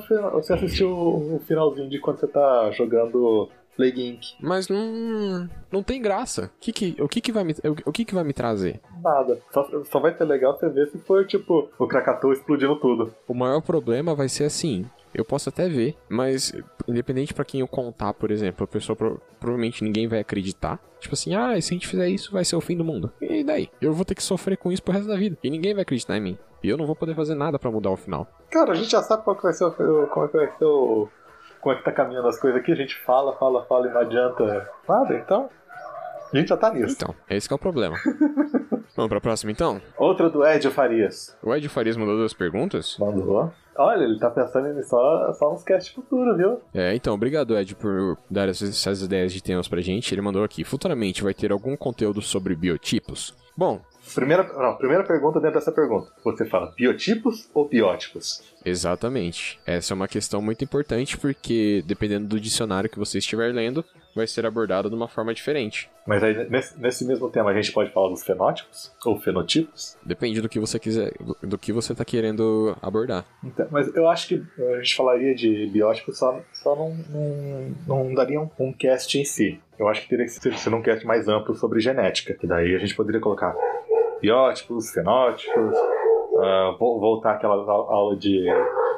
[0.00, 0.32] final.
[0.32, 4.22] Você assistiu o finalzinho de quando você tá jogando Plague Inc.
[4.40, 6.50] Mas não, não tem graça.
[6.56, 8.80] O que que, o que, que, vai, me, o, o que, que vai me trazer?
[9.02, 9.38] Nada.
[9.52, 13.14] Só, só vai ser legal você ver se for, tipo, o Krakatoa explodindo tudo.
[13.26, 14.84] O maior problema vai ser assim.
[15.14, 16.54] Eu posso até ver, mas
[16.88, 20.80] independente pra quem eu contar, por exemplo, a pessoa pro- provavelmente ninguém vai acreditar.
[21.00, 23.12] Tipo assim, ah, se a gente fizer isso, vai ser o fim do mundo.
[23.20, 23.68] E daí?
[23.78, 25.36] Eu vou ter que sofrer com isso pro resto da vida.
[25.42, 26.38] E ninguém vai acreditar em mim.
[26.62, 28.26] E eu não vou poder fazer nada pra mudar o final.
[28.50, 29.72] Cara, a gente já sabe qual que vai ser o,
[30.08, 31.08] como é que vai ser o.
[31.60, 34.00] Como é que tá caminhando as coisas aqui, a gente fala, fala, fala e não
[34.00, 35.48] adianta nada, então.
[36.32, 36.94] A gente já tá nisso.
[36.96, 37.96] Então, esse que é o problema.
[38.96, 39.80] Vamos pra próxima então?
[39.96, 41.36] Outra do Ed Farias.
[41.42, 42.96] O Ed Farias mandou duas perguntas.
[42.98, 43.50] Mandou.
[43.76, 46.60] Olha, ele tá pensando em só, só uns cast futuro, viu?
[46.74, 50.12] É, então, obrigado, Ed, por dar essas, essas ideias de temas pra gente.
[50.14, 53.34] Ele mandou aqui: futuramente vai ter algum conteúdo sobre biotipos?
[53.56, 53.80] Bom,
[54.14, 56.10] Primeira, não, primeira pergunta dentro dessa pergunta.
[56.24, 58.42] Você fala biotipos ou biótipos?
[58.64, 59.58] exatamente.
[59.66, 63.84] Essa é uma questão muito importante porque, dependendo do dicionário que você estiver lendo,
[64.14, 65.90] vai ser abordado de uma forma diferente.
[66.06, 69.96] Mas aí, nesse, nesse mesmo tema, a gente pode falar dos fenótipos ou fenotipos?
[70.04, 71.12] Depende do que você quiser,
[71.42, 73.24] do que você tá querendo abordar.
[73.42, 78.14] Então, mas eu acho que a gente falaria de biótipos só, só não, não, não
[78.14, 79.60] daria um, um cast em si.
[79.78, 82.34] Eu acho que teria que ser, ser um cast mais amplo sobre genética.
[82.34, 83.54] Que daí a gente poderia colocar
[84.22, 85.76] biótipos, fenótipos,
[86.40, 88.46] ah, vo- voltar àquela au- aula de,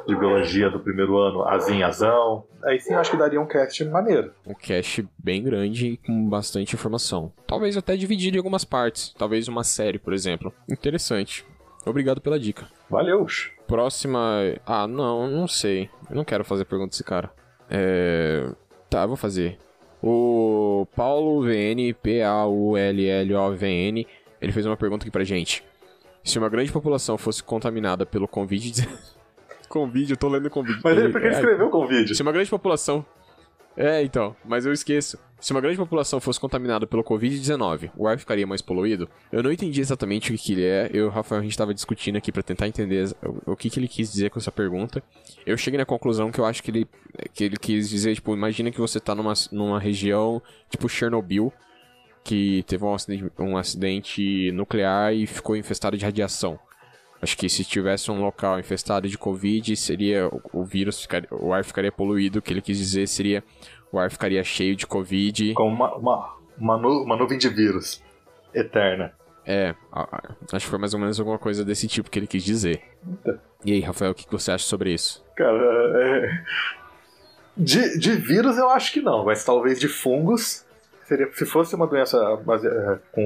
[0.07, 2.45] de biologia do primeiro ano, azim, azão.
[2.63, 4.31] Aí sim eu acho que daria um cast maneiro.
[4.47, 7.31] Um cache bem grande e com bastante informação.
[7.45, 9.13] Talvez até dividido em algumas partes.
[9.17, 10.53] Talvez uma série, por exemplo.
[10.69, 11.45] Interessante.
[11.85, 12.67] Obrigado pela dica.
[12.89, 13.25] Valeu!
[13.67, 14.19] Próxima.
[14.65, 15.89] Ah, não, não sei.
[16.09, 17.29] Eu não quero fazer pergunta desse cara.
[17.69, 18.47] É.
[18.89, 19.57] Tá, eu vou fazer.
[20.01, 21.93] O Paulo VN,
[22.95, 24.07] P-A-U-L-L-O-V-N,
[24.41, 25.63] ele fez uma pergunta aqui pra gente.
[26.23, 28.87] Se uma grande população fosse contaminada pelo Covid.
[29.69, 30.79] Convide, eu tô lendo Convide.
[30.83, 32.15] Mas ele, porque ele escreveu com vídeo.
[32.15, 33.05] Se uma grande população.
[33.77, 35.17] É, então, mas eu esqueço.
[35.39, 39.07] Se uma grande população fosse contaminada pelo Covid-19, o ar ficaria mais poluído?
[39.31, 40.89] Eu não entendi exatamente o que, que ele é.
[40.93, 43.69] Eu e o Rafael, a gente estava discutindo aqui para tentar entender o, o que,
[43.69, 45.03] que ele quis dizer com essa pergunta.
[45.45, 46.87] Eu cheguei na conclusão que eu acho que ele,
[47.33, 51.51] que ele quis dizer, tipo, imagina que você tá numa, numa região tipo Chernobyl,
[52.25, 56.59] que teve um acidente, um acidente nuclear e ficou infestado de radiação.
[57.21, 61.63] Acho que se tivesse um local infestado de Covid, seria o, vírus, ficaria, o ar
[61.63, 62.39] ficaria poluído.
[62.39, 63.43] O que ele quis dizer seria
[63.91, 65.53] o ar ficaria cheio de Covid.
[65.53, 68.03] Como uma, uma, uma, nu, uma nuvem de vírus
[68.53, 69.13] eterna.
[69.45, 69.75] É,
[70.51, 72.81] acho que foi mais ou menos alguma coisa desse tipo que ele quis dizer.
[73.63, 75.23] E aí, Rafael, o que você acha sobre isso?
[75.35, 75.57] Cara,
[76.01, 76.43] é...
[77.55, 80.64] de, de vírus eu acho que não, mas talvez de fungos.
[81.05, 82.17] Seria, se fosse uma doença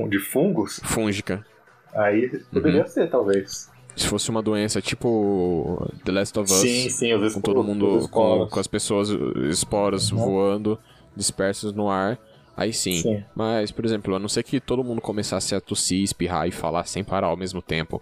[0.10, 0.81] de fungos.
[0.84, 1.45] Fúngica.
[1.93, 2.88] Aí poderia uhum.
[2.88, 3.72] ser, talvez.
[3.95, 6.60] Se fosse uma doença tipo The Last of Us.
[6.60, 9.10] Sim, sim, Com todo mundo, com, com, as pessoas,
[9.49, 10.18] esporos uhum.
[10.18, 10.80] voando,
[11.15, 12.19] dispersos no ar.
[12.56, 13.01] Aí sim.
[13.01, 13.23] sim.
[13.34, 16.85] Mas, por exemplo, a não ser que todo mundo começasse a tossir, espirrar e falar
[16.85, 18.01] sem parar ao mesmo tempo.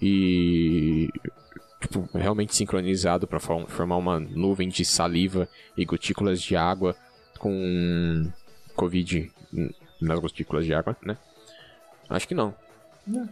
[0.00, 1.08] E.
[1.80, 6.96] Tipo, realmente sincronizado para formar uma nuvem de saliva e gotículas de água
[7.38, 8.30] com
[8.76, 9.32] Covid
[10.00, 11.16] nas gotículas de água, né?
[12.08, 12.54] Acho que não.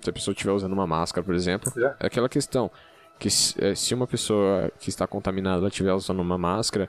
[0.02, 2.70] Se a pessoa estiver usando uma máscara, por exemplo, é, é aquela questão
[3.18, 6.88] que é, se uma pessoa que está contaminada estiver usando uma máscara,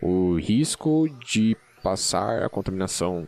[0.00, 3.26] o risco de passar a contaminação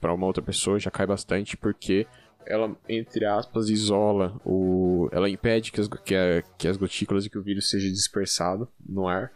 [0.00, 2.06] para uma outra pessoa já cai bastante porque
[2.46, 5.08] ela, entre aspas, isola o.
[5.12, 8.68] Ela impede que as, que, a, que as gotículas e que o vírus seja dispersado
[8.86, 9.32] no ar.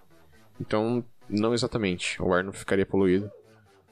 [0.60, 2.20] Então, não exatamente.
[2.20, 3.30] O ar não ficaria poluído.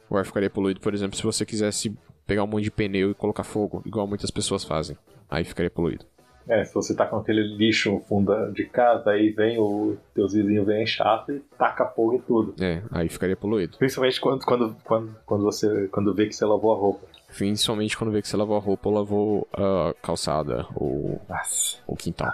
[0.08, 1.96] O ar ficaria poluído, por exemplo, se você quisesse
[2.26, 4.96] pegar um monte de pneu e colocar fogo, igual muitas pessoas fazem
[5.30, 6.04] aí ficaria poluído.
[6.48, 10.32] É, se você tá com aquele lixo no fundo de casa, aí vem o teus
[10.32, 12.54] vizinhos vem chato e taca fogo em tudo.
[12.62, 13.76] É, aí ficaria poluído.
[13.78, 17.04] Principalmente quando, quando, quando, quando você quando vê que você lavou a roupa.
[17.36, 21.78] Principalmente quando vê que você lavou a roupa ou lavou a calçada ou Nossa.
[21.84, 22.32] o quintal.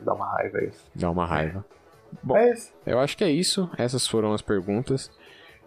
[0.00, 0.90] Dá uma raiva isso.
[0.92, 1.64] Dá uma raiva.
[2.22, 2.54] Bom, é
[2.84, 3.70] eu acho que é isso.
[3.78, 5.12] Essas foram as perguntas.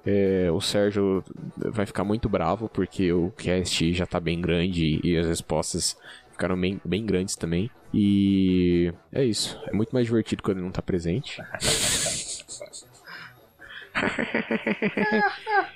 [0.09, 1.21] É, o Sérgio
[1.57, 5.97] vai ficar muito bravo porque o cast já tá bem grande e as respostas
[6.31, 7.69] ficaram bem, bem grandes também.
[7.93, 9.61] E é isso.
[9.67, 11.41] É muito mais divertido quando ele não tá presente.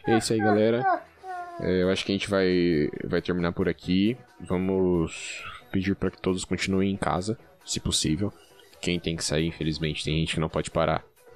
[0.08, 1.04] é isso aí, galera.
[1.60, 4.16] É, eu acho que a gente vai, vai terminar por aqui.
[4.40, 5.44] Vamos
[5.74, 8.32] pedir para que todos continuem em casa, se possível.
[8.80, 11.04] Quem tem que sair, infelizmente, tem gente que não pode parar.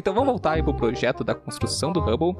[0.00, 2.34] então vamos voltar aí pro projeto da construção do Hubble.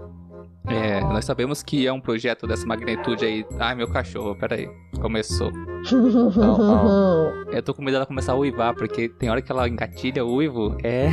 [0.66, 3.46] É, nós sabemos que é um projeto dessa magnitude aí.
[3.58, 4.68] Ai, meu cachorro, peraí.
[5.00, 5.50] Começou.
[5.90, 7.44] Não, não.
[7.52, 10.34] Eu tô com medo dela começar a uivar, porque tem hora que ela engatilha o
[10.34, 10.76] uivo.
[10.82, 11.08] É.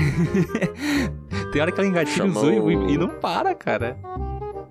[1.52, 2.44] tem hora que ela engatilha Chamou...
[2.44, 3.98] o uivo e não para, cara.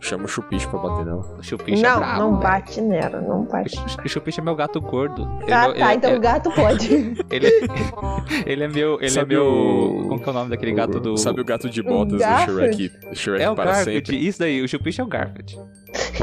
[0.01, 1.37] Chama o Chupicho pra bater nela.
[1.39, 3.77] O Chupicho não, é bravo, Não, bate nela, não bate.
[4.05, 5.27] O Chupicho é meu gato gordo.
[5.51, 6.95] Ah, ele, tá, então ele, o gato pode.
[7.31, 7.51] ele,
[8.47, 8.99] ele é meu.
[9.01, 9.47] Ele sabe é meu.
[9.47, 10.09] O...
[10.09, 11.17] Como que é o nome daquele gato do.
[11.17, 12.93] Sabe o gato de botas do Shrek?
[13.15, 14.27] Shrek é o para Garfield, sempre.
[14.29, 15.59] isso daí, o Chupicho é o Garfield.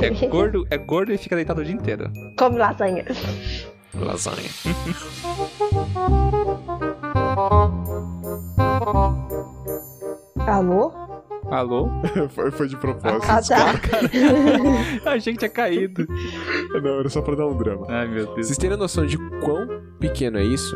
[0.02, 2.12] É gordo, é gordo e fica deitado o dia inteiro.
[2.38, 3.06] Come lasanha.
[3.95, 4.50] Lasanha.
[10.48, 11.03] Alô?
[11.54, 11.88] Alô?
[12.34, 13.30] foi, foi de propósito.
[13.30, 13.76] Ah, tá.
[15.12, 16.08] A gente tinha caído.
[16.82, 17.86] Não, era só pra dar um drama.
[17.90, 18.48] Ai, meu Deus.
[18.48, 19.68] Vocês terem noção de quão
[20.00, 20.76] pequeno é isso?